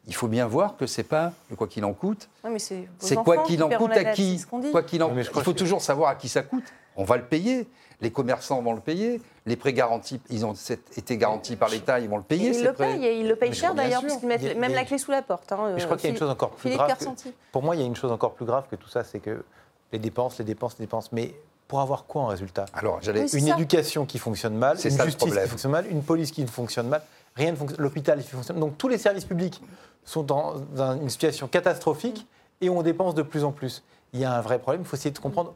il 0.08 0.16
faut 0.16 0.28
bien 0.28 0.48
voir 0.48 0.78
que 0.78 0.88
c'est 0.88 1.04
pas 1.04 1.34
le 1.50 1.56
quoi 1.56 1.68
qu'il 1.68 1.86
en 1.86 1.94
coûte. 1.94 2.30
c'est 3.00 3.16
quoi 3.16 3.44
qu'il 3.44 3.58
qui 3.58 3.64
en 3.64 3.70
coûte 3.70 3.92
à 3.98 4.06
qui. 4.14 4.44
Quoi 4.72 4.84
qu'il 4.84 5.04
en 5.04 5.16
Il 5.16 5.24
faut 5.26 5.54
toujours 5.54 5.82
savoir 5.82 6.10
à 6.10 6.16
qui 6.16 6.30
ça 6.30 6.42
coûte. 6.42 6.64
On 6.96 7.04
va 7.04 7.18
le 7.18 7.24
payer. 7.24 7.68
Les 8.02 8.12
commerçants 8.12 8.62
vont 8.62 8.74
le 8.74 8.80
payer. 8.82 9.22
Les 9.46 9.56
prêts 9.56 9.74
garantis, 9.74 10.20
ils 10.30 10.46
ont 10.46 10.54
été 10.98 11.18
garantis 11.18 11.56
par 11.56 11.70
l'État, 11.70 12.00
ils 12.00 12.10
vont 12.10 12.18
le 12.18 12.24
payer. 12.24 12.50
Ils 12.58 12.64
le 12.64 12.74
prêts. 12.74 12.94
payent, 12.94 13.06
et 13.06 13.20
ils 13.20 13.28
le 13.28 13.36
payent 13.36 13.54
cher 13.54 13.74
d'ailleurs, 13.76 14.00
sûr. 14.02 14.10
parce 14.10 14.20
qu'ils 14.20 14.28
mettent 14.28 14.44
a- 14.44 14.54
même 14.56 14.72
a- 14.72 14.76
la 14.76 14.86
clé 14.86 14.98
sous 14.98 15.12
la 15.12 15.22
porte. 15.22 15.52
hein, 15.52 15.72
Mais 15.74 15.80
je 15.80 15.86
crois 15.86 15.96
euh, 15.96 16.00
qu'il 16.00 16.10
y 16.10 16.12
a 16.12 16.14
une 16.14 16.20
chose 16.20 16.30
encore 16.30 16.52
plus 16.52 16.72
grave. 16.72 16.98
que- 16.98 17.30
pour 17.52 17.62
moi, 17.64 17.76
il 17.76 17.80
y 17.80 17.84
a 17.84 17.86
une 17.88 17.96
chose 17.96 18.12
encore 18.12 18.34
plus 18.34 18.46
grave 18.46 18.66
que 18.70 18.76
tout 18.76 18.90
ça, 18.90 19.04
c'est 19.04 19.20
que 19.20 19.44
les 19.92 20.00
dépenses, 20.00 20.40
les 20.40 20.46
dépenses, 20.46 20.76
les 20.80 20.86
dépenses. 20.86 21.12
Mais 21.12 21.34
pour 21.68 21.80
avoir 21.82 22.06
quoi 22.06 22.24
en 22.24 22.28
résultat? 22.28 22.66
Alors, 22.74 23.00
j'allais. 23.02 23.22
Oui, 23.22 23.30
Une 23.40 23.48
ça. 23.48 23.54
éducation 23.56 24.06
qui 24.06 24.18
fonctionne 24.20 24.56
mal, 24.56 24.78
C'est 24.78 24.90
une 24.90 24.98
ça 24.98 25.06
justice 25.06 25.32
qui 25.34 25.40
fonctionne 25.48 25.72
mal, 25.72 25.86
une 25.90 26.04
police 26.04 26.32
qui 26.32 26.42
ne 26.42 26.48
fonctionne 26.48 26.88
mal, 26.88 27.02
rien 27.36 27.52
ne 27.52 27.56
fonctionne, 27.56 27.82
l'hôpital 27.82 28.22
qui 28.22 28.30
fonctionne. 28.30 28.60
Donc 28.60 28.78
tous 28.78 28.88
les 28.88 28.98
services 28.98 29.26
publics 29.26 29.62
sont 30.04 30.24
dans, 30.24 30.56
une 31.02 31.10
situation 31.10 31.48
catastrophique 31.48 32.28
et 32.62 32.70
on 32.70 32.82
dépense 32.82 33.16
de 33.16 33.22
plus 33.22 33.44
en 33.44 33.52
plus. 33.52 33.84
Il 34.14 34.20
y 34.20 34.26
a 34.26 34.34
un 34.34 34.42
vrai 34.42 34.60
problème, 34.60 34.82
il 34.82 34.88
faut 34.88 34.96
essayer 34.98 35.12
de 35.12 35.20
comprendre 35.20 35.54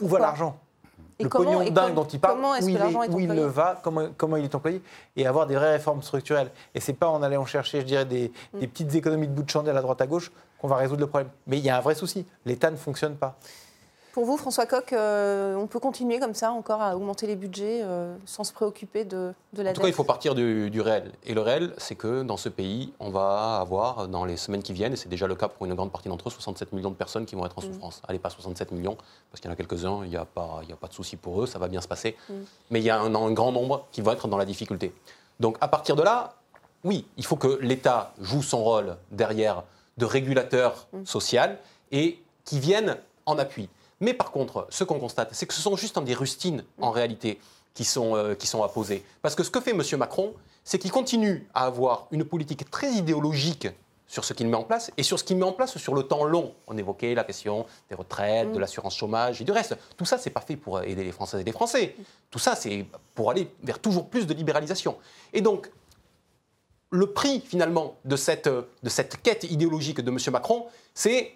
où 0.00 0.08
va 0.08 0.18
l'argent. 0.20 0.56
Et 1.18 1.24
le 1.24 1.28
comment- 1.28 1.44
pognon 1.46 1.62
et 1.62 1.70
dingue 1.70 1.94
dont 1.94 2.04
il 2.04 2.20
parle, 2.20 2.38
où, 2.38 2.42
que 2.42 2.64
il, 2.64 2.76
est 2.76 3.08
où 3.10 3.18
il 3.20 3.28
le 3.28 3.46
va, 3.46 3.80
comment, 3.82 4.08
comment 4.16 4.36
il 4.36 4.44
est 4.44 4.54
employé, 4.54 4.80
et 5.16 5.26
avoir 5.26 5.46
des 5.46 5.56
vraies 5.56 5.72
réformes 5.72 6.02
structurelles. 6.02 6.50
Et 6.74 6.80
c'est 6.80 6.92
pas 6.92 7.08
en 7.08 7.22
allant 7.22 7.44
chercher, 7.44 7.80
je 7.80 7.86
dirais, 7.86 8.04
des, 8.04 8.30
Mm. 8.54 8.58
des 8.60 8.66
petites 8.68 8.94
économies 8.94 9.26
de 9.26 9.32
bout 9.32 9.42
de 9.42 9.50
chandelle 9.50 9.76
à 9.76 9.82
droite 9.82 10.00
à 10.00 10.06
gauche 10.06 10.30
qu'on 10.60 10.68
va 10.68 10.76
résoudre 10.76 11.00
le 11.00 11.06
problème. 11.08 11.30
Mais 11.46 11.58
il 11.58 11.64
y 11.64 11.70
a 11.70 11.76
un 11.76 11.80
vrai 11.80 11.94
souci, 11.94 12.24
l'État 12.46 12.70
ne 12.70 12.76
fonctionne 12.76 13.16
pas. 13.16 13.36
Pour 14.18 14.24
vous, 14.26 14.36
François 14.36 14.66
Coq, 14.66 14.92
euh, 14.94 15.54
on 15.54 15.68
peut 15.68 15.78
continuer 15.78 16.18
comme 16.18 16.34
ça 16.34 16.50
encore 16.50 16.82
à 16.82 16.96
augmenter 16.96 17.28
les 17.28 17.36
budgets 17.36 17.82
euh, 17.84 18.16
sans 18.26 18.42
se 18.42 18.52
préoccuper 18.52 19.04
de, 19.04 19.32
de 19.52 19.62
la 19.62 19.70
En 19.70 19.74
tout 19.74 19.80
cas, 19.80 19.86
il 19.86 19.90
dette 19.90 19.94
faut 19.96 20.02
partir 20.02 20.34
du, 20.34 20.70
du 20.70 20.80
réel. 20.80 21.12
Et 21.24 21.34
le 21.34 21.40
réel, 21.40 21.72
c'est 21.76 21.94
que 21.94 22.24
dans 22.24 22.36
ce 22.36 22.48
pays, 22.48 22.92
on 22.98 23.10
va 23.10 23.58
avoir, 23.60 24.08
dans 24.08 24.24
les 24.24 24.36
semaines 24.36 24.64
qui 24.64 24.72
viennent, 24.72 24.92
et 24.92 24.96
c'est 24.96 25.08
déjà 25.08 25.28
le 25.28 25.36
cas 25.36 25.46
pour 25.46 25.66
une 25.66 25.74
grande 25.74 25.92
partie 25.92 26.08
d'entre 26.08 26.26
eux, 26.26 26.32
67 26.32 26.72
millions 26.72 26.90
de 26.90 26.96
personnes 26.96 27.26
qui 27.26 27.36
vont 27.36 27.46
être 27.46 27.56
en 27.58 27.60
souffrance. 27.60 28.02
Allez, 28.08 28.18
pas 28.18 28.28
67 28.30 28.72
millions, 28.72 28.96
parce 29.30 29.40
qu'il 29.40 29.48
y 29.48 29.50
en 29.50 29.52
a 29.52 29.56
quelques-uns, 29.56 30.00
il 30.02 30.10
n'y 30.10 30.16
a, 30.16 30.24
pas- 30.24 30.62
il 30.64 30.68
y 30.68 30.72
a 30.72 30.76
pas 30.76 30.88
de 30.88 30.94
souci 30.94 31.14
pour 31.14 31.40
eux, 31.40 31.46
ça 31.46 31.60
va 31.60 31.68
bien 31.68 31.80
se 31.80 31.86
passer. 31.86 32.16
Mais 32.70 32.80
il 32.80 32.84
y 32.84 32.90
a 32.90 32.98
un, 32.98 33.14
un 33.14 33.30
grand 33.30 33.52
nombre 33.52 33.86
qui 33.92 34.00
vont 34.00 34.10
être 34.10 34.26
dans 34.26 34.36
la 34.36 34.46
difficulté. 34.46 34.92
Donc, 35.38 35.58
à 35.60 35.68
partir 35.68 35.94
de 35.94 36.02
là, 36.02 36.34
oui, 36.82 37.06
il 37.18 37.24
faut 37.24 37.36
que 37.36 37.60
l'État 37.62 38.14
joue 38.20 38.42
son 38.42 38.64
rôle 38.64 38.96
derrière 39.12 39.62
de 39.96 40.06
régulateur 40.06 40.88
social 41.04 41.56
et 41.92 42.18
qui 42.44 42.58
vienne 42.58 42.96
en 43.24 43.38
appui. 43.38 43.68
Mais 44.00 44.14
par 44.14 44.30
contre, 44.30 44.66
ce 44.70 44.84
qu'on 44.84 44.98
constate, 44.98 45.30
c'est 45.32 45.46
que 45.46 45.54
ce 45.54 45.60
sont 45.60 45.76
juste 45.76 45.98
des 45.98 46.14
rustines, 46.14 46.64
en 46.80 46.90
réalité, 46.90 47.40
qui 47.74 47.84
sont, 47.84 48.16
euh, 48.16 48.34
qui 48.34 48.46
sont 48.46 48.62
apposées. 48.62 49.04
Parce 49.22 49.34
que 49.34 49.42
ce 49.42 49.50
que 49.50 49.60
fait 49.60 49.70
M. 49.70 49.82
Macron, 49.98 50.34
c'est 50.64 50.78
qu'il 50.78 50.90
continue 50.90 51.48
à 51.54 51.66
avoir 51.66 52.08
une 52.10 52.24
politique 52.24 52.70
très 52.70 52.90
idéologique 52.92 53.68
sur 54.08 54.24
ce 54.24 54.32
qu'il 54.32 54.48
met 54.48 54.56
en 54.56 54.64
place 54.64 54.90
et 54.96 55.02
sur 55.02 55.18
ce 55.18 55.24
qu'il 55.24 55.36
met 55.36 55.44
en 55.44 55.52
place 55.52 55.76
sur 55.76 55.94
le 55.94 56.02
temps 56.02 56.24
long. 56.24 56.54
On 56.66 56.76
évoquait 56.76 57.14
la 57.14 57.24
question 57.24 57.66
des 57.88 57.94
retraites, 57.94 58.52
de 58.52 58.58
l'assurance 58.58 58.96
chômage 58.96 59.40
et 59.40 59.44
du 59.44 59.52
reste. 59.52 59.76
Tout 59.96 60.06
ça, 60.06 60.18
c'est 60.18 60.30
pas 60.30 60.40
fait 60.40 60.56
pour 60.56 60.82
aider 60.82 61.04
les 61.04 61.12
Françaises 61.12 61.40
et 61.40 61.44
les 61.44 61.52
Français. 61.52 61.94
Tout 62.30 62.38
ça, 62.38 62.56
c'est 62.56 62.86
pour 63.14 63.30
aller 63.30 63.50
vers 63.62 63.78
toujours 63.78 64.08
plus 64.08 64.26
de 64.26 64.34
libéralisation. 64.34 64.96
Et 65.32 65.40
donc, 65.40 65.70
le 66.90 67.12
prix 67.12 67.40
finalement 67.40 67.96
de 68.04 68.16
cette, 68.16 68.48
de 68.48 68.88
cette 68.88 69.22
quête 69.22 69.44
idéologique 69.44 70.00
de 70.00 70.10
M. 70.10 70.18
Macron, 70.32 70.66
c'est 70.94 71.32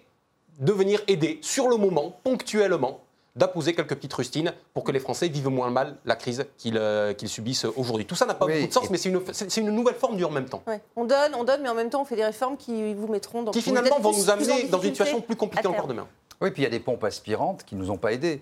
de 0.59 0.71
venir 0.71 1.01
aider 1.07 1.39
sur 1.41 1.67
le 1.67 1.77
moment, 1.77 2.17
ponctuellement, 2.23 2.99
d'apposer 3.35 3.73
quelques 3.73 3.95
petites 3.95 4.13
rustines 4.13 4.53
pour 4.75 4.83
que 4.83 4.91
les 4.91 4.99
Français 4.99 5.27
vivent 5.27 5.49
moins 5.49 5.71
mal 5.71 5.95
la 6.05 6.15
crise 6.15 6.45
qu'ils 6.57 6.77
euh, 6.77 7.13
qu'ils 7.13 7.29
subissent 7.29 7.65
aujourd'hui. 7.65 8.05
Tout 8.05 8.13
ça 8.15 8.25
n'a 8.27 8.35
pas 8.35 8.45
Oui, 8.45 8.53
beaucoup 8.53 8.67
de 8.67 8.73
sens, 8.73 8.85
et- 8.85 8.89
mais 8.91 8.97
c'est 8.97 9.09
une, 9.09 9.67
une 9.67 9.75
nouvelle 9.75 9.95
forme 9.95 10.15
du 10.17 10.23
en 10.23 10.29
même 10.29 10.45
temps. 10.45 10.61
Ouais. 10.67 10.81
On 10.95 11.05
donne, 11.05 11.33
on 11.35 11.43
donne, 11.43 11.61
mais 11.63 11.69
en 11.69 11.73
même 11.73 11.89
temps, 11.89 12.01
on 12.01 12.05
fait 12.05 12.15
des 12.15 12.25
réformes 12.25 12.57
qui 12.57 12.93
vous 12.93 13.07
mettront 13.07 13.41
dans 13.41 13.51
Qui 13.51 13.61
finalement 13.63 13.95
mettent 13.95 14.03
vont 14.03 14.11
nous 14.15 14.29
amener 14.29 14.63
dans 14.69 14.79
une 14.79 14.89
situation 14.91 15.21
plus 15.21 15.35
compliquée 15.35 15.67
encore 15.67 15.87
demain. 15.87 16.07
Oui, 16.41 16.51
puis 16.51 16.61
il 16.61 16.65
y 16.65 16.67
a 16.67 16.71
des 16.71 16.79
pompes 16.79 17.03
aspirantes 17.03 17.63
qui 17.63 17.75
ne 17.75 17.81
nous 17.81 17.89
ont 17.91 17.97
pas 17.97 18.13
aidés. 18.13 18.41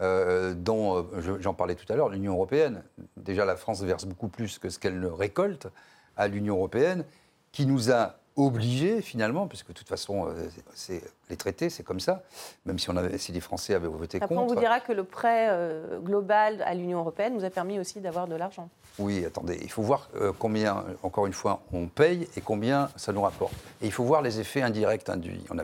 euh, 0.00 0.54
dont 0.54 0.96
euh, 0.96 1.02
je- 1.20 1.40
j'en 1.40 1.52
parlais 1.52 1.74
tout 1.74 1.84
à 1.92 1.94
l'heure, 1.94 2.08
l'Union 2.08 2.32
européenne. 2.32 2.82
Déjà, 3.18 3.44
la 3.44 3.56
France 3.56 3.82
verse 3.82 4.06
beaucoup 4.06 4.26
plus 4.28 4.58
que 4.58 4.70
ce 4.70 4.78
qu'elle 4.78 4.98
ne 4.98 5.06
récolte 5.06 5.68
à 6.16 6.26
l'Union 6.28 6.56
européenne, 6.56 7.04
qui 7.52 7.66
nous 7.66 7.92
a 7.92 8.14
obligés 8.36 9.02
finalement, 9.02 9.46
puisque 9.46 9.68
de 9.68 9.72
toute 9.72 9.88
façon, 9.88 10.26
euh, 10.26 10.48
c'est 10.74 11.02
les 11.30 11.36
traités, 11.36 11.70
c'est 11.70 11.82
comme 11.82 12.00
ça. 12.00 12.22
Même 12.66 12.78
si 12.78 12.88
on 12.90 12.96
avait, 12.96 13.18
si 13.18 13.32
les 13.32 13.40
Français 13.40 13.74
avaient 13.74 13.88
voté 13.88 14.18
Après, 14.20 14.34
on 14.34 14.40
contre. 14.40 14.54
vous 14.54 14.60
dira 14.60 14.80
que 14.80 14.92
le 14.92 15.04
prêt 15.04 15.48
euh, 15.50 15.98
global 16.00 16.62
à 16.66 16.74
l'Union 16.74 16.98
européenne 17.00 17.34
nous 17.34 17.44
a 17.44 17.50
permis 17.50 17.78
aussi 17.78 18.00
d'avoir 18.00 18.26
de 18.26 18.34
l'argent. 18.34 18.68
Oui, 18.98 19.24
attendez, 19.24 19.58
il 19.62 19.70
faut 19.70 19.82
voir 19.82 20.08
euh, 20.16 20.32
combien, 20.38 20.84
encore 21.02 21.26
une 21.26 21.32
fois, 21.32 21.62
on 21.72 21.86
paye 21.88 22.28
et 22.36 22.40
combien 22.40 22.90
ça 22.96 23.12
nous 23.12 23.22
rapporte. 23.22 23.54
Et 23.80 23.86
il 23.86 23.92
faut 23.92 24.04
voir 24.04 24.22
les 24.22 24.40
effets 24.40 24.62
indirects 24.62 25.08
induits. 25.08 25.44
On 25.50 25.54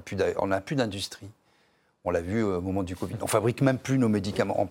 n'a 0.47 0.61
plus 0.61 0.77
d'industrie. 0.77 1.29
On 2.05 2.11
l'a 2.11 2.21
vu 2.21 2.43
au 2.43 2.61
moment 2.61 2.83
du 2.83 2.97
Covid. 2.97 3.17
On 3.21 3.27
fabrique 3.27 3.61
même 3.61 3.79
plus 3.79 3.99
nos 3.99 4.09
médicaments. 4.09 4.59
On, 4.61 4.69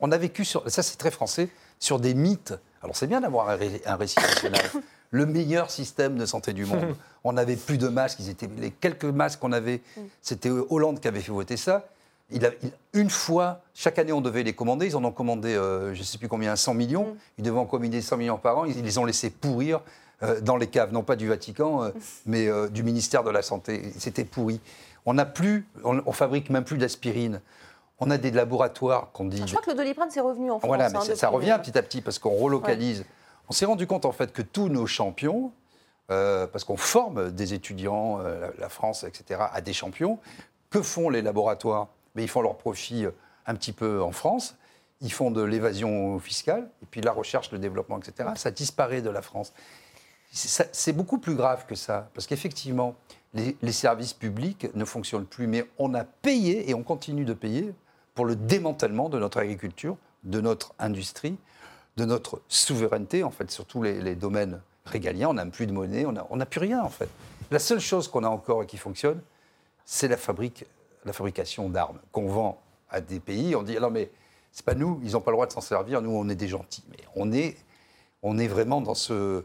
on 0.00 0.10
a 0.12 0.18
vécu 0.18 0.44
sur, 0.44 0.68
ça 0.70 0.82
c'est 0.82 0.96
très 0.96 1.10
français, 1.10 1.48
sur 1.78 2.00
des 2.00 2.14
mythes. 2.14 2.54
Alors 2.82 2.96
c'est 2.96 3.06
bien 3.06 3.20
d'avoir 3.20 3.48
un, 3.50 3.56
ré- 3.56 3.82
un 3.86 3.96
récit 3.96 4.18
national. 4.18 4.62
Le 5.10 5.26
meilleur 5.26 5.70
système 5.70 6.16
de 6.16 6.26
santé 6.26 6.52
du 6.52 6.64
monde. 6.64 6.94
On 7.24 7.32
n'avait 7.32 7.56
plus 7.56 7.78
de 7.78 7.88
masques. 7.88 8.18
Ils 8.20 8.30
étaient, 8.30 8.48
les 8.58 8.70
quelques 8.70 9.04
masques 9.04 9.40
qu'on 9.40 9.52
avait, 9.52 9.80
c'était 10.22 10.50
Hollande 10.50 11.00
qui 11.00 11.08
avait 11.08 11.20
fait 11.20 11.32
voter 11.32 11.56
ça. 11.56 11.88
Il 12.30 12.46
a- 12.46 12.50
il- 12.62 12.72
une 13.00 13.10
fois, 13.10 13.60
chaque 13.74 13.98
année, 13.98 14.12
on 14.12 14.20
devait 14.20 14.44
les 14.44 14.52
commander. 14.52 14.86
Ils 14.86 14.96
en 14.96 15.04
ont 15.04 15.10
commandé, 15.10 15.54
euh, 15.54 15.94
je 15.94 15.98
ne 15.98 16.04
sais 16.04 16.16
plus 16.16 16.28
combien, 16.28 16.54
100 16.54 16.74
millions. 16.74 17.16
Ils 17.38 17.44
devaient 17.44 17.58
en 17.58 17.66
commander 17.66 18.00
100 18.00 18.16
millions 18.18 18.38
par 18.38 18.58
an. 18.58 18.64
Ils 18.66 18.82
les 18.82 18.98
ont 18.98 19.04
laissés 19.04 19.30
pourrir 19.30 19.80
euh, 20.22 20.40
dans 20.40 20.56
les 20.56 20.66
caves, 20.68 20.92
non 20.92 21.02
pas 21.02 21.16
du 21.16 21.26
Vatican, 21.28 21.82
euh, 21.82 21.90
mais 22.26 22.46
euh, 22.46 22.68
du 22.68 22.82
ministère 22.84 23.24
de 23.24 23.30
la 23.30 23.42
Santé. 23.42 23.92
C'était 23.98 24.24
pourri. 24.24 24.60
On 25.06 25.14
n'a 25.14 25.24
plus, 25.26 25.66
on, 25.82 26.00
on 26.06 26.12
fabrique 26.12 26.50
même 26.50 26.62
plus 26.64 26.78
d'aspirine. 26.78 27.40
On 27.98 28.10
a 28.10 28.16
des 28.18 28.30
laboratoires 28.30 29.08
qu'on 29.12 29.24
dit. 29.24 29.38
Je 29.44 29.46
crois 29.46 29.60
que 29.62 29.70
le 29.70 29.76
doliprane 29.76 30.08
c'est 30.10 30.20
revenu 30.20 30.50
en 30.50 30.58
France. 30.58 30.68
Voilà, 30.68 30.88
mais 30.90 30.98
hein, 30.98 31.14
ça, 31.16 31.28
revient 31.30 31.58
petit 31.62 31.76
à 31.76 31.82
petit 31.82 32.00
parce 32.00 32.18
qu'on 32.18 32.30
relocalise. 32.36 33.04
On 33.50 33.52
s'est 33.52 33.66
rendu 33.66 33.88
compte 33.88 34.04
en 34.04 34.12
fait 34.12 34.32
que 34.32 34.42
tous 34.42 34.68
nos 34.68 34.86
champions, 34.86 35.52
euh, 36.12 36.46
parce 36.46 36.62
qu'on 36.62 36.76
forme 36.76 37.32
des 37.32 37.52
étudiants, 37.52 38.20
euh, 38.20 38.48
la, 38.60 38.68
France, 38.68 39.02
etc., 39.02 39.40
à 39.52 39.60
des 39.60 39.72
champions, 39.72 40.20
que 40.70 40.80
font 40.80 41.10
les 41.10 41.20
laboratoires? 41.20 41.88
Mais 42.14 42.22
Ils 42.22 42.28
font 42.28 42.42
leur 42.42 42.56
profit 42.56 43.06
euh, 43.06 43.10
un 43.46 43.56
petit 43.56 43.72
peu 43.72 44.00
en 44.04 44.12
France, 44.12 44.54
ils 45.00 45.12
font 45.12 45.32
de 45.32 45.42
l'évasion 45.42 46.20
fiscale, 46.20 46.70
et 46.80 46.86
puis 46.88 47.00
la 47.00 47.10
recherche, 47.10 47.50
le 47.50 47.58
développement, 47.58 47.98
etc. 47.98 48.28
Ça 48.36 48.52
disparaît 48.52 49.02
de 49.02 49.10
la 49.10 49.20
France. 49.20 49.52
C'est 50.30 50.92
beaucoup 50.92 51.18
plus 51.18 51.34
grave 51.34 51.66
que 51.66 51.74
ça, 51.74 52.08
parce 52.14 52.28
qu'effectivement, 52.28 52.94
les 53.34 53.72
services 53.72 54.12
publics 54.12 54.68
ne 54.76 54.84
fonctionnent 54.84 55.26
plus, 55.26 55.48
mais 55.48 55.68
on 55.76 55.92
a 55.94 56.04
payé 56.04 56.70
et 56.70 56.74
on 56.74 56.84
continue 56.84 57.24
de 57.24 57.34
payer 57.34 57.74
pour 58.14 58.26
le 58.26 58.36
démantèlement 58.36 59.08
de 59.08 59.18
notre 59.18 59.38
agriculture, 59.38 59.96
de 60.22 60.40
notre 60.40 60.72
industrie, 60.78 61.36
de 61.96 62.04
notre 62.04 62.40
souveraineté, 62.48 63.22
en 63.24 63.30
fait, 63.30 63.50
sur 63.50 63.64
tous 63.64 63.82
les, 63.82 64.14
domaines 64.14 64.60
régaliens. 64.86 65.28
On 65.30 65.34
n'a 65.34 65.46
plus 65.46 65.66
de 65.66 65.72
monnaie, 65.72 66.06
on 66.06 66.12
n'a 66.12 66.26
on 66.30 66.38
plus 66.38 66.60
rien, 66.60 66.82
en 66.82 66.88
fait. 66.88 67.08
La 67.50 67.58
seule 67.58 67.80
chose 67.80 68.08
qu'on 68.08 68.24
a 68.24 68.28
encore 68.28 68.62
et 68.62 68.66
qui 68.66 68.76
fonctionne, 68.76 69.20
c'est 69.84 70.08
la, 70.08 70.16
fabrique, 70.16 70.64
la 71.04 71.12
fabrication 71.12 71.68
d'armes 71.68 71.98
qu'on 72.12 72.28
vend 72.28 72.60
à 72.90 73.00
des 73.00 73.20
pays. 73.20 73.56
On 73.56 73.62
dit, 73.62 73.76
non 73.76 73.90
mais 73.90 74.10
c'est 74.52 74.64
pas 74.64 74.74
nous, 74.74 75.00
ils 75.04 75.12
n'ont 75.12 75.20
pas 75.20 75.30
le 75.30 75.36
droit 75.36 75.46
de 75.46 75.52
s'en 75.52 75.60
servir, 75.60 76.00
nous 76.00 76.10
on 76.10 76.28
est 76.28 76.34
des 76.34 76.48
gentils. 76.48 76.84
Mais 76.90 77.04
on 77.16 77.32
est, 77.32 77.56
on 78.22 78.38
est 78.38 78.48
vraiment 78.48 78.80
dans 78.80 78.94
ce- 78.94 79.44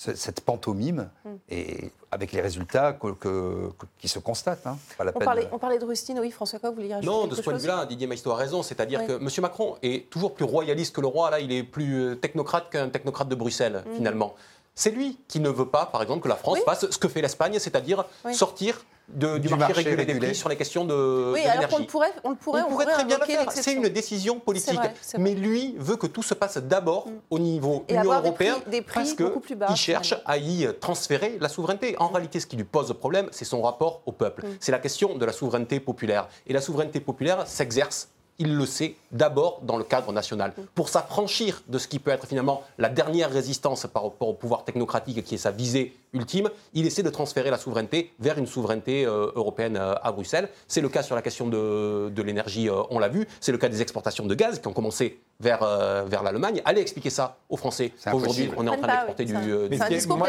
cette 0.00 0.40
pantomime 0.42 1.10
Mm. 1.24 1.28
et 1.50 1.90
avec 2.12 2.30
les 2.30 2.40
résultats 2.40 2.92
que- 2.92 3.08
que- 3.14 3.70
que- 3.76 3.86
qui 3.98 4.06
se 4.06 4.20
constatent. 4.20 4.64
hein. 4.66 4.78
Pas 4.96 5.02
la 5.04 5.10
On 5.10 5.18
peine 5.18 5.24
parlait, 5.24 5.44
de- 5.44 5.48
on 5.50 5.58
parlait 5.58 5.78
de 5.80 5.84
rustine, 5.84 6.18
oui, 6.20 6.30
François 6.30 6.60
Coq, 6.60 6.70
vous 6.70 6.76
vouliez 6.76 6.94
rajouter 6.94 7.12
Non, 7.12 7.26
de 7.26 7.34
ce 7.34 7.42
point 7.42 7.52
de 7.54 7.58
vue-là, 7.58 7.84
Didier 7.84 8.06
Maistre 8.06 8.30
a 8.30 8.36
raison. 8.36 8.62
C'est-à-dire 8.62 9.00
Oui. 9.00 9.06
que 9.08 9.12
M. 9.14 9.28
Macron 9.42 9.76
est 9.82 10.08
toujours 10.08 10.34
plus 10.34 10.44
royaliste 10.44 10.94
que 10.94 11.00
le 11.00 11.08
roi. 11.08 11.30
Là, 11.30 11.40
il 11.40 11.50
est 11.50 11.64
plus 11.64 12.00
euh, 12.00 12.14
technocrate 12.14 12.70
qu'un 12.70 12.88
technocrate 12.90 13.28
de 13.28 13.34
Bruxelles, 13.34 13.82
Mhm. 13.86 13.94
finalement. 13.96 14.34
C'est 14.80 14.92
lui 14.92 15.18
qui 15.26 15.40
ne 15.40 15.48
veut 15.48 15.66
pas, 15.66 15.86
par 15.86 16.02
exemple, 16.02 16.22
que 16.22 16.28
la 16.28 16.36
France 16.36 16.58
Oui. 16.58 16.64
fasse 16.64 16.88
ce 16.88 16.98
que 16.98 17.08
fait 17.08 17.20
l'Espagne, 17.20 17.58
c'est-à-dire 17.58 18.04
Oui. 18.24 18.32
sortir 18.32 18.78
de- 19.08 19.38
du, 19.38 19.48
Du 19.48 19.48
marché, 19.48 19.58
marché 19.58 19.74
régulé 19.82 19.96
des 20.04 20.12
régulé. 20.12 20.26
prix 20.28 20.36
sur 20.36 20.48
les 20.50 20.56
questions 20.56 20.84
de, 20.84 21.32
Oui, 21.34 21.42
de 21.42 21.48
alors 21.48 21.68
qu'on 21.68 21.78
le 21.78 21.86
pourrait, 21.86 22.12
on 22.22 22.30
le 22.30 22.36
pourrait, 22.36 22.60
on 22.64 22.70
pourrait 22.70 22.84
très 22.86 23.04
bien 23.04 23.18
le 23.18 23.24
faire. 23.24 23.50
C'est 23.50 23.72
une 23.72 23.88
décision 23.88 24.38
politique. 24.38 24.74
vrai, 24.76 24.94
c'est 25.00 25.16
vrai. 25.16 25.24
Mais 25.24 25.34
lui 25.34 25.74
veut 25.78 25.96
que 25.96 26.06
tout 26.06 26.22
se 26.22 26.34
passe 26.34 26.58
d'abord 26.58 27.08
au 27.30 27.38
niveau 27.40 27.84
Et 27.88 27.94
Union 27.94 28.20
des 28.20 28.30
prix- 28.32 28.50
des 28.68 28.82
prix 28.82 28.94
parce 29.00 29.14
que 29.14 29.24
beaucoup 29.24 29.40
plus 29.40 29.56
bas, 29.56 29.66
il 29.70 29.76
cherche 29.76 30.14
à 30.26 30.36
y 30.38 30.68
transférer 30.78 31.38
la 31.40 31.48
souveraineté. 31.48 31.96
En 31.98 32.08
réalité, 32.08 32.38
ce 32.38 32.46
qui 32.46 32.56
lui 32.56 32.64
pose 32.64 32.94
problème, 33.00 33.28
c'est 33.32 33.46
son 33.46 33.62
rapport 33.62 34.02
au 34.06 34.12
peuple. 34.12 34.44
Mm. 34.46 34.56
C'est 34.60 34.70
la 34.72 34.78
question 34.78 35.16
de 35.16 35.24
la 35.24 35.32
souveraineté 35.32 35.80
populaire. 35.80 36.28
Et 36.46 36.52
la 36.52 36.60
souveraineté 36.60 37.00
populaire 37.00 37.48
s'exerce 37.48 38.10
il 38.38 38.56
le 38.56 38.66
sait 38.66 38.94
d'abord 39.10 39.60
dans 39.62 39.76
le 39.76 39.84
cadre 39.84 40.12
national. 40.12 40.52
Mm. 40.56 40.62
Pour 40.74 40.88
s'affranchir 40.88 41.62
de 41.68 41.78
ce 41.78 41.88
qui 41.88 41.98
peut 41.98 42.10
être 42.10 42.26
finalement 42.26 42.62
la 42.78 42.88
dernière 42.88 43.30
résistance 43.30 43.86
par 43.92 44.04
rapport 44.04 44.28
au 44.28 44.32
pouvoir 44.32 44.64
technocratique 44.64 45.24
qui 45.24 45.34
est 45.34 45.38
sa 45.38 45.50
visée 45.50 45.94
ultime, 46.12 46.48
il 46.72 46.86
essaie 46.86 47.02
de 47.02 47.10
transférer 47.10 47.50
la 47.50 47.58
souveraineté 47.58 48.12
vers 48.20 48.38
une 48.38 48.46
souveraineté 48.46 49.04
euh, 49.04 49.30
européenne 49.34 49.76
euh, 49.76 49.94
à 50.02 50.12
Bruxelles. 50.12 50.48
C'est 50.68 50.80
le 50.80 50.88
cas 50.88 51.02
sur 51.02 51.14
la 51.16 51.22
question 51.22 51.48
de, 51.48 52.10
de 52.14 52.22
l'énergie, 52.22 52.68
euh, 52.68 52.82
on 52.90 52.98
l'a 52.98 53.08
vu. 53.08 53.26
C'est 53.40 53.52
le 53.52 53.58
cas 53.58 53.68
des 53.68 53.82
exportations 53.82 54.24
de 54.26 54.34
gaz 54.34 54.60
qui 54.60 54.68
ont 54.68 54.72
commencé 54.72 55.20
vers, 55.40 55.60
vers 56.06 56.22
l'Allemagne. 56.22 56.62
Allez 56.64 56.80
expliquer 56.80 57.10
ça 57.10 57.36
aux 57.48 57.56
Français. 57.56 57.92
Aujourd'hui, 58.12 58.50
on 58.56 58.66
est 58.66 58.70
en 58.70 58.76
train 58.76 58.86
d'exporter 58.88 59.24
du, 59.24 59.34
du 59.68 59.78
discours 59.88 60.16
moi- 60.16 60.28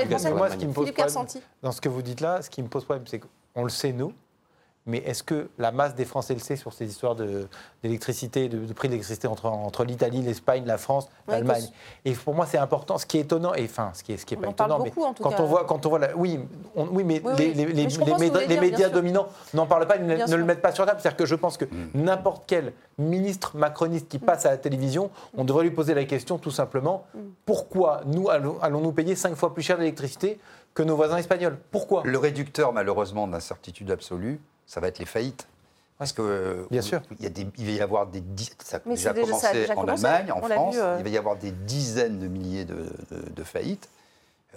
ce 0.50 0.56
qui 0.58 0.68
me 0.68 0.74
pose 0.74 0.92
problème. 0.92 1.26
Dans 1.64 1.72
ce 1.72 1.82
que 1.82 1.90
vous 1.90 2.02
dites 2.02 2.22
là, 2.22 2.42
ce 2.42 2.50
qui 2.50 2.62
me 2.62 2.68
pose 2.68 2.84
problème, 2.84 3.06
c'est 3.08 3.20
qu'on 3.54 3.64
le 3.64 3.70
sait, 3.70 3.92
nous, 3.92 4.14
mais 4.90 4.98
est-ce 5.00 5.24
que 5.24 5.50
la 5.58 5.72
masse 5.72 5.96
des 5.96 6.04
Français 6.06 6.34
le 6.34 6.40
sait 6.40 6.56
sur 6.58 6.74
ces 6.74 6.86
histoires 6.86 7.16
de- 7.16 7.48
d'électricité, 7.84 8.50
de, 8.50 8.66
de 8.66 8.74
prix 8.74 8.88
de 8.90 8.94
l'électricité 8.94 9.28
entre, 9.28 9.46
entre 9.46 9.86
l'Italie, 9.86 10.22
l'Espagne, 10.22 10.64
la 10.66 10.78
France, 10.78 11.06
Ouais, 11.28 11.36
l'Allemagne? 11.36 11.64
Et 12.06 12.12
pour 12.14 12.34
moi, 12.36 12.46
c'est 12.46 12.58
important. 12.58 12.98
Ce 12.98 13.06
qui 13.06 13.18
est 13.18 13.22
étonnant, 13.22 13.54
et 13.54 13.64
enfin, 13.66 13.92
ce 13.94 14.04
qui 14.04 14.14
est, 14.14 14.18
ce 14.18 14.26
qui 14.26 14.34
est 14.34 14.38
On 14.38 14.42
pas 14.42 14.48
en 14.50 14.54
parle 14.54 14.72
étonnant, 14.72 14.84
beaucoup, 14.86 15.00
mais 15.02 15.06
en 15.08 15.14
tout 15.14 15.24
quand 15.24 15.30
cas. 15.30 15.42
on 15.42 15.46
voit, 15.46 15.66
quand 15.66 15.86
on 15.86 15.90
voit, 15.90 16.00
la, 16.00 16.16
oui, 16.18 16.40
on- 16.76 16.88
oui, 16.88 17.04
mais 17.04 17.22
Oui, 17.24 17.32
les, 17.38 17.46
oui. 17.48 17.54
les- 17.56 17.88
Mais 18.20 18.30
les- 18.30 18.48
dire, 18.48 18.62
médias 18.62 18.90
dominants 18.90 19.28
n'en 19.54 19.66
parlent 19.66 19.88
pas, 19.88 19.96
ils 19.98 20.06
ne, 20.06 20.36
le 20.36 20.44
mettent 20.44 20.62
pas 20.62 20.72
sur 20.74 20.84
la 20.84 20.92
table. 20.92 21.02
C'est-à-dire 21.02 21.18
que 21.18 21.26
je 21.26 21.36
pense 21.36 21.56
que 21.58 21.66
n'importe 21.94 22.44
quel 22.48 22.74
ministre 22.98 23.56
macroniste 23.56 24.08
qui 24.10 24.20
passe 24.20 24.46
à 24.46 24.52
la 24.52 24.58
télévision, 24.58 25.10
on 25.38 25.44
devrait 25.46 25.64
lui 25.64 25.72
poser 25.72 25.94
la 25.94 26.04
question 26.06 26.38
tout 26.38 26.52
simplement 26.52 27.06
pourquoi 27.46 28.02
nous 28.06 28.30
allons- 28.30 28.58
allons-nous 28.62 28.92
payer 28.92 29.16
cinq 29.16 29.36
fois 29.36 29.54
plus 29.54 29.64
cher 29.64 29.78
d'électricité 29.78 30.40
que 30.74 30.84
nos 30.84 30.96
voisins 30.96 31.18
espagnols? 31.18 31.58
Pourquoi? 31.72 32.04
Le 32.06 32.18
réducteur, 32.18 32.74
malheureusement, 32.74 33.28
d'incertitude 33.28 33.90
absolue, 33.92 34.40
ça 34.70 34.80
va 34.80 34.88
être 34.88 35.00
les 35.00 35.06
faillites. 35.06 35.48
Parce 35.98 36.14
que 36.14 36.22
euh, 36.22 36.64
Bien 36.72 36.82
sûr. 36.82 37.02
Il, 37.20 37.24
y 37.24 37.26
a 37.26 37.30
des- 37.30 37.48
il 37.58 37.66
va 37.66 37.72
y 37.72 37.82
avoir 37.82 38.08
des 38.08 38.24
ça 38.64 38.78
a 38.78 38.80
Mais 38.86 38.96
déjà 38.96 39.10
c'est 39.14 39.22
déjà- 39.22 39.34
ça 39.34 39.48
a 39.50 39.52
commencé 39.52 39.62
déjà 39.62 39.74
en 39.74 39.82
commencé, 39.82 40.06
Allemagne, 40.06 40.32
en 40.32 40.42
France. 40.42 40.76
vu, 40.76 40.82
euh. 40.82 40.96
Il 41.00 41.04
va 41.04 41.10
y 41.10 41.18
avoir 41.18 41.36
des 41.36 41.52
dizaines 41.52 42.20
de 42.20 42.28
milliers 42.28 42.64
de, 42.64 42.76
de- 43.12 43.30
de 43.36 43.44
faillites, 43.44 43.90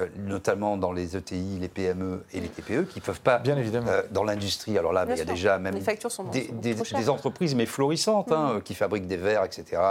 euh, 0.00 0.06
notamment 0.18 0.76
dans 0.76 0.92
les 0.92 1.16
ETI, 1.16 1.58
les 1.58 1.68
PME 1.68 2.22
et 2.32 2.40
les 2.40 2.48
TPE, 2.48 2.84
qui 2.84 3.00
ne 3.00 3.04
peuvent 3.04 3.20
pas, 3.22 3.38
Bien 3.38 3.56
évidemment. 3.56 3.88
euh, 3.88 4.02
dans 4.12 4.22
l'industrie. 4.22 4.78
Alors 4.78 4.92
là, 4.92 5.04
Bien 5.04 5.16
il 5.16 5.18
y 5.18 5.22
a 5.22 5.24
sûr. 5.24 5.34
déjà 5.34 5.58
même 5.58 5.74
Les 5.74 5.80
factures 5.80 6.12
sont, 6.12 6.24
des, 6.24 6.46
sont 6.48 6.54
des- 6.56 6.74
des 6.74 7.08
entreprises, 7.08 7.54
mais 7.56 7.66
florissantes, 7.66 8.30
hein, 8.30 8.60
qui 8.64 8.74
fabriquent 8.74 9.08
des 9.08 9.16
verres, 9.16 9.44
etc., 9.44 9.82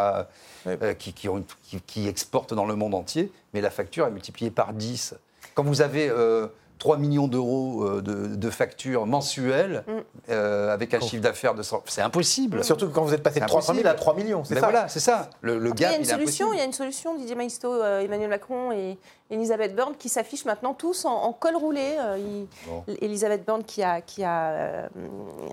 euh, 0.68 0.94
qui, 0.94 1.12
qui 1.12 1.28
ont 1.28 1.40
une- 1.40 1.44
qui- 1.64 1.82
qui 1.82 2.08
exportent 2.08 2.54
dans 2.54 2.66
le 2.66 2.76
monde 2.76 2.94
entier, 2.96 3.30
mais 3.54 3.60
la 3.62 3.72
facture 3.72 4.08
est 4.08 4.12
multipliée 4.12 4.52
par 4.52 4.72
10. 4.74 5.16
Quand 5.54 5.64
vous 5.64 5.82
avez 5.82 6.08
euh, 6.10 6.48
3 6.82 6.98
millions 6.98 7.28
d'euros 7.28 7.84
euh, 7.84 8.02
de, 8.02 8.36
de 8.36 8.50
factures 8.50 9.06
mensuelles, 9.06 9.84
Mm. 9.88 9.92
euh, 10.32 10.74
avec 10.74 10.96
un 10.96 11.00
chiffre 11.00 11.22
d'affaires 11.22 11.54
de 11.54 11.62
100... 11.62 11.84
C'est 11.86 12.02
impossible. 12.02 12.64
Surtout 12.64 12.90
quand 12.90 13.04
vous 13.04 13.14
êtes 13.14 13.22
passé 13.22 13.40
de 13.40 13.44
C'est 13.46 13.48
300 13.50 13.76
000 13.76 13.86
à 13.86 13.92
impossible. 13.92 14.02
3 14.02 14.16
millions, 14.16 14.44
c'est 14.44 14.56
Ben 14.56 14.62
ça 14.62 14.66
voilà, 14.70 14.88
c'est 14.88 15.00
ça. 15.00 15.30
Le, 15.42 15.60
le 15.60 15.70
il 15.76 15.80
y 15.82 15.86
a 15.86 15.96
une 15.96 16.02
il 16.02 16.06
solution, 16.08 16.52
il 16.54 16.58
y 16.58 16.62
a 16.62 16.66
une 16.66 16.74
solution, 16.74 17.14
Didier 17.16 17.36
Maisto, 17.36 17.72
euh, 17.72 18.00
Emmanuel 18.02 18.30
Macron 18.30 18.72
et 18.72 18.98
Elisabeth 19.30 19.76
Borne 19.76 19.94
qui 19.96 20.10
s'affichent 20.10 20.46
maintenant 20.46 20.74
tous 20.74 21.06
en, 21.06 21.12
en 21.14 21.34
col 21.34 21.56
roulé. 21.56 21.96
Euh, 22.00 22.18
il- 22.18 22.48
Bon. 22.68 22.84
Elisabeth 23.00 23.46
Borne 23.46 23.64
qui 23.64 23.84
a, 23.84 24.02
qui 24.02 24.24
a 24.24 24.50
euh, 24.50 24.88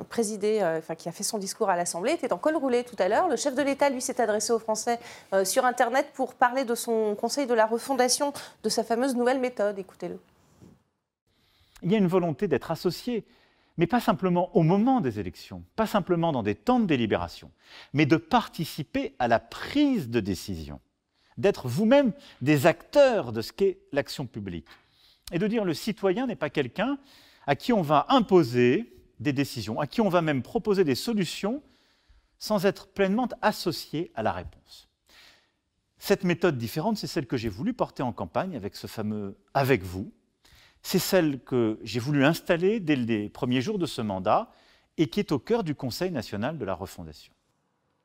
présidé, 0.08 0.60
euh, 0.62 0.78
enfin 0.78 0.94
qui 0.94 1.08
a 1.10 1.12
fait 1.12 1.24
son 1.24 1.36
discours 1.38 1.68
à 1.68 1.76
l'Assemblée, 1.76 2.12
était 2.12 2.32
en 2.32 2.38
col 2.38 2.56
roulé 2.56 2.84
tout 2.84 2.96
à 2.98 3.08
l'heure. 3.08 3.28
Le 3.28 3.36
chef 3.36 3.54
de 3.54 3.62
l'État, 3.62 3.90
lui, 3.90 4.00
s'est 4.00 4.20
adressé 4.20 4.52
aux 4.52 4.58
Français 4.58 4.98
euh, 5.34 5.44
sur 5.44 5.66
Internet 5.66 6.06
pour 6.14 6.32
parler 6.34 6.64
de 6.64 6.74
son 6.74 7.14
conseil 7.14 7.46
de 7.46 7.54
la 7.54 7.66
refondation 7.66 8.32
de 8.62 8.68
sa 8.70 8.82
fameuse 8.82 9.14
nouvelle 9.14 9.38
méthode. 9.40 9.78
Écoutez-le. 9.78 10.18
Il 11.82 11.92
y 11.92 11.94
a 11.94 11.98
une 11.98 12.06
volonté 12.06 12.48
d'être 12.48 12.70
associé, 12.70 13.24
mais 13.76 13.86
pas 13.86 14.00
simplement 14.00 14.54
au 14.56 14.62
moment 14.62 15.00
des 15.00 15.20
élections, 15.20 15.64
pas 15.76 15.86
simplement 15.86 16.32
dans 16.32 16.42
des 16.42 16.54
temps 16.54 16.80
de 16.80 16.86
délibération, 16.86 17.50
mais 17.92 18.06
de 18.06 18.16
participer 18.16 19.14
à 19.18 19.28
la 19.28 19.38
prise 19.38 20.08
de 20.08 20.20
décision, 20.20 20.80
d'être 21.36 21.68
vous-même 21.68 22.12
des 22.42 22.66
acteurs 22.66 23.32
de 23.32 23.40
ce 23.40 23.52
qu'est 23.52 23.78
l'action 23.92 24.26
publique, 24.26 24.66
et 25.32 25.38
de 25.38 25.46
dire 25.46 25.64
le 25.64 25.74
citoyen 25.74 26.26
n'est 26.26 26.36
pas 26.36 26.50
quelqu'un 26.50 26.98
à 27.46 27.54
qui 27.54 27.72
on 27.72 27.82
va 27.82 28.06
imposer 28.08 28.92
des 29.20 29.32
décisions, 29.32 29.80
à 29.80 29.86
qui 29.86 30.00
on 30.00 30.08
va 30.08 30.22
même 30.22 30.42
proposer 30.42 30.84
des 30.84 30.94
solutions 30.94 31.62
sans 32.38 32.66
être 32.66 32.88
pleinement 32.88 33.28
associé 33.42 34.12
à 34.14 34.22
la 34.22 34.32
réponse. 34.32 34.88
Cette 35.98 36.24
méthode 36.24 36.56
différente, 36.56 36.96
c'est 36.96 37.08
celle 37.08 37.26
que 37.26 37.36
j'ai 37.36 37.48
voulu 37.48 37.74
porter 37.74 38.02
en 38.02 38.12
campagne 38.12 38.56
avec 38.56 38.76
ce 38.76 38.86
fameux 38.86 39.36
avec 39.54 39.82
vous, 39.82 40.12
c'est 40.82 40.98
celle 40.98 41.40
que 41.40 41.78
j'ai 41.82 42.00
voulu 42.00 42.24
installer 42.24 42.80
dès 42.80 42.96
les 42.96 43.28
premiers 43.28 43.60
jours 43.60 43.78
de 43.78 43.86
ce 43.86 44.00
mandat 44.00 44.48
et 44.96 45.08
qui 45.08 45.20
est 45.20 45.32
au 45.32 45.38
cœur 45.38 45.64
du 45.64 45.74
Conseil 45.74 46.10
national 46.10 46.58
de 46.58 46.64
la 46.64 46.74
refondation. 46.74 47.32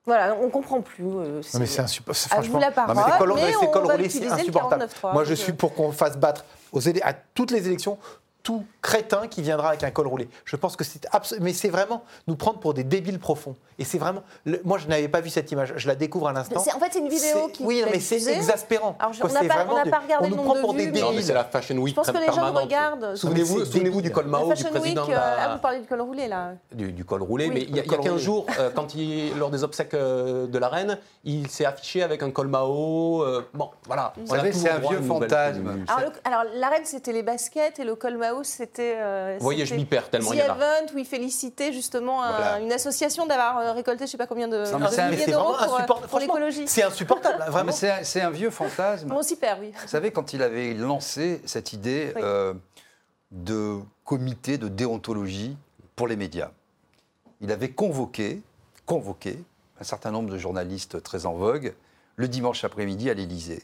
Voilà, 0.05 0.35
on 0.35 0.49
comprend 0.49 0.81
plus. 0.81 1.05
euh, 1.05 1.41
Non, 1.53 1.59
mais 1.59 1.65
c'est 1.65 1.81
insupportable. 1.81 2.45
Vous 2.47 2.59
la 2.59 2.71
parole, 2.71 2.95
mais 3.35 3.55
on 3.55 3.81
va 3.85 4.09
c'est 4.09 4.27
insupportable. 4.27 4.83
49.3, 4.83 5.13
Moi, 5.13 5.23
je 5.23 5.33
suis 5.33 5.53
euh. 5.53 5.55
pour 5.55 5.73
qu'on 5.73 5.91
fasse 5.93 6.17
battre 6.17 6.43
aux 6.73 6.87
à 6.87 7.13
toutes 7.13 7.51
les 7.51 7.67
élections 7.67 7.97
tout 8.43 8.63
crétin 8.81 9.27
qui 9.27 9.41
viendra 9.41 9.69
avec 9.69 9.83
un 9.83 9.91
col 9.91 10.05
roulé. 10.07 10.27
Je 10.43 10.55
pense 10.57 10.75
que 10.75 10.83
c'est 10.83 11.07
mais 11.39 11.53
c'est 11.53 11.69
vraiment 11.69 12.03
nous 12.27 12.35
prendre 12.35 12.59
pour 12.59 12.73
des 12.73 12.83
débiles 12.83 13.17
profonds. 13.19 13.55
Et 13.79 13.85
c'est 13.85 13.97
vraiment, 13.97 14.21
le- 14.45 14.59
moi, 14.65 14.77
je 14.77 14.87
n'avais 14.87 15.07
pas 15.07 15.21
vu 15.21 15.29
cette 15.29 15.49
image. 15.51 15.73
Je 15.77 15.87
la 15.87 15.95
découvre 15.95 16.27
à 16.27 16.33
l'instant. 16.33 16.59
En 16.59 16.63
fait, 16.79 16.89
c'est 16.91 16.99
une 16.99 17.07
vidéo 17.09 17.47
qui. 17.51 17.63
Oui, 17.63 17.81
qui 17.83 17.89
mais 17.89 17.97
est 17.97 17.99
c'est 18.01 18.35
exaspérant. 18.35 18.95
Alors, 18.99 19.13
je- 19.13 19.21
Quoi, 19.21 19.29
on 19.29 19.33
n'a 19.33 19.39
pas- 19.47 19.65
on 19.69 19.83
des- 19.83 19.89
regardé 19.89 20.13
on 20.19 20.23
le 20.23 20.29
nous 20.29 20.35
nombre 20.35 20.53
prend 20.53 20.61
pour 20.61 20.73
de 20.73 20.77
des 20.79 20.85
vues, 20.87 20.91
mais- 20.91 20.99
Non, 20.99 21.05
mais 21.07 21.11
débiles. 21.13 21.25
c'est 21.27 21.33
la 21.33 21.43
Fashion 21.45 21.77
Week 21.77 21.95
Je 21.95 21.95
pense 21.95 22.11
que 22.11 22.17
les 22.17 22.25
gens 22.33 22.51
regardent. 22.53 23.15
Souvenez-vous- 23.15 23.47
Souvenez-vous 23.47 23.65
souvenez-vous 23.71 24.01
du 24.01 24.11
col 24.11 24.25
Mao 24.27 24.53
du 24.53 24.63
président 24.63 24.81
Week, 24.81 24.95
de 25.07 25.11
euh, 25.13 25.15
la- 25.15 25.35
ah, 25.51 25.53
vous 25.55 25.61
parlez 25.61 25.79
du 25.79 25.87
col 25.87 26.01
roulé 26.01 26.27
là. 26.27 26.51
du, 26.73 26.91
du 26.91 27.05
col 27.05 27.23
roulé, 27.23 27.47
Oui, 27.47 27.51
mais 27.55 27.61
il 27.61 27.69
y 27.75 27.79
a, 27.79 27.83
y 27.83 27.85
a 27.85 27.89
col 27.89 27.99
15 27.99 28.11
roulé. 28.11 28.23
jours, 28.23 28.45
euh, 28.59 28.69
quand 28.75 28.93
il, 28.95 29.35
lors 29.37 29.49
des 29.49 29.63
obsèques 29.63 29.93
euh, 29.93 30.45
de 30.47 30.57
la 30.59 30.67
reine, 30.67 30.97
il 31.23 31.49
s'est 31.49 31.65
affiché 31.65 32.03
avec 32.03 32.21
un 32.21 32.29
col 32.31 32.47
Mao. 32.47 33.23
euh, 33.23 33.41
bon, 33.53 33.69
voilà. 33.87 34.11
Vous 34.17 34.27
savez, 34.35 34.51
c'est 34.51 34.69
un 34.69 34.79
vieux 34.79 35.01
fantasme. 35.01 35.85
alors, 36.25 36.43
la 36.53 36.67
reine, 36.69 36.85
c'était 36.85 37.13
les 37.13 37.23
baskets 37.23 37.79
et 37.79 37.85
le 37.85 37.95
col 37.95 38.17
Mao, 38.17 38.32
c'était. 38.41 38.95
euh, 38.97 39.37
je 39.39 39.75
m'y 39.75 39.85
perds 39.85 40.09
tellement 40.09 40.31
The 40.31 40.33
il 40.33 40.39
y 40.39 40.41
en 40.43 40.53
a. 40.53 40.55
Event 40.55 40.93
où 40.95 40.97
il 40.97 41.05
félicitait 41.05 41.71
justement 41.71 42.23
un- 42.23 42.59
une 42.61 42.71
association 42.71 43.27
d'avoir 43.27 43.59
euh, 43.59 43.71
récolté 43.73 44.07
je 44.07 44.11
sais 44.11 44.17
pas 44.17 44.25
combien 44.25 44.47
de, 44.47 44.57
Non, 44.71 44.79
de 44.79 45.11
milliers 45.11 45.25
d'euros 45.27 45.53
pour, 45.63 45.79
euh, 45.79 46.07
pour 46.09 46.19
l'écologie. 46.19 46.67
C'est 46.67 46.83
insupportable, 46.83 47.43
hein, 47.45 47.51
vraiment. 47.51 47.71
c'est 47.71 47.91
un- 47.91 48.03
c'est 48.03 48.21
un 48.21 48.31
vieux 48.31 48.49
fantasme. 48.49 49.11
On 49.11 49.21
s'y 49.21 49.35
perd, 49.35 49.59
oui. 49.61 49.71
Vous 49.79 49.87
savez, 49.87 50.11
quand 50.11 50.33
il 50.33 50.41
avait 50.41 50.73
lancé 50.73 51.41
cette 51.45 51.73
idée 51.73 52.13
Oui. 52.15 52.21
euh, 52.23 52.53
de 53.31 53.79
comité 54.05 54.57
de 54.57 54.67
déontologie 54.67 55.55
pour 55.95 56.07
les 56.07 56.15
médias, 56.15 56.51
il 57.41 57.51
avait 57.51 57.69
convoqué, 57.71 58.41
convoqué 58.85 59.37
un 59.79 59.83
certain 59.83 60.11
nombre 60.11 60.29
de 60.31 60.37
journalistes 60.37 61.01
très 61.03 61.25
en 61.25 61.33
vogue 61.33 61.73
le 62.15 62.27
dimanche 62.27 62.63
après-midi 62.63 63.09
à 63.09 63.13
l'Élysée. 63.13 63.63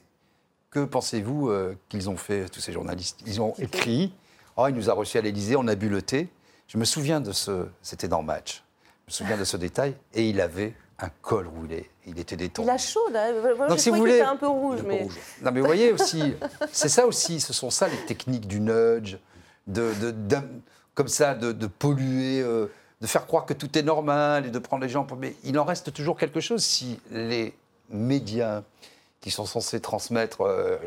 Que 0.72 0.84
pensez-vous 0.86 1.50
euh, 1.50 1.76
qu'ils 1.88 2.10
ont 2.10 2.18
fait, 2.18 2.50
tous 2.50 2.60
ces 2.60 2.72
journalistes? 2.72 3.20
Ils 3.26 3.42
ont 3.42 3.54
écrit 3.58 4.14
Oh, 4.62 4.68
il 4.68 4.76
nous 4.76 4.90
a 4.90 4.94
reçus 4.94 5.18
à 5.18 5.22
l'Élysée, 5.22 5.56
on 5.56 5.66
a 5.70 5.76
bu 5.76 5.88
le 5.88 6.02
thé. 6.02 6.28
Je 6.68 6.78
me 6.78 6.84
souviens 6.84 7.22
de 7.22 7.32
ce. 7.32 7.66
C'était 7.82 8.10
dans 8.10 8.22
Match. 8.22 8.62
Je 9.08 9.12
me 9.12 9.16
souviens 9.16 9.38
de 9.38 9.46
ce 9.46 9.56
détail. 9.56 9.96
Et 10.14 10.28
il 10.28 10.42
avait 10.42 10.74
un 11.00 11.08
col 11.22 11.48
roulé. 11.48 11.90
Il 12.06 12.20
était 12.20 12.36
détendu. 12.36 12.68
Il 12.68 12.70
a 12.72 12.78
chaud, 12.78 13.08
là. 13.14 13.32
Moi, 13.56 13.68
Donc, 13.70 13.78
je 13.78 13.84
si 13.84 13.90
vous 13.90 13.96
voulez- 13.96 14.18
était 14.18 14.26
un 14.26 14.36
peu 14.36 14.48
rouge, 14.48 14.82
mais. 14.86 15.08
Non, 15.42 15.52
mais 15.54 15.62
vous 15.62 15.66
voyez 15.66 15.94
aussi, 15.94 16.34
c'est 16.74 16.90
ça 16.90 17.08
aussi, 17.08 17.40
ce 17.40 17.54
sont 17.54 17.70
ça 17.70 17.88
les 17.88 18.06
techniques 18.06 18.48
du 18.48 18.60
nudge, 18.60 19.16
de, 19.68 19.94
comme 20.94 21.08
ça, 21.08 21.36
de, 21.36 21.54
de 21.54 21.68
polluer, 21.68 22.42
euh, 22.42 22.68
de 23.00 23.08
faire 23.08 23.28
croire 23.28 23.46
que 23.46 23.54
tout 23.54 23.78
est 23.78 23.84
normal 23.84 24.46
et 24.46 24.50
de 24.52 24.60
prendre 24.60 24.84
les 24.84 24.90
gens 24.90 25.06
pour. 25.06 25.16
Mais 25.16 25.36
il 25.46 25.58
en 25.58 25.64
reste 25.64 25.94
toujours 25.94 26.18
quelque 26.18 26.42
chose 26.42 26.66
si 26.66 27.00
les 27.12 27.56
médias 27.90 28.64
qui 29.22 29.32
sont 29.32 29.46
censés 29.46 29.80
transmettre, 29.80 30.42
euh, 30.42 30.78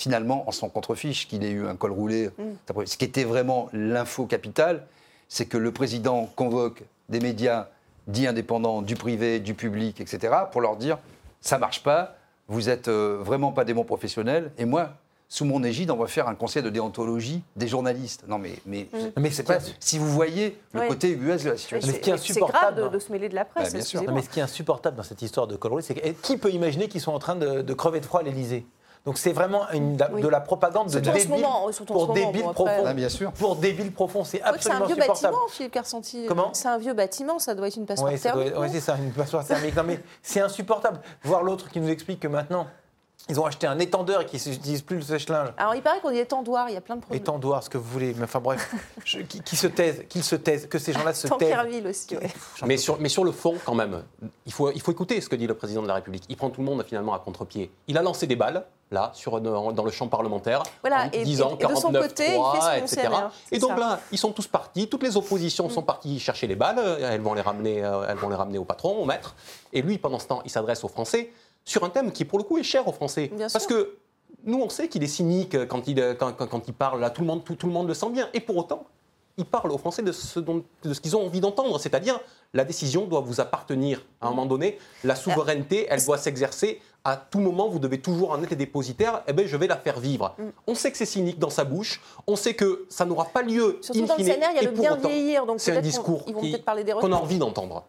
finalement, 0.00 0.48
en 0.48 0.52
son 0.52 0.70
contrefiche 0.70 1.28
qu'il 1.28 1.44
ait 1.44 1.50
eu 1.50 1.66
un 1.66 1.76
col 1.76 1.92
roulé. 1.92 2.30
Mm. 2.38 2.84
Ce 2.86 2.96
qui 2.96 3.04
était 3.04 3.24
vraiment 3.24 3.68
l'info 3.74 4.24
capitale, 4.24 4.86
c'est 5.28 5.44
que 5.44 5.58
le 5.58 5.72
président 5.72 6.26
convoque 6.36 6.82
des 7.10 7.20
médias 7.20 7.68
dits 8.06 8.26
indépendants, 8.26 8.80
du 8.80 8.94
privé, 8.94 9.40
du 9.40 9.52
public, 9.52 10.00
etc., 10.00 10.34
pour 10.50 10.62
leur 10.62 10.76
dire 10.76 10.98
ça 11.42 11.58
marche 11.58 11.82
pas, 11.82 12.16
vous 12.48 12.70
êtes 12.70 12.88
euh, 12.88 13.18
vraiment 13.20 13.52
pas 13.52 13.64
des 13.64 13.74
bons 13.74 13.84
professionnels, 13.84 14.50
et 14.58 14.64
moi, 14.64 14.90
sous 15.28 15.44
mon 15.44 15.62
égide, 15.62 15.90
on 15.90 15.96
va 15.96 16.06
faire 16.06 16.28
un 16.28 16.34
conseil 16.34 16.62
de 16.62 16.70
déontologie 16.70 17.42
des 17.56 17.68
journalistes. 17.68 18.24
Non, 18.26 18.38
mais, 18.38 18.54
mais, 18.66 18.88
Mais 19.16 19.30
c'est 19.30 19.44
pas, 19.44 19.58
si 19.78 19.98
vous 19.98 20.08
voyez 20.10 20.58
le 20.72 20.80
Oui. 20.80 20.88
côté 20.88 21.10
US 21.10 21.44
de 21.44 21.50
la 21.50 21.56
situation. 21.56 21.92
Mais 21.92 21.98
ce 21.98 22.00
qui 22.00 22.10
est 22.10 22.12
grave 22.12 22.20
insupportable, 22.20 22.82
de, 22.82 22.88
de 22.88 22.98
se 22.98 23.12
mêler 23.12 23.28
de 23.28 23.34
la 23.34 23.44
presse, 23.44 23.68
Bah, 23.68 23.78
bien 23.78 23.84
sûr. 23.84 24.02
Non, 24.02 24.12
mais 24.12 24.22
ce 24.22 24.28
qui 24.30 24.40
est 24.40 24.42
insupportable 24.42 24.96
dans 24.96 25.02
cette 25.04 25.22
histoire 25.22 25.46
de 25.46 25.56
col 25.56 25.70
roulé, 25.72 25.84
c'est 25.84 25.94
que 25.94 26.08
qui 26.08 26.36
peut 26.36 26.50
imaginer 26.50 26.88
qu'ils 26.88 27.00
sont 27.02 27.12
en 27.12 27.18
train 27.20 27.36
de, 27.36 27.62
de 27.62 27.74
crever 27.74 28.00
de 28.00 28.06
froid 28.06 28.20
à 28.20 28.22
l'Elysée 28.24 28.66
Donc 29.06 29.16
c'est 29.16 29.32
vraiment 29.32 29.62
une, 29.72 29.96
Oui. 30.12 30.20
de 30.20 30.28
la 30.28 30.40
propagande 30.40 30.88
de 30.88 30.92
moment, 31.28 31.72
surtout 31.72 31.94
en 31.94 32.04
pour 32.06 32.14
débiles 32.14 32.42
bon, 32.42 32.50
après- 32.50 32.64
profonds. 32.64 32.84
Ah, 32.86 32.92
bien 32.92 33.08
sûr. 33.08 33.32
Pour 33.32 33.56
débiles 33.56 33.92
profonds, 33.92 34.24
c'est 34.24 34.40
crois 34.40 34.52
que 34.52 34.62
c'est 34.62 34.68
un 34.70 34.72
absolument 34.74 34.86
vieux 34.94 34.96
insupportable. 35.02 35.34
bâtiment, 35.34 35.48
Philippe 35.48 35.72
Carsanti. 35.72 36.26
Comment? 36.28 36.50
C'est 36.52 36.68
un 36.68 36.78
vieux 36.78 36.92
bâtiment, 36.92 37.38
ça 37.38 37.54
doit 37.54 37.68
être 37.68 37.76
une 37.76 37.86
passoire 37.86 38.12
Oui, 38.12 38.18
doit 38.18 38.30
thermique. 38.30 38.54
ouais, 38.58 38.66
non? 38.66 38.72
c'est 38.72 38.80
ça, 38.80 38.96
une 38.96 39.12
passoire 39.12 39.46
thermique. 39.46 39.74
Non, 39.74 39.84
mais 39.84 40.00
c'est 40.22 40.40
insupportable. 40.40 41.00
Voir 41.22 41.42
l'autre 41.42 41.70
qui 41.70 41.80
nous 41.80 41.88
explique 41.88 42.20
que 42.20 42.28
maintenant, 42.28 42.66
ils 43.30 43.40
ont 43.40 43.46
acheté 43.46 43.66
un 43.66 43.78
étendeur 43.78 44.20
et 44.22 44.26
qu'ils 44.26 44.40
n'utilisent 44.50 44.82
plus 44.82 44.96
le 44.96 45.02
sèche-linge. 45.02 45.48
Alors, 45.56 45.74
il 45.74 45.82
paraît 45.82 46.00
qu'on 46.00 46.10
dit 46.10 46.18
étendoir, 46.18 46.68
il 46.68 46.74
y 46.74 46.76
a 46.76 46.80
plein 46.80 46.96
de 46.96 47.00
problèmes. 47.00 47.20
Étendoir, 47.22 47.62
ce 47.62 47.70
que 47.70 47.78
vous 47.78 47.88
voulez. 47.88 48.12
Mais 48.16 48.24
enfin 48.24 48.40
bref, 48.40 48.74
je- 49.04 49.20
qui, 49.20 49.40
qui 49.40 49.56
se 49.56 49.66
taisent, 49.68 50.04
qu'ils 50.08 50.24
se 50.24 50.36
taisent, 50.36 50.66
que 50.68 50.78
ces 50.78 50.92
gens-là 50.92 51.14
se 51.14 51.28
taisent. 51.28 51.38
Tankerville 51.38 51.86
aussi, 51.86 52.16
ouais. 52.16 52.30
Mais 52.66 52.76
sur, 52.76 53.00
mais 53.00 53.08
sur 53.08 53.24
le 53.24 53.32
fond, 53.32 53.54
quand 53.64 53.74
même, 53.74 54.02
il 54.46 54.52
faut, 54.52 54.70
il 54.72 54.80
faut 54.82 54.92
écouter 54.92 55.20
ce 55.20 55.28
que 55.28 55.36
dit 55.36 55.46
le 55.46 55.54
président 55.54 55.82
de 55.82 55.88
la 55.88 55.94
République. 55.94 56.24
Il 56.28 56.36
prend 56.36 56.50
tout 56.50 56.60
le 56.60 56.66
monde 56.66 56.84
finalement 56.84 57.14
à 57.14 57.18
contre-pied. 57.20 57.70
Il 57.88 57.96
a 57.96 58.02
lancé 58.02 58.26
des 58.26 58.36
balles, 58.36 58.64
là, 58.90 59.12
sur, 59.14 59.40
dans, 59.40 59.84
le 59.84 59.90
champ 59.92 60.08
parlementaire, 60.08 60.64
Voilà, 60.82 61.04
en 61.04 61.10
et- 61.12 61.22
disant 61.22 61.50
et- 61.60 61.62
et 61.64 61.66
de 61.68 61.74
son 61.76 61.92
49 61.92 62.08
côté, 62.08 62.24
il 62.26 62.60
fait 62.60 62.86
son 62.88 62.96
etc. 62.96 63.08
Et 63.52 63.58
donc 63.60 63.70
ça. 63.70 63.76
Mm. 63.76 63.80
là, 63.80 64.00
ils 64.10 64.18
sont 64.18 64.32
tous 64.32 64.48
partis, 64.48 64.88
toutes 64.88 65.04
les 65.04 65.16
oppositions 65.16 65.68
sont 65.70 65.82
parties 65.82 66.18
chercher 66.18 66.48
les 66.48 66.56
balles, 66.56 66.80
elles 67.00 67.20
vont 67.20 67.34
les 67.34 67.40
ramener, 67.40 67.84
euh, 67.84 68.04
elles 68.08 68.16
vont 68.16 68.28
les 68.28 68.34
ramener 68.34 68.58
au 68.58 68.64
patron, 68.64 68.96
au 69.00 69.04
maître. 69.04 69.36
Et 69.72 69.82
lui, 69.82 69.98
pendant 69.98 70.18
ce 70.18 70.26
temps, 70.26 70.42
il 70.44 70.50
s'adresse 70.50 70.82
aux 70.82 70.88
Français 70.88 71.30
sur 71.64 71.84
un 71.84 71.90
thème 71.90 72.12
qui, 72.12 72.24
pour 72.24 72.38
le 72.38 72.44
coup, 72.44 72.58
est 72.58 72.62
cher 72.62 72.86
aux 72.88 72.92
Français. 72.92 73.28
Bien 73.34 73.48
Parce 73.52 73.66
sûr. 73.66 73.76
que 73.76 73.96
nous, 74.44 74.60
on 74.60 74.68
sait 74.68 74.88
qu'il 74.88 75.02
est 75.02 75.08
cynique 75.08 75.66
quand 75.66 75.86
il, 75.88 76.16
quand, 76.18 76.32
quand- 76.32 76.46
quand 76.46 76.68
il 76.68 76.74
parle, 76.74 77.00
là, 77.00 77.10
tout 77.10 77.20
le, 77.20 77.26
monde, 77.26 77.44
tout, 77.44 77.54
tout 77.54 77.66
le 77.66 77.72
monde 77.72 77.88
le 77.88 77.94
sent 77.94 78.10
bien. 78.10 78.28
Et 78.34 78.40
pour 78.40 78.56
autant, 78.56 78.84
ils 79.36 79.44
parlent 79.44 79.70
aux 79.72 79.78
Français 79.78 80.02
de 80.02 80.12
ce, 80.12 80.40
dont- 80.40 80.64
de 80.82 80.92
ce 80.94 81.00
qu'ils 81.00 81.16
ont 81.16 81.24
envie 81.24 81.40
d'entendre, 81.40 81.78
c'est-à-dire 81.78 82.18
la 82.52 82.64
décision 82.64 83.06
doit 83.06 83.20
vous 83.20 83.40
appartenir 83.40 84.04
à 84.20 84.26
un 84.26 84.30
moment 84.30 84.46
donné, 84.46 84.78
la 85.04 85.14
souveraineté, 85.14 85.86
elle 85.88 86.04
doit 86.04 86.18
s'exercer 86.18 86.80
à 87.04 87.16
tout 87.16 87.38
moment, 87.38 87.68
vous 87.68 87.78
devez 87.78 87.98
toujours 88.00 88.32
en 88.32 88.42
être 88.42 88.54
dépositaire, 88.54 89.22
eh 89.26 89.32
bien 89.32 89.46
je 89.46 89.56
vais 89.56 89.66
la 89.66 89.76
faire 89.76 89.98
vivre. 90.00 90.34
Mm. 90.38 90.42
On 90.66 90.74
sait 90.74 90.90
que 90.90 90.98
c'est 90.98 91.06
cynique 91.06 91.38
dans 91.38 91.48
sa 91.48 91.64
bouche, 91.64 92.02
on 92.26 92.36
sait 92.36 92.52
que 92.52 92.84
ça 92.90 93.06
n'aura 93.06 93.24
pas 93.26 93.40
lieu 93.42 93.78
Surtout 93.80 94.00
in 94.02 94.06
dans 94.06 94.16
le 94.16 94.24
fine, 94.24 94.34
CNR, 94.34 94.46
il 94.50 94.56
y 94.56 94.58
a 94.58 94.70
le 94.70 94.76
bien 94.76 94.96
vieillir, 94.96 95.46
donc 95.46 95.60
c'est 95.60 95.72
un 95.72 95.76
qu'on- 95.76 95.80
discours 95.80 96.24
qu'on 96.24 97.12
a 97.12 97.16
envie 97.16 97.38
d'entendre. 97.38 97.84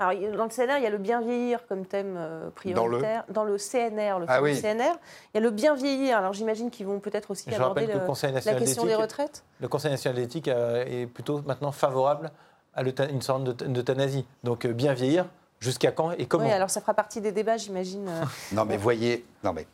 Alors, 0.00 0.20
dans 0.36 0.44
le 0.44 0.50
CNR, 0.50 0.76
il 0.78 0.82
y 0.84 0.86
a 0.86 0.90
le 0.90 0.98
bien 0.98 1.20
vieillir 1.20 1.66
comme 1.66 1.84
thème 1.84 2.14
euh, 2.16 2.50
prioritaire. 2.50 3.24
Dans 3.28 3.42
le, 3.44 3.56
CNR, 3.58 4.20
le 4.20 4.26
Ah 4.28 4.40
oui. 4.40 4.60
CNR, 4.60 4.94
il 5.34 5.34
y 5.34 5.38
a 5.38 5.40
le 5.40 5.50
bien 5.50 5.74
vieillir. 5.74 6.18
Alors, 6.18 6.32
j'imagine 6.32 6.70
qu'ils 6.70 6.86
vont 6.86 7.00
peut-être 7.00 7.32
aussi 7.32 7.50
Je 7.50 7.56
aborder 7.56 7.86
le- 7.86 7.94
le 7.94 7.98
la 7.98 8.32
national 8.32 8.58
question 8.60 8.84
des 8.84 8.94
retraites. 8.94 9.42
Le 9.60 9.66
Conseil 9.66 9.90
national 9.90 10.16
d'éthique 10.16 10.46
euh, 10.48 10.84
est 10.86 11.06
plutôt 11.06 11.42
maintenant 11.42 11.72
favorable 11.72 12.30
à 12.74 12.82
une 13.10 13.22
sorte 13.22 13.42
d'euth- 13.42 13.64
d'euthanasie. 13.72 14.24
Donc 14.44 14.66
euh, 14.66 14.72
bien 14.72 14.94
vieillir, 14.94 15.26
jusqu'à 15.58 15.90
quand 15.90 16.12
et 16.12 16.26
comment 16.26 16.44
Oui, 16.44 16.52
alors 16.52 16.70
ça 16.70 16.80
fera 16.80 16.94
partie 16.94 17.20
des 17.20 17.32
débats, 17.32 17.56
j'imagine. 17.56 18.06
euh. 18.08 18.22
Non, 18.52 18.64
mais 18.64 18.76
voyez, 18.76 19.26
non, 19.42 19.52
mais 19.52 19.66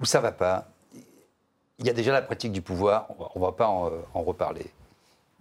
où 0.00 0.04
ça 0.04 0.20
va 0.20 0.30
pas 0.30 0.68
Il 1.80 1.86
y 1.88 1.90
a 1.90 1.92
déjà 1.92 2.12
la 2.12 2.22
pratique 2.22 2.52
du 2.52 2.62
pouvoir, 2.62 3.08
on 3.34 3.40
ne 3.40 3.44
va 3.44 3.50
pas 3.50 3.66
en, 3.66 3.90
en 4.14 4.22
reparler. 4.22 4.66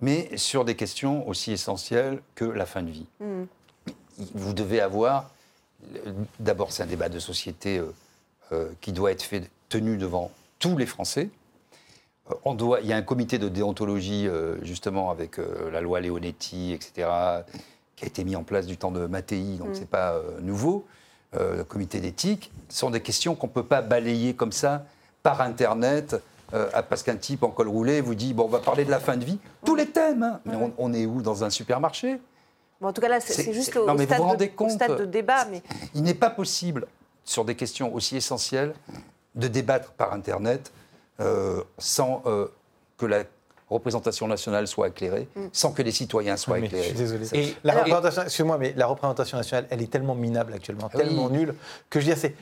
Mais 0.02 0.36
sur 0.36 0.66
des 0.66 0.76
questions 0.76 1.28
aussi 1.28 1.52
essentielles 1.52 2.22
que 2.34 2.46
la 2.46 2.66
fin 2.66 2.82
de 2.82 2.90
vie. 2.90 3.06
Hmm. 3.20 3.44
Vous 4.34 4.54
devez 4.54 4.82
avoir. 4.82 5.30
D'abord, 6.40 6.72
c'est 6.72 6.84
un 6.84 6.88
débat 6.88 7.10
de 7.10 7.20
société 7.20 7.78
euh, 7.78 7.94
euh, 8.52 8.70
qui 8.82 8.92
doit 8.92 9.12
être 9.12 9.24
fait, 9.24 9.50
tenu 9.70 9.98
devant 9.98 10.32
tous 10.60 10.78
les 10.78 10.86
Français. 10.86 11.30
Euh, 12.30 12.36
On 12.46 12.54
doit, 12.54 12.82
il 12.82 12.88
y 12.88 12.94
a 12.94 12.98
un 12.98 13.02
comité 13.02 13.38
de 13.38 13.48
déontologie, 13.48 14.28
euh, 14.28 14.64
justement, 14.64 15.10
avec 15.10 15.40
euh, 15.40 15.72
la 15.72 15.80
loi 15.82 16.02
Leonetti, 16.02 16.74
etc., 16.74 17.08
qui 17.96 18.06
a 18.06 18.08
été 18.08 18.24
mis 18.24 18.36
en 18.36 18.44
place 18.44 18.66
du 18.66 18.78
temps 18.78 18.92
de 18.92 19.06
Mattei, 19.06 19.56
donc 19.58 19.70
Mm. 19.70 19.76
c'est 19.76 19.90
pas 19.90 20.14
euh, 20.14 20.40
nouveau. 20.42 20.86
Le 21.34 21.64
comité 21.64 22.00
d'éthique, 22.00 22.52
ce 22.70 22.80
sont 22.80 22.90
des 22.90 23.02
questions 23.02 23.36
qu'on 23.36 23.46
ne 23.46 23.52
peut 23.52 23.64
pas 23.64 23.84
balayer 23.84 24.34
comme 24.34 24.52
ça 24.52 24.84
par 25.22 25.42
Internet, 25.42 26.16
parce 26.90 27.04
qu'un 27.04 27.18
type 27.18 27.44
en 27.44 27.50
col 27.50 27.68
roulé 27.68 28.02
vous 28.02 28.16
dit 28.16 28.34
bon, 28.34 28.46
on 28.46 28.48
va 28.48 28.58
parler 28.58 28.84
de 28.84 28.90
la 28.90 29.00
fin 29.00 29.16
de 29.16 29.24
vie. 29.24 29.38
Tous 29.64 29.76
les 29.76 29.86
thèmes, 29.86 30.24
hein. 30.24 30.40
mais 30.44 30.56
on, 30.56 30.74
on 30.80 30.92
est 30.92 31.06
où 31.06 31.22
Dans 31.22 31.44
un 31.44 31.52
supermarché? 31.52 32.20
Bon, 32.82 32.88
en 32.88 32.94
tout 32.94 33.02
cas, 33.02 33.10
là, 33.10 33.20
c'est 33.20 33.54
juste 33.54 33.76
au, 33.76 33.86
non, 33.86 33.94
mais 33.94 34.06
vous 34.06 34.06
stade 34.06 34.18
vous 34.20 34.24
de, 34.24 34.30
rendez 34.30 34.48
au 34.48 34.58
compte 34.58 34.72
stade 34.72 34.98
de 34.98 35.06
débat. 35.06 35.46
Mais 35.46 35.62
Il 35.96 36.04
n'est 36.04 36.14
pas 36.14 36.30
possible, 36.30 36.88
sur 37.24 37.44
des 37.46 37.56
questions 37.56 37.94
aussi 37.94 38.16
essentielles, 38.18 38.74
de 39.36 39.48
débattre 39.48 39.92
par 39.92 40.14
Internet 40.14 40.72
euh, 41.20 41.64
sans 41.78 42.24
euh, 42.26 42.48
que 42.98 43.06
la 43.06 43.24
représentation 43.70 44.28
nationale 44.28 44.68
soit 44.68 44.88
éclairée, 44.88 45.28
sans 45.52 45.72
que 45.72 45.82
les 45.82 45.92
citoyens 45.92 46.38
soient 46.38 46.58
mais 46.60 46.66
éclairés. 46.68 46.84
Je 46.84 46.90
suis 46.90 46.98
désolé. 46.98 47.26
C'est- 47.26 47.56
la 47.64 47.74
Alors- 47.74 47.84
représentation, 47.86 48.22
excuse-moi, 48.24 48.58
mais 48.58 48.74
la 48.76 48.86
représentation 48.88 49.38
nationale, 49.38 49.68
elle 49.70 49.82
est 49.82 49.92
tellement 49.92 50.16
minable 50.16 50.54
actuellement, 50.54 50.90
Oui. 50.94 51.00
tellement 51.02 51.30
nulle, 51.30 51.54
que 51.90 52.00
je 52.00 52.06
veux 52.06 52.14
dire, 52.14 52.20
c'est 52.22 52.36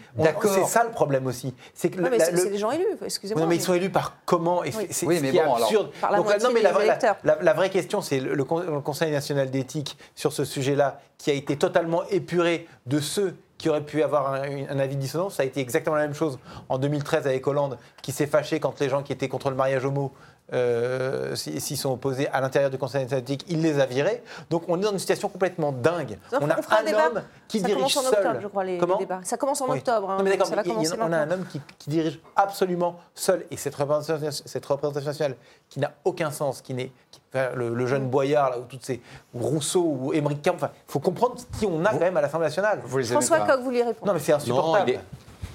c'est 0.43 0.65
ça 0.65 0.83
le 0.83 0.91
problème 0.91 1.25
aussi. 1.27 1.53
C'est 1.73 1.89
que 1.89 1.99
Non, 1.99 2.09
mais 2.09 2.17
la- 2.17 2.25
c'est 2.25 2.31
le- 2.31 2.37
c'est 2.37 2.49
des 2.49 2.57
gens 2.57 2.71
élus, 2.71 2.85
excusez-moi. 3.03 3.41
Non, 3.43 3.47
mais 3.49 3.55
ils 3.57 3.61
sont 3.61 3.73
élus 3.73 3.89
par 3.89 4.17
comment 4.25 4.63
et 4.63 4.71
Oui. 4.75 4.87
c'est 4.91 5.05
Oui, 5.05 5.17
ce 5.17 5.21
mais 5.21 5.31
qui 5.31 5.37
bon, 5.37 5.43
alors- 5.43 5.57
absurde. 5.63 5.91
Par 5.99 6.11
la 6.11 6.17
Donc, 6.17 6.25
moitié 6.27 6.47
non, 6.47 6.53
mais 6.53 6.61
la, 6.61 6.69
des 6.69 6.75
vraie- 6.75 6.85
la- 6.87 6.93
électeurs. 6.93 7.17
la- 7.23 7.37
la 7.41 7.53
vraie 7.53 7.69
question, 7.69 8.01
c'est 8.01 8.19
le, 8.19 8.33
le 8.33 8.43
con- 8.43 8.59
le 8.61 8.81
Conseil 8.81 9.11
national 9.11 9.49
d'éthique 9.51 9.97
sur 10.15 10.31
ce 10.33 10.45
sujet-là, 10.45 10.99
qui 11.17 11.31
a 11.31 11.33
été 11.33 11.57
totalement 11.57 12.03
épuré 12.09 12.67
de 12.85 12.99
ceux 12.99 13.35
qui 13.57 13.69
auraient 13.69 13.81
pu 13.85 14.03
avoir 14.03 14.33
un 14.33 14.77
avis 14.79 14.95
dissonant. 14.97 15.31
Ça 15.31 15.41
a 15.41 15.45
été 15.47 15.59
exactement 15.61 15.95
la 15.95 16.03
même 16.03 16.13
chose 16.13 16.37
en 16.69 16.77
2013 16.77 17.25
avec 17.25 17.45
Hollande, 17.47 17.79
qui 18.03 18.11
s'est 18.11 18.27
fâché 18.27 18.59
quand 18.59 18.79
les 18.79 18.87
gens 18.87 19.01
qui 19.01 19.11
étaient 19.13 19.27
contre 19.27 19.49
le 19.49 19.55
mariage 19.55 19.83
homo 19.83 20.11
euh, 20.53 21.35
s'y 21.35 21.75
sont 21.77 21.91
opposés 21.91 22.27
à 22.29 22.39
l'intérieur 22.41 22.69
du 22.71 22.77
Conseil 22.77 23.01
national 23.03 23.23
d'éthique. 23.23 23.45
Il 23.49 23.61
les 23.61 23.79
a 23.79 23.85
virés. 23.85 24.23
Donc 24.49 24.63
on 24.67 24.77
est 24.79 24.83
dans 24.83 24.91
une 24.91 24.99
situation 24.99 25.27
complètement 25.29 25.71
dingue. 25.71 26.17
On 26.39 26.49
a 26.49 26.55
un 26.55 26.83
débat. 26.83 27.07
homme 27.07 27.21
qui 27.47 27.59
ça 27.59 27.67
dirige 27.67 27.93
commence 27.93 27.97
en 27.97 28.01
seul. 28.11 28.19
octobre, 28.25 28.39
je 28.41 28.47
crois, 28.47 28.63
les, 28.63 28.73
les 28.73 28.77
Comment 28.79 28.97
débats. 28.97 29.19
Ça 29.23 29.37
commence 29.37 29.61
en 29.61 29.69
Oui. 29.69 29.77
octobre. 29.79 30.09
hein, 30.09 30.17
Non, 30.17 30.23
mais 30.23 30.31
d'accord, 30.31 30.47
ça 30.47 30.55
va 30.55 30.61
mais 30.63 30.69
il 30.69 30.69
y 30.69 30.71
a- 30.87 30.89
commencer 30.95 30.97
on 31.01 31.11
a 31.13 31.17
un 31.17 31.31
homme 31.31 31.45
qui, 31.51 31.61
qui 31.77 31.89
dirige 31.89 32.19
absolument 32.35 32.95
seul. 33.13 33.45
Et 33.51 33.57
cette 33.57 33.75
représentation, 33.75 34.29
cette 34.45 34.65
représentation 34.65 35.09
nationale 35.09 35.35
qui 35.69 35.79
n'a 35.79 35.91
aucun 36.05 36.31
sens, 36.31 36.61
qui 36.61 36.73
n'est. 36.73 36.91
enfin, 37.33 37.49
le, 37.55 37.73
le 37.73 37.85
jeune 37.87 38.07
Boyard, 38.09 38.49
là, 38.51 38.59
ou 38.59 38.63
toutes 38.63 38.85
ces. 38.85 39.01
ou 39.33 39.39
Rousseau, 39.39 39.81
ou 39.83 40.13
Émeric 40.13 40.41
Caron, 40.41 40.55
enfin, 40.57 40.71
il 40.73 40.91
faut 40.91 40.99
comprendre 40.99 41.35
qui 41.59 41.65
on 41.65 41.83
a 41.85 41.91
quand 41.91 41.99
même 41.99 42.15
à 42.17 42.21
l'Assemblée 42.21 42.47
nationale. 42.47 42.81
François 42.85 43.39
Coq, 43.41 43.59
vous 43.61 43.71
lui 43.71 43.83
répondez. 43.83 44.07
Non, 44.07 44.13
mais 44.13 44.19
c'est 44.19 44.33
insupportable. 44.33 44.89
il 44.91 44.95
est- 44.95 44.99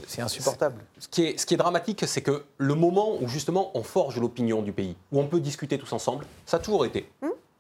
C'est 0.06 0.22
insupportable. 0.22 0.82
Ce 0.98 1.08
qui, 1.08 1.24
est, 1.24 1.38
ce 1.38 1.46
qui 1.46 1.54
est 1.54 1.56
dramatique, 1.56 2.04
c'est 2.06 2.22
que 2.22 2.44
le 2.58 2.74
moment 2.74 3.16
où 3.20 3.28
justement 3.28 3.70
on 3.74 3.82
forge 3.82 4.18
l'opinion 4.18 4.62
du 4.62 4.72
pays, 4.72 4.96
où 5.10 5.20
on 5.20 5.26
peut 5.26 5.40
discuter 5.40 5.78
tous 5.78 5.92
ensemble, 5.92 6.24
ça 6.46 6.58
a 6.58 6.60
toujours 6.60 6.84
été, 6.84 7.08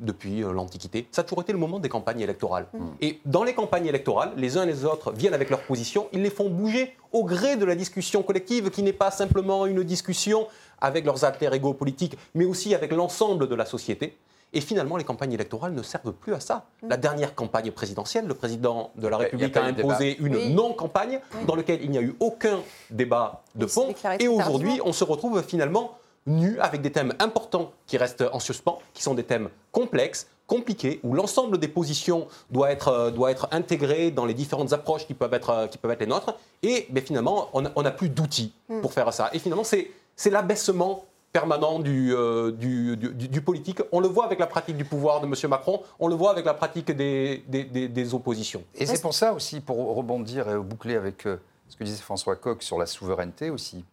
depuis 0.00 0.42
euh, 0.42 0.52
l'Antiquité, 0.52 1.06
ça 1.10 1.22
a 1.22 1.24
toujours 1.24 1.42
été 1.42 1.52
le 1.52 1.58
moment 1.58 1.78
des 1.78 1.88
campagnes 1.88 2.20
électorales. 2.20 2.66
Et 3.00 3.20
dans 3.24 3.44
les 3.44 3.54
campagnes 3.54 3.86
électorales, 3.86 4.32
les 4.36 4.56
uns 4.56 4.64
et 4.64 4.66
les 4.66 4.84
autres 4.84 5.12
viennent 5.12 5.34
avec 5.34 5.48
leurs 5.50 5.62
positions, 5.62 6.08
ils 6.12 6.22
les 6.22 6.30
font 6.30 6.50
bouger 6.50 6.96
au 7.12 7.24
gré 7.24 7.56
de 7.56 7.64
la 7.64 7.74
discussion 7.74 8.22
collective, 8.22 8.70
qui 8.70 8.82
n'est 8.82 8.92
pas 8.92 9.10
simplement 9.10 9.66
une 9.66 9.82
discussion 9.84 10.48
avec 10.80 11.04
leurs 11.04 11.24
alter 11.24 11.50
ego 11.52 11.72
politiques, 11.74 12.16
mais 12.34 12.44
aussi 12.44 12.74
avec 12.74 12.92
l'ensemble 12.92 13.48
de 13.48 13.54
la 13.54 13.64
société. 13.64 14.16
Et 14.54 14.60
finalement, 14.60 14.96
les 14.96 15.04
campagnes 15.04 15.32
électorales 15.32 15.72
ne 15.72 15.82
servent 15.82 16.12
plus 16.12 16.34
à 16.34 16.40
ça. 16.40 16.66
La 16.82 16.96
dernière 16.96 17.34
campagne 17.34 17.70
présidentielle, 17.70 18.26
le 18.26 18.34
président 18.34 18.90
de 18.96 19.08
la 19.08 19.16
a 19.16 19.20
République 19.20 19.56
a 19.56 19.64
imposé 19.64 20.16
une 20.18 20.36
Oui. 20.36 20.52
non-campagne 20.52 21.20
dans 21.46 21.54
laquelle 21.54 21.80
il 21.82 21.90
n'y 21.90 21.98
a 21.98 22.02
eu 22.02 22.14
aucun 22.20 22.60
débat 22.90 23.42
de 23.54 23.66
fond. 23.66 23.94
Et 24.18 24.28
aujourd'hui, 24.28 24.80
on 24.84 24.92
se 24.92 25.04
retrouve 25.04 25.42
finalement 25.42 25.96
nus 26.26 26.58
avec 26.60 26.82
des 26.82 26.92
thèmes 26.92 27.14
importants 27.18 27.72
qui 27.86 27.96
restent 27.96 28.24
en 28.32 28.38
suspens, 28.40 28.78
qui 28.94 29.02
sont 29.02 29.14
des 29.14 29.24
thèmes 29.24 29.48
complexes, 29.72 30.28
compliqués, 30.46 31.00
où 31.02 31.14
l'ensemble 31.14 31.58
des 31.58 31.66
positions 31.68 32.26
doit 32.50 32.70
être, 32.70 32.88
euh, 32.88 33.10
doit 33.10 33.30
être 33.30 33.48
intégré 33.52 34.10
dans 34.10 34.26
les 34.26 34.34
différentes 34.34 34.72
approches 34.74 35.06
qui 35.06 35.14
peuvent 35.14 35.32
être, 35.32 35.50
euh, 35.50 35.66
qui 35.66 35.78
peuvent 35.78 35.90
être 35.92 36.00
les 36.00 36.06
nôtres. 36.06 36.34
Et 36.62 36.86
ben, 36.90 37.02
finalement, 37.02 37.48
on 37.54 37.82
n'a 37.82 37.90
plus 37.90 38.08
d'outils 38.10 38.52
Hmm. 38.68 38.80
pour 38.82 38.92
faire 38.92 39.12
ça. 39.14 39.30
Et 39.32 39.38
finalement, 39.38 39.64
c'est 39.64 39.90
c'est 40.14 40.28
l'abaissement 40.30 41.06
permanent 41.32 41.78
du, 41.78 42.14
euh, 42.14 42.52
du, 42.52 42.96
du- 42.96 43.14
du- 43.14 43.28
du 43.28 43.40
politique. 43.40 43.80
On 43.90 44.00
le 44.00 44.08
voit 44.08 44.24
avec 44.26 44.38
la 44.38 44.46
pratique 44.46 44.76
du 44.76 44.84
pouvoir 44.84 45.20
de 45.20 45.26
M. 45.26 45.34
Macron, 45.48 45.82
on 45.98 46.08
le 46.08 46.14
voit 46.14 46.30
avec 46.30 46.44
la 46.44 46.54
pratique 46.54 46.90
des, 46.90 47.42
des- 47.48 47.64
des- 47.64 47.88
des 47.88 48.14
oppositions. 48.14 48.62
Et 48.74 48.86
c'est 48.86 49.00
pour 49.00 49.14
ça 49.14 49.32
aussi, 49.32 49.60
pour 49.60 49.94
rebondir 49.96 50.48
et 50.50 50.56
boucler 50.58 50.94
avec 50.96 51.26
euh, 51.26 51.38
ce 51.68 51.76
que 51.76 51.84
disait 51.84 52.02
François 52.02 52.36
Coq 52.36 52.62
sur 52.62 52.78
la 52.78 52.86
souveraineté 52.86 53.48
aussi, 53.50 53.84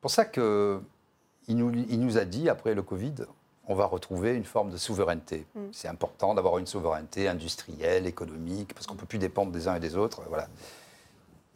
pour 0.00 0.10
ça 0.10 0.24
qu'il 0.24 0.42
nous, 1.48 1.72
il 1.88 2.00
nous 2.00 2.16
a 2.16 2.24
dit, 2.24 2.48
après 2.48 2.74
le 2.74 2.82
Covid, 2.82 3.14
on 3.66 3.74
va 3.74 3.84
retrouver 3.84 4.34
une 4.34 4.44
forme 4.44 4.70
de 4.70 4.78
souveraineté. 4.78 5.44
Mm. 5.54 5.60
C'est 5.72 5.88
important 5.88 6.32
d'avoir 6.32 6.56
une 6.56 6.66
souveraineté 6.66 7.28
industrielle, 7.28 8.06
économique, 8.06 8.72
parce 8.72 8.86
qu'on 8.86 8.94
ne 8.94 8.98
peut 8.98 9.04
plus 9.06 9.18
dépendre 9.18 9.52
des 9.52 9.68
uns 9.68 9.74
et 9.74 9.80
des 9.80 9.94
autres. 9.96 10.22
Voilà. 10.28 10.48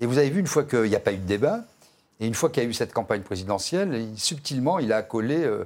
Et 0.00 0.04
vous 0.06 0.18
avez 0.18 0.28
vu, 0.28 0.40
une 0.40 0.46
fois 0.46 0.64
qu'il 0.64 0.82
n'y 0.90 0.96
a 0.96 1.00
pas 1.00 1.12
eu 1.12 1.16
de 1.18 1.24
débat, 1.26 1.60
et 2.22 2.26
une 2.26 2.34
fois 2.34 2.48
qu'il 2.48 2.62
y 2.62 2.66
a 2.66 2.68
eu 2.68 2.72
cette 2.72 2.92
campagne 2.94 3.22
présidentielle, 3.22 3.92
il- 3.94 4.18
subtilement, 4.18 4.78
il 4.78 4.92
a 4.92 4.96
accolé 4.98 5.44
euh, 5.44 5.64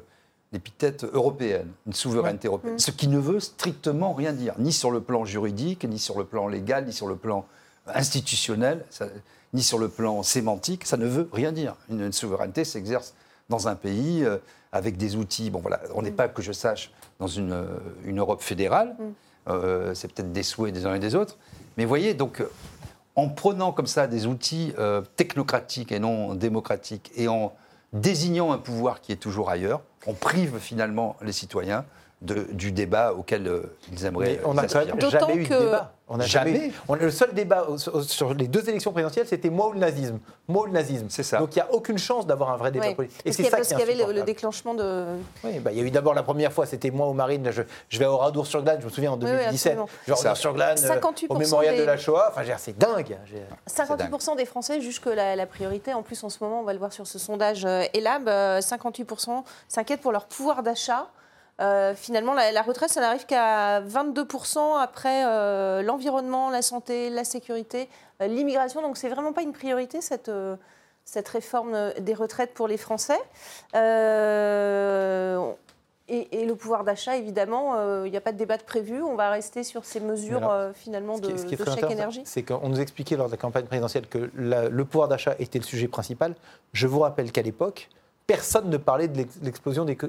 l'épithète 0.53 1.05
européenne, 1.05 1.69
une 1.87 1.93
souveraineté 1.93 2.49
européenne. 2.49 2.75
Mm. 2.75 2.79
Ce 2.79 2.91
qui 2.91 3.09
ne 3.09 3.19
veut 3.19 3.41
strictement 3.41 4.13
rien 4.15 4.33
dire, 4.33 4.55
ni 4.59 4.73
sur 4.73 4.91
le 4.91 5.01
plan 5.01 5.25
juridique, 5.25 5.85
ni 5.85 5.99
sur 5.99 6.19
le 6.19 6.25
plan 6.25 6.49
légal, 6.49 6.87
ni 6.87 6.93
sur 6.93 7.07
le 7.09 7.17
plan 7.17 7.45
institutionnel, 8.01 8.85
ça- 8.91 9.09
ni 9.55 9.63
sur 9.63 9.79
le 9.79 9.89
plan 9.89 10.23
sémantique. 10.23 10.87
Ça 10.87 10.97
ne 10.97 11.07
veut 11.07 11.29
rien 11.33 11.53
dire. 11.53 11.77
Une, 11.91 12.01
une 12.01 12.13
souveraineté 12.13 12.65
s'exerce 12.65 13.15
dans 13.49 13.69
un 13.69 13.75
pays 13.75 14.25
euh, 14.25 14.39
avec 14.73 14.97
des 14.97 15.17
outils. 15.17 15.51
Bon, 15.51 15.61
voilà, 15.61 15.81
on 15.95 16.03
n'est 16.03 16.11
pas, 16.11 16.29
que 16.29 16.43
je 16.43 16.53
sache, 16.53 16.91
dans 17.21 17.29
une, 17.29 17.65
une 18.05 18.19
Europe 18.19 18.43
fédérale. 18.43 18.97
Mm. 18.99 19.03
Euh, 19.49 19.95
c'est 19.95 20.13
peut-être 20.13 20.33
des 20.33 20.43
souhaits 20.43 20.75
des 20.75 20.87
uns 20.87 20.95
et 20.95 20.99
des 20.99 21.15
autres. 21.15 21.37
Mais 21.77 21.85
voyez, 21.85 22.15
donc, 22.15 22.43
en 23.17 23.29
prenant 23.29 23.73
comme 23.73 23.87
ça 23.87 24.07
des 24.07 24.27
outils 24.27 24.73
euh, 24.79 25.03
technocratiques 25.17 25.91
et 25.91 25.99
non 25.99 26.35
démocratiques, 26.35 27.11
et 27.17 27.29
en 27.29 27.55
désignant 27.93 28.53
un 28.53 28.59
pouvoir 28.59 29.01
qui 29.01 29.13
est 29.13 29.17
toujours 29.17 29.51
ailleurs, 29.51 29.81
on 30.07 30.13
prive 30.13 30.59
finalement 30.59 31.17
les 31.23 31.33
citoyens 31.33 31.85
de- 32.23 32.47
du 32.53 32.73
débat 32.73 33.13
auquel 33.13 33.47
euh, 33.47 33.63
ils 33.93 34.05
aimeraient 34.07 34.39
Mais 34.39 34.41
on 34.47 34.55
n'a 34.55 34.63
D'autant 34.63 35.11
jamais 35.11 35.35
eu 35.37 35.43
de 35.45 35.49
que- 35.49 35.65
débat. 35.65 35.93
On 36.09 36.21
a 36.21 36.25
jamais. 36.25 36.55
Jamais. 36.55 36.67
eu- 36.69 36.73
on- 36.89 36.95
le 36.95 37.11
seul 37.11 37.35
débat 37.35 37.67
au- 37.69 37.75
au- 37.91 38.03
sur 38.03 38.33
les 38.33 38.47
deux 38.47 38.69
élections 38.69 38.93
présidentielles, 38.93 39.27
c'était 39.27 39.51
moi 39.51 39.69
ou 39.69 39.73
le 39.73 39.81
nazisme. 39.81 40.21
Moi 40.47 40.63
ou 40.63 40.67
le 40.67 40.73
nazisme. 40.73 41.07
C'est 41.11 41.25
ça. 41.25 41.39
Donc 41.39 41.55
il 41.57 41.59
n'y 41.59 41.63
a 41.63 41.73
aucune 41.75 41.99
chance 41.99 42.27
d'avoir 42.29 42.51
un 42.51 42.57
vrai 42.57 42.71
débat 42.71 42.95
politique. 42.95 43.19
Et 43.21 43.25
Parce 43.25 43.37
c'est 43.37 43.43
qu'il 43.43 43.45
y 43.45 43.49
a- 43.49 43.51
ça 43.51 43.57
parce 43.57 43.69
qui 43.69 43.75
est 43.75 43.77
qu'il 43.87 43.99
y 43.99 44.03
avait 44.03 44.13
le, 44.15 44.23
déclenchement 44.23 44.75
de. 44.75 45.05
Oui, 45.45 45.59
bah, 45.59 45.73
il 45.73 45.79
y 45.79 45.81
a 45.81 45.85
eu 45.85 45.91
d'abord 45.91 46.15
la 46.15 46.23
première 46.23 46.53
fois, 46.53 46.65
c'était 46.65 46.91
moi 46.93 47.09
ou 47.09 47.13
Marine. 47.13 47.51
Je, 47.51 47.63
je 47.89 47.99
vais 47.99 48.05
à 48.05 48.11
Oradour-sur-Glane, 48.13 48.81
je 48.81 48.87
me 48.87 48.91
souviens 48.91 49.11
en 49.13 49.17
Oui, 49.19 49.25
oui, 49.25 49.31
2017. 49.33 49.73
absolument. 49.73 49.89
je 50.03 50.07
vais 50.07 50.13
à 50.13 50.15
Oradour-sur-Glane, 50.21 50.79
euh, 50.79 50.89
58% 50.89 51.27
au 51.29 51.39
mémorial 51.39 51.75
des- 51.75 51.81
de 51.81 51.87
la 51.87 51.97
Shoah. 51.97 52.29
Enfin, 52.31 52.43
c'est 52.57 52.79
dingue. 52.79 53.19
J'ai- 53.27 53.43
58% 53.67 54.37
des 54.37 54.45
Français 54.47 54.81
jugent 54.81 55.01
que 55.01 55.11
la, 55.11 55.35
la 55.37 55.47
priorité, 55.47 55.93
en 55.93 56.03
plus 56.05 56.23
en 56.25 56.29
ce 56.29 56.39
moment, 56.43 56.61
on 56.61 56.65
va 56.65 56.73
le 56.73 56.79
voir 56.79 56.93
sur 56.93 57.07
ce 57.09 57.19
sondage 57.19 57.65
euh, 57.65 57.83
Elab, 57.95 58.29
euh, 58.29 58.61
58% 58.61 59.43
s'inquiètent 59.69 60.01
pour 60.01 60.13
leur 60.13 60.27
pouvoir 60.27 60.63
d'achat. 60.63 61.09
Euh, 61.61 61.95
finalement, 61.95 62.35
la, 62.35 62.53
la 62.53 62.63
retraite, 62.63 62.91
ça 62.91 63.01
n'arrive 63.01 63.25
qu'à 63.27 63.81
22% 63.81 64.79
après 64.79 65.25
euh, 65.25 65.83
l'environnement, 65.83 66.51
la 66.51 66.63
santé, 66.63 67.09
la 67.09 67.25
sécurité, 67.25 67.89
euh, 68.21 68.27
l'immigration. 68.27 68.83
Donc, 68.83 68.97
c'est 68.97 69.09
vraiment 69.09 69.33
pas 69.33 69.43
une 69.43 69.53
priorité 69.53 70.03
cette, 70.03 70.29
euh, 70.29 70.57
cette 71.05 71.29
réforme 71.29 71.93
des 72.01 72.15
retraites 72.15 72.53
pour 72.53 72.69
les 72.69 72.77
Français. 72.77 73.19
Et, 76.09 76.47
le 76.47 76.55
pouvoir 76.55 76.85
d'achat, 76.85 77.17
évidemment, 77.17 78.05
il 78.05 78.11
n'y 78.11 78.17
a 78.17 78.21
pas 78.21 78.31
de 78.31 78.37
débat 78.37 78.57
de 78.59 78.63
prévu. 78.63 79.03
On 79.03 79.17
va 79.17 79.31
rester 79.31 79.65
sur 79.65 79.85
ces 79.85 79.99
mesures 79.99 80.49
finalement 80.75 81.19
de, 81.19 81.37
chèque 81.37 81.91
énergie. 81.91 82.23
C'est 82.25 82.45
qu'on 82.45 82.69
nous 82.69 82.79
expliquait 82.81 83.17
lors 83.17 83.27
de 83.27 83.33
la 83.33 83.37
campagne 83.37 83.65
présidentielle 83.65 84.07
que 84.07 84.31
le 84.35 84.85
pouvoir 84.85 85.09
d'achat 85.09 85.35
était 85.41 85.59
le 85.59 85.65
sujet 85.65 85.89
principal. 85.89 86.37
Je 86.73 86.87
vous 86.87 87.01
rappelle 87.01 87.33
qu'à 87.33 87.43
l'époque, 87.43 87.89
personne 88.27 88.69
ne 88.69 88.77
parlait 88.77 89.09
de 89.09 89.25
l'explosion 89.43 89.85
du 89.85 89.97
coût 89.97 90.07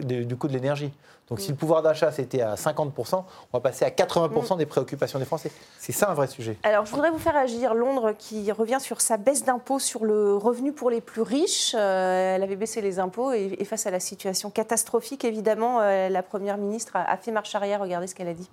de 0.47 0.53
l'énergie. 0.53 0.91
Donc 1.29 1.41
si 1.41 1.49
le 1.49 1.57
pouvoir 1.57 1.81
d'achat 1.81 2.11
c'était 2.11 2.41
à 2.41 2.55
50%, 2.55 3.15
on 3.15 3.23
va 3.53 3.59
passer 3.59 3.83
à 3.83 3.89
80% 3.89 4.53
mm. 4.53 4.57
des 4.57 4.65
préoccupations 4.65 5.19
des 5.19 5.25
Français. 5.25 5.51
C'est 5.77 5.91
ça 5.91 6.09
un 6.09 6.13
vrai 6.13 6.27
sujet. 6.27 6.57
Alors 6.63 6.85
je 6.85 6.91
voudrais 6.91 7.11
vous 7.11 7.19
faire 7.19 7.35
agir 7.35 7.73
Londres 7.73 8.13
qui 8.17 8.51
revient 8.51 8.79
sur 8.79 9.01
sa 9.01 9.17
baisse 9.17 9.43
d'impôts 9.43 9.79
sur 9.79 10.05
le 10.05 10.35
revenu 10.35 10.71
pour 10.71 10.89
les 10.89 11.01
plus 11.01 11.21
riches. 11.21 11.75
Euh, 11.77 12.35
elle 12.35 12.43
avait 12.43 12.55
baissé 12.55 12.81
les 12.81 12.99
impôts 12.99 13.33
et, 13.33 13.63
face 13.65 13.85
à 13.85 13.91
la 13.91 13.99
situation 13.99 14.49
catastrophique, 14.49 15.25
évidemment, 15.25 15.81
euh, 15.81 16.07
la 16.07 16.23
Première 16.23 16.57
ministre 16.57 16.95
a 16.95 17.17
fait 17.17 17.31
marche 17.31 17.53
arrière. 17.55 17.81
Regardez 17.81 18.07
ce 18.07 18.15
qu'elle 18.15 18.29
a 18.29 18.33
dit. 18.33 18.49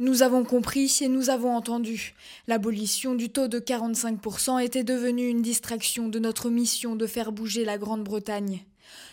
Nous 0.00 0.22
avons 0.22 0.42
compris 0.42 0.92
et 1.02 1.08
nous 1.08 1.30
avons 1.30 1.54
entendu. 1.54 2.16
L'abolition 2.48 3.14
du 3.14 3.30
taux 3.30 3.46
de 3.46 3.60
45% 3.60 4.60
était 4.60 4.82
devenue 4.82 5.28
une 5.28 5.40
distraction 5.40 6.08
de 6.08 6.18
notre 6.18 6.50
mission 6.50 6.96
de 6.96 7.06
faire 7.06 7.30
bouger 7.30 7.64
la 7.64 7.78
Grande-Bretagne. 7.78 8.64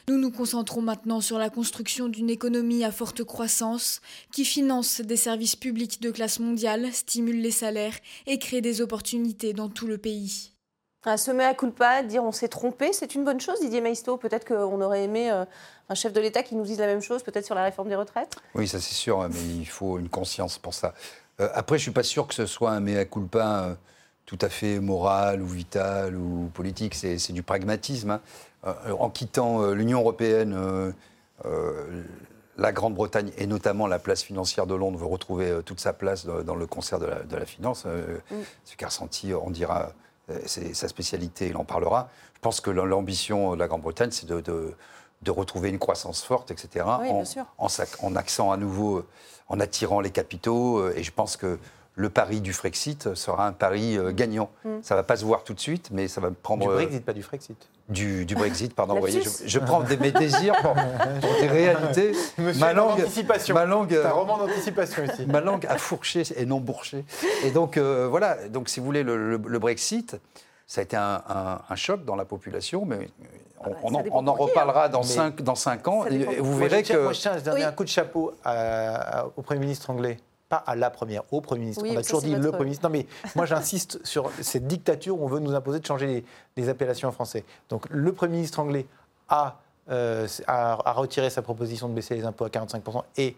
Nous 0.07 0.17
nous 0.17 0.31
concentrons 0.31 0.81
maintenant 0.81 1.21
sur 1.21 1.37
la 1.37 1.51
construction 1.51 2.09
d'une 2.09 2.31
économie 2.31 2.83
à 2.83 2.91
forte 2.91 3.23
croissance 3.23 4.01
qui 4.33 4.43
finance 4.43 5.01
des 5.01 5.17
services 5.17 5.55
publics 5.55 6.01
de 6.01 6.09
classe 6.09 6.39
mondiale, 6.39 6.91
stimule 6.91 7.41
les 7.41 7.51
salaires 7.51 7.99
et 8.25 8.39
crée 8.39 8.61
des 8.61 8.81
opportunités 8.81 9.53
dans 9.53 9.69
tout 9.69 9.85
le 9.85 9.99
pays. 9.99 10.51
Un 11.03 11.17
semer 11.17 11.45
à 11.45 11.55
culpa, 11.55 12.03
dire 12.03 12.23
on 12.23 12.31
s'est 12.31 12.47
trompé, 12.47 12.93
c'est 12.93 13.15
une 13.15 13.25
bonne 13.25 13.41
chose, 13.41 13.59
Didier 13.59 13.81
Maisto. 13.81 14.17
Peut-être 14.17 14.47
qu'on 14.47 14.79
aurait 14.81 15.03
aimé 15.03 15.31
euh, 15.31 15.45
un 15.89 15.95
chef 15.95 16.13
de 16.13 16.21
l'État 16.21 16.43
qui 16.43 16.55
nous 16.55 16.63
dise 16.63 16.79
la 16.79 16.85
même 16.85 17.01
chose, 17.01 17.23
peut-être 17.23 17.45
sur 17.45 17.55
la 17.55 17.63
réforme 17.63 17.89
des 17.89 17.95
retraites 17.95 18.35
Oui, 18.53 18.67
ça 18.67 18.79
c'est 18.79 18.93
sûr, 18.93 19.21
hein, 19.21 19.29
mais 19.31 19.39
il 19.39 19.65
faut 19.65 19.97
une 19.97 20.09
conscience 20.09 20.59
pour 20.59 20.75
ça. 20.75 20.93
Euh, 21.41 21.49
après, 21.53 21.77
je 21.77 21.81
ne 21.81 21.83
suis 21.83 21.91
pas 21.91 22.03
sûr 22.03 22.27
que 22.27 22.33
ce 22.33 22.45
soit 22.45 22.71
un 22.71 22.79
mea 22.79 23.05
culpa 23.05 23.63
euh, 23.63 23.75
tout 24.25 24.37
à 24.41 24.49
fait 24.49 24.79
moral 24.79 25.41
ou 25.41 25.47
vital 25.47 26.15
ou 26.15 26.49
politique, 26.53 26.95
c'est 26.95 27.33
du 27.33 27.43
pragmatisme. 27.43 28.11
Hein. 28.11 28.21
Euh, 28.65 28.93
en 28.99 29.09
quittant 29.09 29.71
l'Union 29.71 29.99
européenne, 29.99 30.93
la 32.57 32.71
Grande-Bretagne 32.71 33.31
et 33.37 33.47
notamment 33.47 33.87
la 33.87 33.97
place 33.97 34.21
financière 34.21 34.67
de 34.67 34.75
Londres 34.75 34.99
veut 34.99 35.07
retrouver 35.07 35.61
toute 35.65 35.79
sa 35.79 35.93
place 35.93 36.25
dans, 36.25 36.55
le 36.55 36.67
concert 36.67 36.99
de 36.99 37.35
la, 37.35 37.45
finance. 37.45 37.85
Mm. 37.85 38.35
Ce 38.65 38.75
qu'a 38.75 38.87
ressenti, 38.87 39.33
on 39.33 39.49
dira, 39.49 39.93
c'est 40.45 40.73
sa 40.73 40.87
spécialité, 40.87 41.47
il 41.47 41.57
en 41.57 41.65
parlera. 41.65 42.09
Je 42.35 42.39
pense 42.39 42.61
que 42.61 42.69
l'ambition 42.69 43.53
de 43.53 43.59
la 43.59 43.67
Grande-Bretagne, 43.67 44.11
c'est 44.11 44.27
de 44.27 44.75
de 45.21 45.31
retrouver 45.31 45.69
une 45.69 45.79
croissance 45.79 46.23
forte, 46.23 46.51
etc. 46.51 46.85
en, 46.85 47.23
en, 47.57 47.67
en, 48.01 48.15
accent 48.15 48.51
à 48.51 48.57
nouveau, 48.57 49.05
en 49.49 49.59
attirant 49.59 50.01
les 50.01 50.09
capitaux. 50.09 50.79
Euh, 50.79 50.93
et 50.95 51.03
je 51.03 51.11
pense 51.11 51.37
que 51.37 51.59
le 51.95 52.09
pari 52.09 52.41
du 52.41 52.53
Frexit 52.53 53.13
sera 53.13 53.47
un 53.47 53.51
pari 53.51 53.97
euh, 53.97 54.11
gagnant. 54.11 54.49
Mm. 54.65 54.81
Ça 54.81 54.95
ne 54.95 54.99
va 54.99 55.03
pas 55.03 55.17
se 55.17 55.25
voir 55.25 55.43
tout 55.43 55.53
de 55.53 55.59
suite, 55.59 55.89
mais 55.91 56.07
ça 56.07 56.21
va 56.21 56.31
prendre... 56.31 56.67
Du 56.67 56.73
Brexit, 56.73 57.05
pas 57.05 57.13
du 57.13 57.23
Frexit. 57.23 57.69
Du, 57.91 58.25
du 58.25 58.35
Brexit, 58.35 58.73
pardon. 58.73 58.93
vous 58.95 59.01
voyez, 59.01 59.21
je, 59.45 59.59
prends 59.59 59.81
des, 59.81 59.97
mes 59.97 60.11
désirs 60.11 60.55
pour, 60.61 60.73
des 61.41 61.47
réalités. 61.47 62.13
ma 62.59 62.73
langue, 62.73 63.05
ma 63.53 63.65
langue, 63.65 63.93
un 63.93 64.11
roman 64.11 64.37
d'anticipation 64.37 65.03
ici. 65.03 65.25
Ma 65.27 65.41
langue 65.41 65.65
a 65.67 65.77
fourché 65.77 66.23
et 66.37 66.45
non 66.45 66.59
bourché. 66.59 67.03
Et 67.43 67.51
donc 67.51 67.77
euh, 67.77 68.07
voilà. 68.09 68.47
Donc 68.47 68.69
si 68.69 68.79
vous 68.79 68.85
voulez 68.85 69.03
le, 69.03 69.37
le 69.37 69.59
Brexit, 69.59 70.17
ça 70.67 70.79
a 70.79 70.83
été 70.85 70.95
un, 70.95 71.21
un, 71.69 71.75
choc 71.75 72.05
dans 72.05 72.15
la 72.15 72.23
population, 72.23 72.85
mais 72.85 73.09
ah 73.59 73.69
bah, 73.69 73.75
on, 73.83 73.93
on, 73.93 74.27
en, 74.27 74.33
reparlera 74.33 74.87
dans, 74.87 75.03
5 75.03 75.41
dans 75.41 75.55
cinq 75.55 75.87
ans. 75.89 76.05
Et 76.05 76.39
vous 76.39 76.57
verrez 76.57 76.83
que. 76.83 76.97
Moi, 76.97 77.11
je 77.11 77.19
tiens 77.19 77.33
à 77.33 77.39
donner 77.41 77.65
un 77.65 77.73
coup 77.73 77.83
de 77.83 77.89
chapeau 77.89 78.33
au 79.35 79.41
Premier 79.41 79.59
ministre 79.59 79.89
anglais. 79.89 80.17
Pas 80.51 80.57
à 80.67 80.75
la 80.75 80.89
première, 80.89 81.23
au 81.31 81.39
Premier 81.39 81.61
ministre. 81.61 81.85
on 81.87 81.95
a 81.95 82.03
toujours 82.03 82.21
dit 82.21 82.35
le 82.35 82.51
Premier 82.51 82.65
ministre. 82.65 82.83
Non, 82.83 82.91
mais 82.91 83.07
moi, 83.37 83.45
j'insiste 83.45 83.99
sur 84.05 84.29
cette 84.41 84.67
dictature 84.67 85.17
où 85.17 85.23
on 85.23 85.27
veut 85.27 85.39
nous 85.39 85.55
imposer 85.55 85.79
de 85.79 85.85
changer 85.85 86.25
les, 86.57 86.67
appellations 86.67 87.07
en 87.07 87.13
français. 87.13 87.45
Donc, 87.69 87.85
le 87.89 88.11
Premier 88.11 88.33
ministre 88.35 88.59
anglais 88.59 88.85
a, 89.29 89.61
euh, 89.89 90.27
a, 90.47 90.91
retiré 90.91 91.29
sa 91.29 91.41
proposition 91.41 91.87
de 91.87 91.93
baisser 91.93 92.15
les 92.15 92.25
impôts 92.25 92.43
à 92.43 92.49
45%. 92.49 93.01
Et 93.15 93.37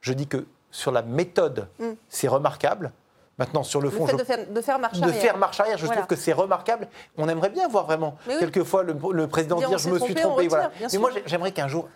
je 0.00 0.14
dis 0.14 0.26
que 0.26 0.46
sur 0.70 0.90
la 0.90 1.02
méthode, 1.02 1.68
mm. 1.78 1.90
c'est 2.08 2.28
remarquable. 2.28 2.92
Maintenant, 3.36 3.62
sur 3.62 3.82
le 3.82 3.90
fond. 3.90 4.06
de, 4.06 4.24
faire, 4.24 4.48
de, 4.48 4.60
faire, 4.62 4.78
marche 4.78 5.02
arrière. 5.02 5.14
De 5.14 5.20
faire 5.20 5.36
marche 5.36 5.60
arrière, 5.60 5.76
je 5.76 5.86
trouve 5.86 6.06
que 6.06 6.16
c'est 6.16 6.32
remarquable. 6.32 6.88
On 7.18 7.28
aimerait 7.28 7.50
bien 7.50 7.68
voir 7.68 7.84
vraiment, 7.84 8.16
quelquefois, 8.26 8.84
le, 8.84 9.26
président 9.26 9.58
dire, 9.58 9.76
Je 9.76 9.90
me 9.90 9.98
suis 9.98 10.14
trompé. 10.14 10.48
voilà. 10.48 10.70
Mais 10.90 10.98
moi, 10.98 11.10
j'aimerais 11.26 11.52
qu'un 11.52 11.68
jour 11.68 11.90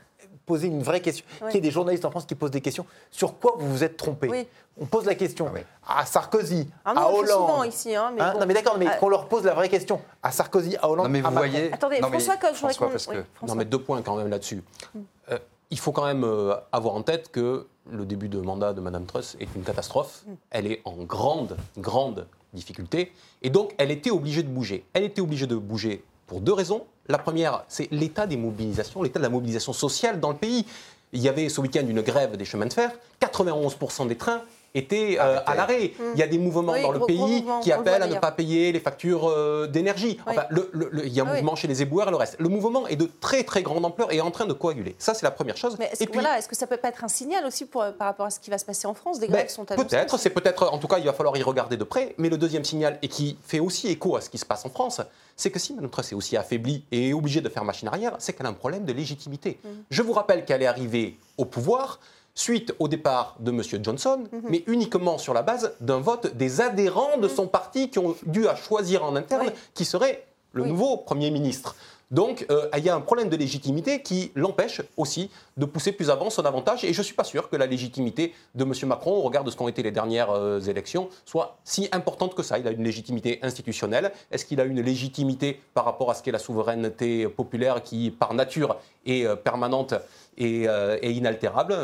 poser 0.49 0.67
une 0.67 0.83
vraie 0.83 1.01
question. 1.01 1.25
Qu'il 1.47 1.55
y 1.55 1.59
ait 1.59 1.61
des 1.61 1.71
journalistes 1.71 2.05
en 2.07 2.11
France 2.11 2.25
qui 2.25 2.35
posent 2.35 2.51
des 2.51 2.63
questions. 2.63 2.87
Sur 3.11 3.39
quoi 3.39 3.55
vous 3.59 3.71
vous 3.71 3.85
êtes 3.85 3.97
trompé 3.99 4.49
On 4.81 4.87
pose 4.87 5.05
la 5.05 5.15
question 5.15 5.53
à 5.87 6.07
Sarkozy, 6.07 6.69
ah 6.85 6.95
à 6.97 7.11
Hollande. 7.11 7.29
souvent 7.29 7.63
ici. 7.65 7.95
Hein, 7.95 8.13
mais 8.15 8.23
hein, 8.23 8.35
Non, 8.41 8.47
mais 8.47 8.55
d'accord, 8.55 8.79
mais 8.79 8.87
ah. 8.89 8.97
qu'on 8.97 9.11
leur 9.11 9.29
pose 9.29 9.45
la 9.45 9.55
vraie 9.55 9.69
question. 9.69 10.01
À 10.23 10.33
Sarkozy, 10.33 10.77
à 10.77 10.89
Hollande. 10.89 11.07
Non, 11.07 11.13
mais 11.13 11.21
vous 11.21 11.31
voyez. 11.31 11.73
Attendez, 11.73 11.99
François, 11.99 12.35
mais, 12.41 12.49
je 12.51 12.57
François, 12.57 12.89
parce 12.89 13.07
que... 13.07 13.25
Non, 13.47 13.55
mais 13.55 13.67
deux 13.67 13.81
points 13.81 14.01
quand 14.03 14.17
même 14.17 14.29
là-dessus. 14.29 14.63
Hmm. 14.95 15.01
Euh, 15.31 15.39
il 15.71 15.79
faut 15.79 15.93
quand 15.93 16.07
même 16.07 16.25
euh, 16.25 16.55
avoir 16.73 16.95
en 16.95 17.03
tête 17.03 17.31
que 17.31 17.67
le 17.91 18.07
début 18.07 18.29
de 18.29 18.39
mandat 18.41 18.73
de 18.73 18.81
Mme 18.81 19.05
Truss 19.05 19.37
est 19.41 19.49
une 19.55 19.63
catastrophe. 19.63 20.23
Mm. 20.27 20.33
Elle 20.51 20.67
est 20.67 20.83
en 20.85 20.97
grande, 20.97 21.57
grande 21.77 22.27
difficulté. 22.53 23.13
Et 23.43 23.51
donc, 23.51 23.75
elle 23.79 23.91
était 23.91 24.11
obligée 24.11 24.43
de 24.43 24.49
bouger. 24.49 24.85
Elle 24.93 25.05
était 25.05 25.21
obligée 25.21 25.47
de 25.47 25.57
bouger 25.57 26.05
pour 26.29 26.41
deux 26.41 26.53
raisons. 26.53 26.87
La 27.09 27.19
première, 27.19 27.65
c'est 27.69 27.89
l'état 27.91 28.27
des 28.27 28.37
mobilisations, 28.37 29.03
l'état 29.03 29.19
de 29.19 29.25
la 29.25 29.31
mobilisation 29.31 29.73
sociale 29.73 30.21
dans 30.21 30.31
le 30.31 30.37
pays. 30.37 30.65
Il 31.13 31.21
y 31.21 31.29
avait 31.29 31.49
ce 31.49 31.61
week-end 31.61 31.85
une 31.89 32.03
grève 32.03 32.37
des 32.37 32.45
chemins 32.45 32.67
de 32.67 32.73
fer. 32.73 32.93
91% 33.21 34.07
des 34.07 34.17
trains 34.17 34.43
était 34.75 35.17
euh, 35.19 35.41
à 35.47 35.55
l'arrêt. 35.55 35.93
Mmh. 35.99 36.03
Il 36.15 36.21
y 36.21 36.23
a 36.23 36.27
des 36.27 36.37
mouvements 36.37 36.79
dans 36.81 36.93
le 36.93 37.01
pays 37.01 37.45
qui 37.63 37.73
appellent 37.73 38.03
à 38.03 38.07
ne 38.07 38.19
pas 38.19 38.31
payer 38.31 38.71
les 38.73 38.81
factures 38.81 39.27
euh, 39.27 39.67
d'énergie. 39.67 40.19
Enfin, 40.27 40.45
il 40.53 41.09
y 41.09 41.21
a 41.21 41.25
un 41.25 41.35
mouvement 41.35 41.57
chez 41.57 41.67
les 41.67 41.81
éboueurs 41.81 42.09
et 42.09 42.11
le 42.11 42.17
reste. 42.17 42.37
Le 42.39 42.51
mouvement 42.51 42.87
est 42.87 42.97
de 42.97 43.09
très 43.21 43.43
très 43.45 43.63
grande 43.63 43.85
ampleur 43.87 44.13
et 44.13 44.17
est 44.17 44.21
en 44.21 44.31
train 44.31 44.45
de 44.45 44.53
coaguler. 44.53 44.95
Ça, 44.99 45.15
c'est 45.15 45.25
la 45.25 45.31
première 45.31 45.57
chose. 45.57 45.77
Mais 45.79 45.87
est-ce, 45.87 46.05
que, 46.05 46.19
est-ce 46.19 46.49
que 46.49 46.57
ça 46.57 46.67
peut 46.67 46.77
pas 46.77 46.89
être 46.89 47.03
un 47.05 47.09
signal 47.09 47.47
aussi 47.47 47.65
pour, 47.65 47.83
par 47.99 48.09
rapport 48.09 48.27
à 48.27 48.31
ce 48.31 48.41
qui 48.41 48.51
va 48.51 48.59
se 48.59 48.67
passer 48.67 48.87
en 48.87 48.95
France? 48.95 49.19
Des 49.19 49.29
ben, 49.29 49.33
grèves 49.33 49.49
sont 49.49 49.71
annoncées 49.71 49.89
Peut-être, 49.89 50.19
c'est 50.19 50.31
peut-être, 50.31 50.71
en 50.71 50.79
tout 50.79 50.89
cas, 50.89 50.99
il 50.99 51.07
va 51.07 51.15
falloir 51.15 51.37
y 51.39 51.43
regarder 51.43 51.79
de 51.79 51.85
près. 51.85 52.15
Mais 52.19 52.29
le 52.29 52.37
deuxième 52.37 52.65
signal, 52.65 52.99
et 53.01 53.09
qui 53.09 53.39
fait 53.43 53.61
aussi 53.61 53.89
écho 53.89 54.17
à 54.17 54.21
ce 54.21 54.29
qui 54.29 54.37
se 54.37 54.45
passe 54.45 54.67
en 54.67 54.71
France, 54.71 55.01
c'est 55.39 55.51
que 55.51 55.59
si 55.59 55.73
Mme 55.73 55.89
Truss 55.89 56.13
est 56.13 56.15
aussi 56.15 56.37
affaiblie 56.37 56.85
et 56.93 57.09
est 57.09 57.13
obligée 57.15 57.41
de 57.41 57.49
faire 57.49 57.65
machine 57.65 57.89
arrière, 57.89 58.17
c'est 58.19 58.35
qu'elle 58.35 58.47
a 58.47 58.51
un 58.51 58.55
problème 58.55 58.85
de 58.85 58.93
légitimité. 58.93 59.59
Mmh. 59.65 59.69
Je 59.91 60.03
vous 60.03 60.13
rappelle 60.13 60.45
qu'elle 60.45 60.63
est 60.63 60.67
arrivée 60.67 61.17
au 61.39 61.47
pouvoir 61.47 62.01
suite 62.39 62.73
au 62.79 62.87
départ 62.87 63.37
de 63.41 63.51
M. 63.51 63.63
Johnson, 63.83 64.25
mhm. 64.31 64.43
mais 64.49 64.63
uniquement 64.69 65.19
sur 65.19 65.35
la 65.35 65.43
base 65.43 65.73
d'un 65.81 65.99
vote 65.99 66.37
des 66.37 66.61
adhérents 66.61 67.17
de 67.17 67.27
mhm. 67.27 67.35
son 67.35 67.47
parti 67.49 67.91
qui 67.91 67.99
ont 67.99 68.15
dû 68.27 68.47
à 68.47 68.55
choisir 68.55 69.03
en 69.03 69.17
interne 69.17 69.51
qui 69.75 69.85
serait 69.85 70.25
le 70.53 70.65
nouveau 70.65 70.97
Premier 70.97 71.33
ministre. 71.33 71.75
Donc, 72.11 72.47
euh, 72.51 72.69
il 72.77 72.85
y 72.85 72.89
a 72.89 72.95
un 72.95 73.01
problème 73.01 73.29
de 73.29 73.37
légitimité 73.37 74.03
qui 74.03 74.33
l'empêche 74.35 74.81
aussi 74.97 75.31
de 75.57 75.67
pousser 75.67 75.93
plus 75.93 76.09
avant 76.09 76.31
son 76.31 76.45
avantage. 76.45 76.85
Et 76.85 76.93
je 76.93 77.01
ne 77.01 77.05
suis 77.05 77.15
pas 77.15 77.25
sûr 77.25 77.51
que 77.51 77.57
la 77.57 77.67
légitimité 77.67 78.35
de 78.55 78.65
M. 78.65 78.73
Macron, 78.87 79.13
au 79.13 79.21
regard 79.21 79.45
de 79.45 79.51
ce 79.51 79.57
qu'ont 79.57 79.69
été 79.69 79.83
les 79.83 79.91
dernières 79.91 80.31
euh, 80.31 80.61
élections, 80.61 81.09
soit 81.27 81.59
si 81.65 81.89
importante 81.93 82.35
que 82.35 82.43
ça. 82.43 82.59
Il 82.59 82.67
a 82.67 82.71
une 82.71 82.85
légitimité 82.85 83.39
institutionnelle. 83.43 84.13
Est-ce 84.31 84.47
qu'il 84.47 84.61
a 84.61 84.65
une 84.65 84.81
légitimité 84.81 85.61
par 85.75 85.85
rapport 85.85 86.11
à 86.11 86.15
ce 86.15 86.23
qu'est 86.23 86.33
la 86.33 86.39
souveraineté 86.39 87.29
populaire 87.29 87.83
qui, 87.83 88.11
par 88.11 88.33
nature, 88.33 88.77
est 89.05 89.27
euh, 89.27 89.37
permanente 89.37 89.95
et, 90.39 90.69
inaltérable 91.03 91.75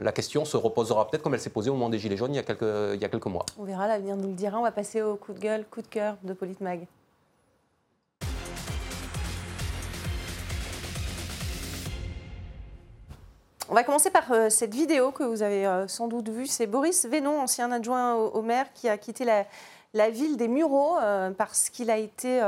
La 0.00 0.12
question 0.12 0.44
se 0.44 0.56
reposera 0.56 1.08
peut-être 1.10 1.22
comme 1.22 1.34
elle 1.34 1.40
s'est 1.40 1.50
posée 1.50 1.68
au 1.68 1.72
moment 1.72 1.88
des 1.88 1.98
Gilets 1.98 2.16
jaunes 2.16 2.32
il 2.32 2.36
y 2.36 2.38
a 2.38 2.42
quelques, 2.44 3.26
mois. 3.26 3.44
On 3.58 3.64
verra, 3.64 3.88
l'avenir 3.88 4.16
nous 4.16 4.28
le 4.28 4.34
dira. 4.34 4.56
On 4.56 4.62
va 4.62 4.70
passer 4.70 5.02
au 5.02 5.16
coup 5.16 5.32
de 5.32 5.40
gueule, 5.40 5.64
coup 5.68 5.82
de 5.82 5.88
cœur 5.88 6.16
de 6.22 6.32
Politmag. 6.32 6.86
On 13.70 13.74
va 13.74 13.84
commencer 13.84 14.10
par 14.10 14.32
euh, 14.32 14.48
cette 14.48 14.74
vidéo 14.74 15.12
que 15.12 15.22
vous 15.22 15.42
avez 15.42 15.66
euh, 15.66 15.86
sans 15.88 16.08
doute 16.08 16.30
vue. 16.30 16.46
C'est 16.46 16.66
Boris 16.66 17.04
Vénon, 17.04 17.38
ancien 17.38 17.70
adjoint 17.70 18.14
au, 18.14 18.40
maire, 18.40 18.72
qui 18.72 18.88
a 18.88 18.96
quitté 18.96 19.26
la, 19.26 20.10
ville 20.10 20.38
des 20.38 20.48
Mureaux 20.48 20.96
euh, 20.98 21.30
parce 21.32 21.68
qu'il 21.68 21.90
a 21.90 21.98
été 21.98 22.40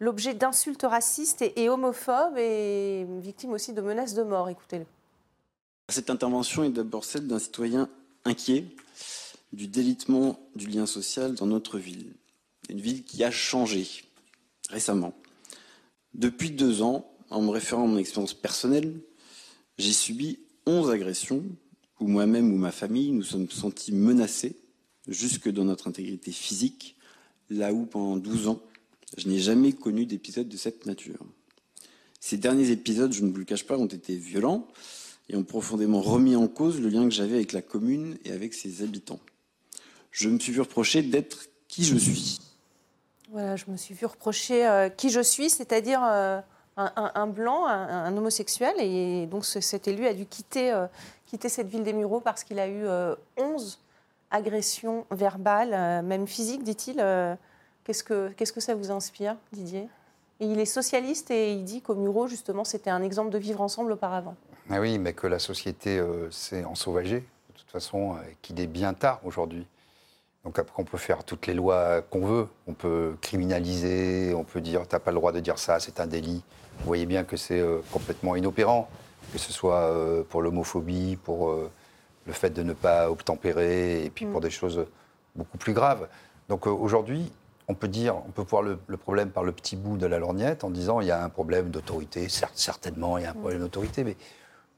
l'objet 0.00 0.34
d'insultes 0.34 0.82
racistes 0.82 1.42
et, 1.42 1.68
homophobes 1.70 2.36
et 2.36 3.06
victime 3.20 3.52
aussi 3.52 3.72
de 3.72 3.80
menaces 3.80 4.12
de 4.12 4.22
mort. 4.22 4.50
Écoutez-le. 4.50 4.84
Cette 5.88 6.10
intervention 6.10 6.64
est 6.64 6.70
d'abord 6.70 7.04
celle 7.04 7.26
d'un 7.26 7.38
citoyen 7.38 7.88
inquiet 8.26 8.66
du 9.54 9.68
délitement 9.68 10.38
du 10.56 10.66
lien 10.66 10.84
social 10.84 11.34
dans 11.34 11.46
notre 11.46 11.78
ville. 11.78 12.12
Une 12.68 12.80
ville 12.80 13.02
qui 13.02 13.24
a 13.24 13.30
changé 13.30 13.88
récemment. 14.68 15.14
Depuis 16.12 16.50
deux 16.50 16.82
ans, 16.82 17.08
en 17.30 17.40
me 17.40 17.50
référant 17.50 17.84
à 17.84 17.86
mon 17.86 17.98
expérience 17.98 18.34
personnelle, 18.34 19.00
j'ai 19.78 19.92
subi 19.92 20.40
11 20.66 20.90
agressions 20.90 21.44
où 22.00 22.08
moi-même 22.08 22.52
ou 22.52 22.56
ma 22.56 22.72
famille 22.72 23.12
nous 23.12 23.22
sommes 23.22 23.50
sentis 23.50 23.92
menacés 23.92 24.56
jusque 25.08 25.50
dans 25.50 25.64
notre 25.64 25.88
intégrité 25.88 26.32
physique, 26.32 26.96
là 27.50 27.72
où 27.72 27.86
pendant 27.86 28.16
12 28.16 28.48
ans, 28.48 28.60
je 29.16 29.28
n'ai 29.28 29.38
jamais 29.38 29.72
connu 29.72 30.04
d'épisode 30.04 30.48
de 30.48 30.56
cette 30.56 30.86
nature. 30.86 31.18
Ces 32.20 32.36
derniers 32.36 32.70
épisodes, 32.70 33.12
je 33.12 33.22
ne 33.22 33.30
vous 33.30 33.38
le 33.38 33.44
cache 33.44 33.64
pas, 33.64 33.78
ont 33.78 33.86
été 33.86 34.16
violents. 34.16 34.66
et 35.28 35.36
ont 35.36 35.44
profondément 35.44 36.00
remis 36.00 36.36
en 36.36 36.48
cause 36.48 36.80
le 36.80 36.88
lien 36.88 37.04
que 37.04 37.14
j'avais 37.14 37.34
avec 37.34 37.52
la 37.52 37.62
commune 37.62 38.16
et 38.24 38.32
avec 38.32 38.54
ses 38.54 38.82
habitants. 38.82 39.20
Je 40.10 40.28
me 40.28 40.38
suis 40.38 40.52
vu 40.52 40.60
reprocher 40.60 41.02
d'être 41.02 41.46
qui 41.68 41.84
je 41.84 41.96
suis. 41.96 42.40
Voilà, 43.30 43.56
je 43.56 43.64
me 43.68 43.76
suis 43.76 43.92
vu 43.94 44.06
reprocher 44.06 44.66
euh, 44.66 44.88
qui 44.88 45.10
je 45.10 45.20
suis, 45.20 45.50
c'est-à-dire 45.50 46.00
euh, 46.04 46.40
un, 46.76 47.26
blanc, 47.26 47.66
un, 47.66 48.16
homosexuel. 48.16 48.74
Et 48.78 49.26
donc 49.26 49.44
ce- 49.44 49.60
cet 49.60 49.88
élu 49.88 50.06
a 50.06 50.14
dû 50.14 50.26
quitter, 50.26 50.72
euh, 50.72 50.86
quitter 51.26 51.48
cette 51.48 51.68
ville 51.68 51.82
des 51.82 51.92
Mureaux 51.92 52.20
parce 52.20 52.44
qu'il 52.44 52.58
a 52.58 52.68
eu 52.68 52.86
euh, 52.86 53.14
11 53.36 53.80
agressions 54.30 55.06
verbales, 55.10 55.72
euh, 55.74 56.02
même 56.02 56.26
physiques, 56.26 56.62
dit-il. 56.62 57.00
Euh, 57.00 57.34
Qu'est-ce 57.84 58.02
que 58.52 58.60
ça 58.60 58.74
vous 58.74 58.90
inspire, 58.90 59.36
Didier? 59.52 59.88
Il 60.40 60.58
est 60.58 60.64
socialiste 60.64 61.30
et 61.30 61.52
il 61.52 61.62
dit 61.62 61.82
qu'au 61.82 61.94
Mureaux, 61.94 62.26
justement, 62.26 62.64
c'était 62.64 62.90
un 62.90 63.00
exemple 63.00 63.30
de 63.30 63.38
vivre 63.38 63.60
ensemble 63.60 63.92
auparavant. 63.92 64.34
Ah 64.68 64.80
oui, 64.80 64.98
mais 64.98 65.12
que 65.12 65.28
la 65.28 65.38
société 65.38 66.02
s'est 66.32 66.64
ensauvagée, 66.64 67.20
de 67.20 67.58
toute 67.58 67.70
façon, 67.70 68.16
qu'il 68.42 68.58
est 68.58 68.66
bien 68.66 68.92
tard 68.92 69.20
aujourd'hui. 69.24 69.68
Donc 70.46 70.58
après, 70.58 70.74
on 70.80 70.84
peut 70.84 70.98
faire 70.98 71.22
toutes 71.24 71.46
les 71.46 71.54
lois 71.54 72.02
qu'on 72.02 72.26
veut. 72.26 72.48
On 72.66 72.72
peut 72.72 73.16
criminaliser, 73.20 74.32
on 74.34 74.44
peut 74.44 74.60
dire 74.60 74.86
t'as 74.88 74.98
pas 74.98 75.10
le 75.10 75.16
droit 75.16 75.32
de 75.32 75.40
dire 75.40 75.58
ça, 75.58 75.80
c'est 75.80 75.98
un 76.00 76.06
délit. 76.06 76.42
Vous 76.78 76.86
voyez 76.86 77.06
bien 77.06 77.24
que 77.24 77.36
c'est 77.36 77.60
euh, 77.60 77.80
complètement 77.92 78.36
inopérant, 78.36 78.88
que 79.32 79.38
ce 79.38 79.52
soit 79.52 79.80
euh, 79.80 80.22
pour 80.28 80.42
l'homophobie, 80.42 81.16
pour 81.16 81.50
euh, 81.50 81.70
le 82.26 82.32
fait 82.32 82.50
de 82.50 82.62
ne 82.62 82.72
pas 82.72 83.10
obtempérer, 83.10 84.04
et 84.04 84.10
puis 84.10 84.26
pour 84.26 84.40
des 84.40 84.50
choses 84.50 84.86
beaucoup 85.34 85.58
plus 85.58 85.72
graves. 85.72 86.08
Donc 86.48 86.66
aujourd'hui, 86.66 87.32
on 87.68 87.74
peut 87.74 87.88
dire, 87.88 88.16
on 88.16 88.30
peut 88.30 88.44
voir 88.48 88.62
le, 88.62 88.78
le 88.86 88.96
problème 88.96 89.30
par 89.30 89.42
le 89.42 89.52
petit 89.52 89.76
bout 89.76 89.96
de 89.96 90.06
la 90.06 90.18
lorgnette 90.18 90.62
en 90.62 90.70
disant 90.70 91.00
il 91.00 91.08
y 91.08 91.10
a 91.10 91.22
un 91.22 91.28
problème 91.28 91.70
d'autorité, 91.70 92.28
certes, 92.28 92.56
certainement 92.56 93.18
il 93.18 93.24
y 93.24 93.26
a 93.26 93.30
un 93.30 93.34
problème 93.34 93.60
d'autorité, 93.60 94.04
mais 94.04 94.16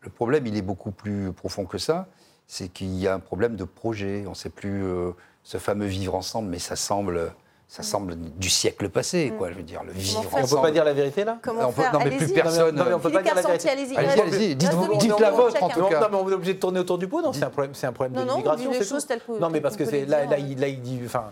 le 0.01 0.11
problème 0.11 0.47
il 0.47 0.57
est 0.57 0.63
beaucoup 0.63 0.91
plus 0.91 1.33
profond 1.33 1.67
que 1.67 1.79
ça. 1.79 2.07
C'est 2.51 2.69
qu'il 2.69 2.95
y 2.95 3.07
a 3.07 3.13
un 3.13 3.19
problème 3.19 3.57
de 3.57 3.65
projet. 3.65 4.25
On 4.27 4.31
ne 4.31 4.35
sait 4.35 4.49
plus 4.49 4.83
euh, 4.83 5.11
ce 5.43 5.59
fameux 5.59 5.85
vivre 5.85 6.15
ensemble, 6.15 6.49
mais 6.49 6.59
ça 6.59 6.77
semble, 6.77 7.31
ça 7.71 7.83
semble 7.83 8.17
du 8.17 8.49
siècle 8.49 8.89
passé, 8.89 9.31
quoi. 9.37 9.51
Je 9.51 9.57
veux 9.57 9.63
dire, 9.63 9.83
le 9.85 9.93
vivre 9.93 10.23
Et 10.23 10.27
on 10.33 10.39
ne 10.39 10.43
ensemble. 10.43 10.63
peut 10.63 10.67
pas 10.69 10.71
dire 10.73 10.85
la 10.85 10.95
vérité 10.95 11.23
là 11.25 11.39
Comment 11.43 11.69
On 11.69 11.73
peut- 11.73 11.83
faire 11.83 11.93
non, 11.93 11.99
mais 12.03 12.11
plus 12.17 12.33
personne. 12.33 12.75
Non, 12.75 12.85
mais 12.87 12.95
on 12.95 12.99
peut 12.99 13.11
pas 13.13 13.23
dire 13.23 13.35
la 13.35 13.43
vérité. 13.43 13.69
Allez-y. 13.69 13.97
Allez-y, 13.97 14.51
il 14.53 14.57
dites- 14.57 14.71
deux 14.71 14.97
dites 14.97 15.21
la 15.21 15.31
vôtre, 15.31 15.63
en 15.63 15.69
tout 15.69 15.85
cas. 15.85 16.01
Non, 16.01 16.07
mais 16.11 16.17
on 16.17 16.31
est 16.31 16.35
obligé 16.35 16.55
de 16.55 16.59
tourner 16.61 16.81
autour 16.81 16.97
du 16.97 17.09
pot. 17.09 17.21
Non, 17.21 17.33
c'est 17.35 17.45
un 17.45 17.51
problème, 17.51 17.75
c'est 17.75 17.87
un 17.87 17.93
problème 17.93 18.15
Non, 18.15 18.23
de 18.23 18.27
non, 18.27 18.33
l'immigration. 18.37 18.65
on 18.69 18.73
dit 18.73 18.79
les 18.79 18.85
c'est 18.85 18.89
choses 18.91 19.03
tout. 19.03 19.09
telles 19.09 19.21
que- 19.21 19.39
Non, 19.39 19.51
mais 19.51 19.61
parce 19.61 19.77
que 19.77 19.85
c'est 19.85 20.07
là, 20.07 20.25
là, 20.25 20.39
il, 20.39 20.59
là, 20.59 20.69
il 20.69 20.81
dit, 20.81 20.99
enfin, 21.05 21.25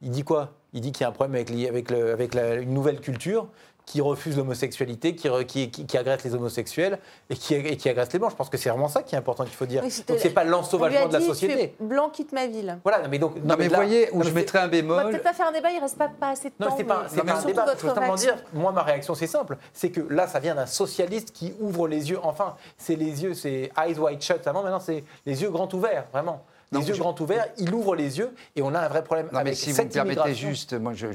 il 0.00 0.10
dit 0.10 0.22
quoi? 0.22 0.50
Il 0.72 0.80
dit 0.80 0.92
qu'il 0.92 1.02
y 1.02 1.04
a 1.04 1.08
un 1.08 1.12
problème 1.12 1.34
avec, 1.34 1.50
avec, 1.68 1.90
le, 1.90 2.12
avec 2.12 2.34
la- 2.34 2.54
une 2.54 2.72
nouvelle 2.72 3.00
culture 3.00 3.48
qui 3.84 4.00
refuse 4.00 4.36
l'homosexualité, 4.36 5.14
qui, 5.14 5.28
re- 5.28 5.44
qui, 5.44 5.70
qui, 5.70 5.86
qui 5.86 5.98
agresse 5.98 6.22
les 6.24 6.34
homosexuels 6.34 6.98
et 7.28 7.34
qui, 7.36 7.54
et 7.54 7.76
qui 7.76 7.88
agresse 7.88 8.12
les 8.12 8.18
blancs. 8.18 8.30
Je 8.30 8.36
pense 8.36 8.48
que 8.48 8.56
c'est 8.56 8.70
vraiment 8.70 8.88
ça 8.88 9.02
qui 9.02 9.14
est 9.14 9.18
important 9.18 9.44
qu'il 9.44 9.54
faut 9.54 9.66
dire. 9.66 9.82
Oui, 9.84 9.92
Donc 10.06 10.18
c'est 10.20 10.30
pas 10.30 10.44
l'ensauvagement 10.44 11.08
de 11.08 11.12
la 11.14 11.20
société. 11.20 11.54
tu 11.54 11.60
es 11.60 11.74
Blanc 11.80 12.08
quitte 12.10 12.32
ma 12.32 12.46
ville. 12.46 12.78
Voilà, 12.84 13.02
non, 13.02 13.08
mais 13.10 13.18
donc. 13.18 13.36
Non, 13.44 13.56
mais 13.58 13.68
là- 13.68 13.76
voyez, 13.76 14.08
où 14.12 14.18
non, 14.18 14.22
je 14.24 14.28
mais 14.28 14.34
mettrais 14.42 14.58
un 14.60 14.62
On 14.62 14.64
va 14.66 14.70
bémol. 14.70 15.10
peut-être 15.10 15.22
pas 15.24 15.32
faire 15.32 15.48
un 15.48 15.52
débat, 15.52 15.70
il 15.72 15.80
reste 15.80 15.98
pas, 15.98 16.08
pas 16.08 16.30
assez 16.30 16.48
de 16.50 16.54
Non, 16.60 16.68
temps. 16.68 16.74
c'est 16.76 16.84
pas, 16.84 17.02
mais- 17.02 17.08
c'est 17.08 17.16
mais 17.24 17.32
pas 17.32 17.38
un 17.38 17.44
débat. 17.44 17.66
faut 17.76 17.88
simplement 17.88 18.14
dire, 18.14 18.36
moi, 18.52 18.72
ma 18.72 18.82
réaction, 18.82 19.14
c'est 19.14 19.26
simple. 19.26 19.56
C'est 19.72 19.90
que 19.90 20.00
là, 20.12 20.26
ça 20.28 20.38
vient 20.38 20.54
d'un 20.54 20.66
socialiste 20.66 21.32
qui 21.32 21.52
ouvre 21.60 21.88
les 21.88 22.10
yeux. 22.10 22.18
Enfin, 22.22 22.56
c'est 22.78 22.94
les 22.96 23.22
yeux, 23.24 23.34
c'est 23.34 23.70
eyes 23.84 23.98
wide 23.98 24.22
shut 24.22 24.46
avant. 24.46 24.62
Maintenant, 24.62 24.80
c'est 24.80 25.02
les 25.26 25.42
yeux 25.42 25.50
grands 25.50 25.68
ouverts, 25.72 26.06
vraiment. 26.12 26.44
Les 26.70 26.78
Non, 26.78 26.84
yeux 26.86 26.94
je- 26.94 27.00
grands 27.00 27.14
ouverts, 27.20 27.46
il 27.58 27.74
ouvre 27.74 27.94
les 27.96 28.18
yeux 28.18 28.32
et 28.56 28.62
on 28.62 28.74
a 28.74 28.80
un 28.80 28.88
vrai 28.88 29.04
problème 29.04 29.26
Non, 29.26 29.32
mais 29.34 29.40
avec 29.40 29.56
si 29.56 29.72
vous 29.72 29.82
me 29.82 29.88
permettez 29.88 30.34
juste, 30.34 30.72
moi, 30.72 30.92
je. 30.94 31.08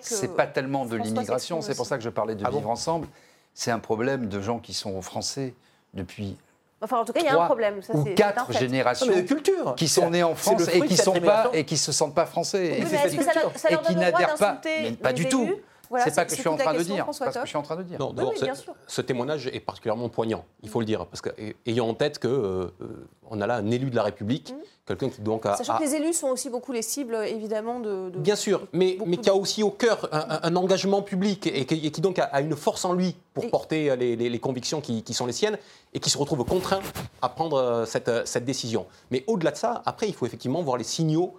C'est 0.00 0.34
pas 0.34 0.46
tellement 0.46 0.86
de 0.86 0.96
l'immigration, 0.96 1.60
c'est 1.60 1.74
pour 1.76 1.84
ça 1.84 1.98
que 1.98 2.02
je 2.02 2.08
parlais 2.08 2.34
de 2.34 2.42
Ah 2.46 2.50
bon 2.50 2.58
vivre 2.58 2.70
ensemble. 2.70 3.06
C'est 3.52 3.70
un 3.70 3.78
problème 3.78 4.26
de 4.26 4.40
gens 4.40 4.58
qui 4.58 4.72
sont 4.72 5.02
français 5.02 5.54
depuis 5.92 6.38
Enfin, 6.82 6.98
en 7.00 7.04
tout 7.04 7.12
cas, 7.12 7.20
il 7.20 7.26
y 7.26 7.28
a 7.28 7.32
un 7.32 7.34
trois 7.34 7.44
problème. 7.46 7.82
Ça, 7.82 7.94
ou 7.94 8.04
quatre 8.14 8.46
fait. 8.46 8.58
générations 8.58 9.06
Non, 9.06 9.16
de 9.16 9.20
culture. 9.20 9.74
qui 9.74 9.86
sont 9.86 10.08
nés 10.08 10.22
en 10.22 10.34
France 10.34 10.66
et 10.72 10.80
qui 10.80 10.96
sont 10.96 11.12
pas 11.12 11.18
immigration. 11.18 11.52
et 11.52 11.64
qui 11.66 11.76
se 11.76 11.92
sentent 11.92 12.14
pas 12.14 12.24
français 12.24 12.70
Oui, 12.72 12.78
et, 12.78 12.80
mais 12.80 12.86
c'est 12.86 12.96
est-ce 12.96 13.16
cette 13.22 13.52
que 13.52 13.58
ça, 13.58 13.68
et 13.68 13.72
leur 13.72 13.82
qui 13.82 13.96
n'adhèrent 13.96 14.34
pas. 14.36 14.60
Mais 14.64 14.92
pas 14.92 15.12
du 15.12 15.28
tout. 15.28 15.50
Voilà, 15.90 16.04
c'est 16.04 16.14
pas 16.14 16.24
que 16.24 16.30
je 16.30 16.36
suis 16.36 16.46
en 16.48 16.52
toute 16.52 16.58
la 16.60 16.64
train 16.66 16.72
de 16.74 16.78
question, 16.78 16.94
dire. 16.94 17.02
François 17.04 17.26
C'est 17.26 17.32
pas 17.32 17.32
ce 17.32 17.38
que 17.40 17.46
je 17.46 17.48
suis 17.50 17.56
en 17.58 17.62
train 17.62 17.76
de 17.76 17.82
dire. 17.82 17.98
Non, 17.98 18.14
Oui, 18.16 18.24
ce- 18.38 18.44
bien 18.44 18.54
sûr. 18.54 18.74
ce 18.86 19.00
témoignage 19.00 19.48
est 19.48 19.58
particulièrement 19.58 20.08
poignant, 20.08 20.44
il 20.62 20.68
faut 20.68 20.78
le 20.78 20.86
dire, 20.86 21.04
parce 21.06 21.20
que 21.20 21.30
et- 21.36 21.56
ayant 21.66 21.88
en 21.88 21.94
tête 21.94 22.20
que 22.20 22.28
euh, 22.28 22.66
euh, 22.80 22.86
on 23.28 23.40
a 23.40 23.46
là 23.48 23.56
un 23.56 23.70
élu 23.72 23.90
de 23.90 23.96
la 23.96 24.04
République, 24.04 24.54
quelqu'un 24.86 25.08
qui 25.08 25.20
donc 25.20 25.46
a, 25.46 25.56
Sachant 25.56 25.74
a- 25.74 25.78
que 25.78 25.82
les 25.82 25.94
élus 25.96 26.12
sont 26.12 26.28
aussi 26.28 26.48
beaucoup 26.48 26.70
les 26.70 26.82
cibles, 26.82 27.16
évidemment, 27.26 27.80
de. 27.80 28.10
de- 28.10 28.18
Bien 28.20 28.36
sûr, 28.36 28.68
mais, 28.72 28.94
beaucoup 28.94 29.10
mais 29.10 29.16
de- 29.16 29.22
qui 29.22 29.30
a 29.30 29.34
aussi 29.34 29.64
au 29.64 29.70
cœur 29.70 30.08
un, 30.12 30.54
engagement 30.54 31.02
public 31.02 31.48
et 31.48 31.66
qui, 31.66 31.84
et 31.84 31.90
qui 31.90 32.00
donc 32.00 32.20
a, 32.20 32.24
a 32.24 32.40
une 32.40 32.54
force 32.54 32.84
en 32.84 32.92
lui 32.92 33.16
pour 33.34 33.44
Et- 33.44 33.48
porter 33.50 33.96
les, 33.96 34.14
les- 34.14 34.30
les 34.30 34.38
convictions 34.38 34.80
qui, 34.80 35.02
qui 35.02 35.12
sont 35.12 35.26
les 35.26 35.32
siennes 35.32 35.58
et 35.92 35.98
qui 35.98 36.08
se 36.10 36.18
retrouve 36.18 36.44
contraint 36.44 36.80
à 37.20 37.28
prendre 37.28 37.56
euh, 37.56 37.84
cette, 37.84 38.08
euh, 38.08 38.22
cette 38.26 38.44
décision. 38.44 38.86
Mais 39.10 39.24
au-delà 39.26 39.50
de 39.50 39.56
ça, 39.56 39.82
après, 39.86 40.06
il 40.08 40.14
faut 40.14 40.26
effectivement 40.26 40.62
voir 40.62 40.76
les 40.76 40.84
signaux 40.84 41.34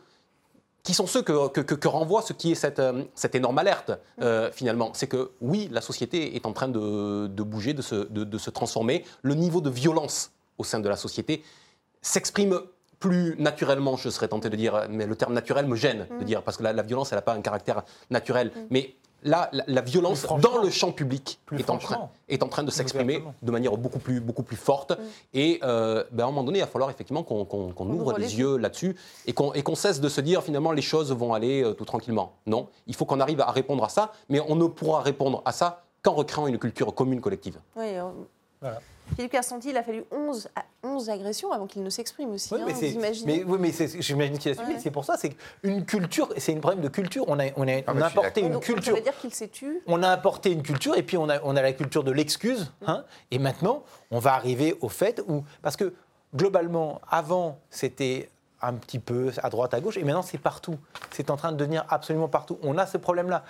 qui 0.83 0.93
sont 0.93 1.05
ceux 1.07 1.21
que, 1.21 1.47
que- 1.49 1.61
que- 1.61 1.87
renvoie 1.87 2.21
ce 2.21 2.33
qui 2.33 2.51
est 2.51 2.55
cette, 2.55 2.79
euh, 2.79 3.03
cette 3.15 3.35
énorme 3.35 3.57
alerte, 3.59 3.91
euh, 4.21 4.51
finalement. 4.51 4.91
C'est 4.93 5.07
que 5.07 5.31
oui, 5.41 5.69
la 5.71 5.81
société 5.81 6.35
est 6.35 6.45
en 6.45 6.53
train 6.53 6.67
de, 6.67 7.27
de 7.27 7.43
bouger, 7.43 7.73
de 7.73 7.81
se, 7.81 7.95
de- 7.95 8.23
de 8.23 8.37
se 8.37 8.49
transformer. 8.49 9.05
Le 9.21 9.35
niveau 9.35 9.61
de 9.61 9.69
violence 9.69 10.31
au 10.57 10.63
sein 10.63 10.79
de 10.79 10.89
la 10.89 10.95
société 10.95 11.43
s'exprime 12.01 12.59
plus 12.99 13.35
naturellement, 13.39 13.97
je 13.97 14.09
serais 14.09 14.27
tenté 14.27 14.49
de 14.49 14.55
dire, 14.55 14.85
mais 14.89 15.07
le 15.07 15.15
terme 15.15 15.33
naturel 15.33 15.65
me 15.65 15.75
gêne 15.75 16.07
de 16.19 16.23
dire, 16.23 16.43
parce 16.43 16.57
que 16.57 16.63
la, 16.63 16.71
la 16.71 16.83
violence, 16.83 17.11
elle 17.11 17.17
n'a 17.17 17.23
pas 17.23 17.33
un 17.33 17.41
caractère 17.41 17.83
naturel. 18.11 18.51
Mais 18.69 18.93
là, 19.23 19.49
la, 19.53 19.63
la 19.67 19.81
violence 19.81 20.25
dans 20.41 20.61
le 20.61 20.69
champ 20.69 20.91
public 20.91 21.39
est 21.51 21.69
en, 21.69 21.77
train, 21.77 21.87
franchement. 21.95 22.11
est 22.29 22.43
en 22.43 22.47
train 22.47 22.63
de 22.63 22.71
s'exprimer 22.71 23.23
de 23.41 23.51
manière 23.51 23.77
beaucoup 23.77 23.99
plus, 23.99 24.19
beaucoup 24.19 24.43
plus 24.43 24.55
forte. 24.55 24.93
Et 25.33 25.59
euh, 25.63 26.03
ben, 26.11 26.23
à 26.23 26.27
un 26.27 26.29
moment 26.31 26.43
donné, 26.43 26.59
il 26.59 26.61
va 26.61 26.67
falloir 26.67 26.89
effectivement 26.89 27.23
qu'on 27.23 27.89
ouvre 27.89 28.13
les 28.17 28.21
les 28.21 28.37
yeux 28.37 28.57
là-dessus 28.57 28.95
et 29.25 29.33
qu'on 29.33 29.75
cesse 29.75 29.99
de 29.99 30.07
se 30.07 30.21
dire 30.21 30.43
finalement 30.43 30.71
les 30.71 30.81
choses 30.83 31.11
vont 31.11 31.33
aller 31.33 31.63
euh, 31.63 31.73
tout 31.73 31.85
tranquillement. 31.85 32.33
Non, 32.45 32.67
il 32.85 32.95
faut 32.95 33.05
qu'on 33.05 33.19
arrive 33.19 33.41
à 33.41 33.51
répondre 33.51 33.83
à 33.83 33.89
ça, 33.89 34.11
mais 34.29 34.39
on 34.47 34.55
ne 34.55 34.67
pourra 34.67 35.01
répondre 35.01 35.41
à 35.43 35.51
ça 35.51 35.83
qu'en 36.03 36.13
recréant 36.13 36.47
une 36.47 36.59
culture 36.59 36.93
commune 36.93 37.19
collective. 37.19 37.59
Oui, 37.75 37.87
Voilà. 38.61 38.79
Philippe 39.15 39.31
Carsanti, 39.31 39.69
il 39.69 39.77
a 39.77 39.83
fallu 39.83 40.03
11, 40.11 40.49
à- 40.55 40.63
11 40.83 41.09
agressions 41.09 41.51
avant 41.51 41.67
qu'il 41.67 41.83
ne 41.83 41.89
s'exprime 41.89 42.31
aussi. 42.31 42.53
Oui, 42.53 42.61
hein, 42.61 42.65
mais 42.67 42.73
vous 42.73 42.79
c'est, 42.79 42.89
imaginez 42.91 43.37
mais, 43.39 43.43
oui, 43.51 43.57
mais 43.59 43.71
c'est- 43.71 44.01
j'imagine 44.01 44.37
qu'il 44.37 44.51
a 44.51 44.55
suivi. 44.55 44.73
Ouais. 44.73 44.79
C'est 44.79 44.91
pour 44.91 45.05
ça, 45.05 45.15
c'est 45.17 45.35
une 45.63 45.85
culture, 45.85 46.29
c'est 46.37 46.55
un 46.55 46.59
problème 46.59 46.81
de 46.81 46.87
culture. 46.87 47.25
On 47.27 47.39
a, 47.39 47.45
on 47.57 47.67
a, 47.67 47.77
Ah, 47.85 47.93
on 47.95 48.01
a 48.01 48.05
apporté 48.07 48.41
une 48.41 48.53
Donc, 48.53 48.63
culture. 48.63 48.93
Ça 48.93 48.99
veut 48.99 49.03
dire 49.03 49.17
qu'il 49.17 49.33
s'est 49.33 49.49
tu. 49.49 49.81
On 49.87 50.01
a 50.03 50.09
apporté 50.09 50.51
une 50.51 50.63
culture 50.63 50.95
et 50.95 51.03
puis 51.03 51.17
on 51.17 51.29
a, 51.29 51.41
on 51.43 51.55
a 51.55 51.61
la 51.61 51.73
culture 51.73 52.03
de 52.03 52.11
l'excuse. 52.11 52.71
hein, 52.87 53.03
et 53.31 53.39
maintenant, 53.39 53.83
on 54.11 54.19
va 54.19 54.33
arriver 54.33 54.77
au 54.81 54.89
fait 54.89 55.21
où. 55.27 55.43
Parce 55.61 55.75
que 55.75 55.93
globalement, 56.35 57.01
avant, 57.09 57.59
c'était 57.69 58.29
un 58.61 58.73
petit 58.73 58.99
peu 58.99 59.31
à 59.41 59.49
droite, 59.49 59.73
à 59.73 59.81
gauche, 59.81 59.97
et 59.97 60.03
maintenant, 60.03 60.21
c'est 60.21 60.37
partout. 60.37 60.77
C'est 61.11 61.29
en 61.31 61.35
train 61.37 61.51
de 61.51 61.57
devenir 61.57 61.85
absolument 61.89 62.27
partout. 62.27 62.57
On 62.63 62.77
a 62.77 62.85
ce 62.85 62.97
problème-là. 62.97 63.43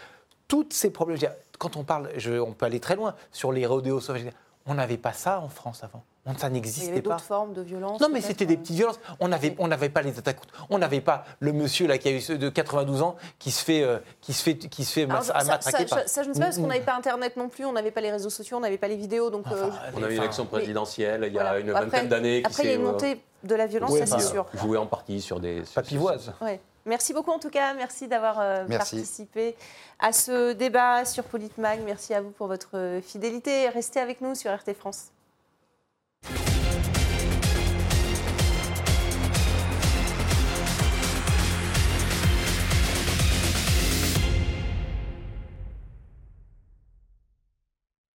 Toutes 0.47 0.73
ces 0.73 0.89
problèmes. 0.89 1.17
Quand 1.59 1.75
on 1.77 1.83
parle, 1.83 2.09
je- 2.17 2.39
on 2.39 2.51
peut 2.53 2.65
aller 2.65 2.79
très 2.79 2.95
loin 2.95 3.13
sur 3.31 3.51
les 3.51 3.65
rodéos 3.65 3.99
sauvages. 4.01 4.25
On 4.67 4.75
n'avait 4.75 4.97
pas 4.97 5.13
ça 5.13 5.39
en 5.39 5.49
France 5.49 5.83
avant. 5.83 6.03
On- 6.27 6.37
Ça 6.37 6.47
Il 6.47 6.51
y 6.51 6.53
n'existait 6.53 6.91
avait 6.91 7.01
pas. 7.01 7.11
d'autres 7.15 7.23
formes 7.23 7.53
de 7.53 7.63
violence. 7.63 7.99
Non, 7.99 8.07
mais 8.07 8.21
c'était 8.21 8.45
des 8.45 8.55
petites 8.55 8.75
violences. 8.75 8.99
On 9.19 9.27
n'avait 9.29 9.55
on 9.57 9.67
n'avait 9.67 9.89
pas 9.89 10.03
les 10.03 10.19
attaques. 10.19 10.37
On 10.69 10.77
n'avait 10.77 11.01
pas 11.01 11.25
le 11.39 11.51
monsieur 11.51 11.87
là 11.87 11.97
qui 11.97 12.07
a 12.09 12.11
eu 12.11 12.37
de 12.37 12.49
92 12.49 13.01
ans 13.01 13.15
qui 13.39 13.49
se 13.49 13.63
fait 13.65 13.81
euh, 13.81 13.97
qui 14.21 14.33
se 14.33 14.43
fait 14.43 14.55
qui 14.55 14.85
se 14.85 14.93
fait 14.93 15.03
Alors, 15.09 15.23
ça, 15.23 15.39
ça- 15.39 15.45
matraquer 15.45 15.87
ça- 15.87 15.95
par- 15.95 16.07
ça, 16.07 16.21
je 16.21 16.29
ne 16.29 16.33
sais 16.35 16.39
pas, 16.39 16.45
parce 16.45 16.57
qu'on 16.57 16.65
Mm, 16.65 16.67
n'avait 16.67 16.85
pas 16.85 16.95
Internet 16.95 17.37
non 17.37 17.49
plus, 17.49 17.65
on 17.65 17.71
n'avait 17.73 17.89
pas 17.89 18.01
les 18.01 18.11
réseaux 18.11 18.29
sociaux, 18.29 18.57
on 18.57 18.59
n'avait 18.59 18.77
pas 18.77 18.87
les 18.87 18.97
vidéos. 18.97 19.31
Donc, 19.31 19.47
euh, 19.51 19.69
On 19.95 20.03
a 20.03 20.05
eu 20.05 20.11
une 20.11 20.13
Enfin, 20.13 20.23
élection 20.23 20.45
présidentielle 20.45 21.23
il 21.25 21.33
y 21.33 21.39
a 21.39 21.41
voilà. 21.41 21.59
une 21.59 21.69
Après- 21.71 21.85
vingtaine 21.85 22.07
d'années 22.09 22.41
qui 22.43 22.47
Après, 22.47 22.63
il 22.63 22.65
y 22.67 22.69
a 22.69 22.73
s'est 22.73 22.79
une 22.79 22.85
euh, 22.87 22.91
montée 22.91 23.21
de 23.43 23.55
la 23.55 23.65
violence, 23.65 23.89
Ouais, 23.91 24.05
ça 24.05 24.19
c'est 24.19 24.25
bah, 24.25 24.31
sûr. 24.31 24.45
jouée 24.53 24.77
en 24.77 24.85
partie 24.85 25.19
sur 25.21 25.39
des... 25.39 25.65
sur- 25.65 25.73
Papivoise. 25.81 26.33
Ouais. 26.39 26.59
Merci 26.85 27.13
beaucoup 27.13 27.31
en 27.31 27.39
tout 27.39 27.49
cas, 27.49 27.73
merci 27.73 28.07
d'avoir 28.07 28.39
euh, 28.39 28.65
participé 28.65 29.55
à 29.99 30.11
ce 30.13 30.53
débat 30.53 31.05
sur 31.05 31.23
Politmag. 31.23 31.81
Merci 31.85 32.13
à 32.13 32.21
vous 32.21 32.31
pour 32.31 32.47
votre 32.47 32.99
fidélité. 33.03 33.69
Restez 33.69 33.99
avec 33.99 34.21
nous 34.21 34.35
sur 34.35 34.51
RT 34.51 34.73
France. 34.73 35.11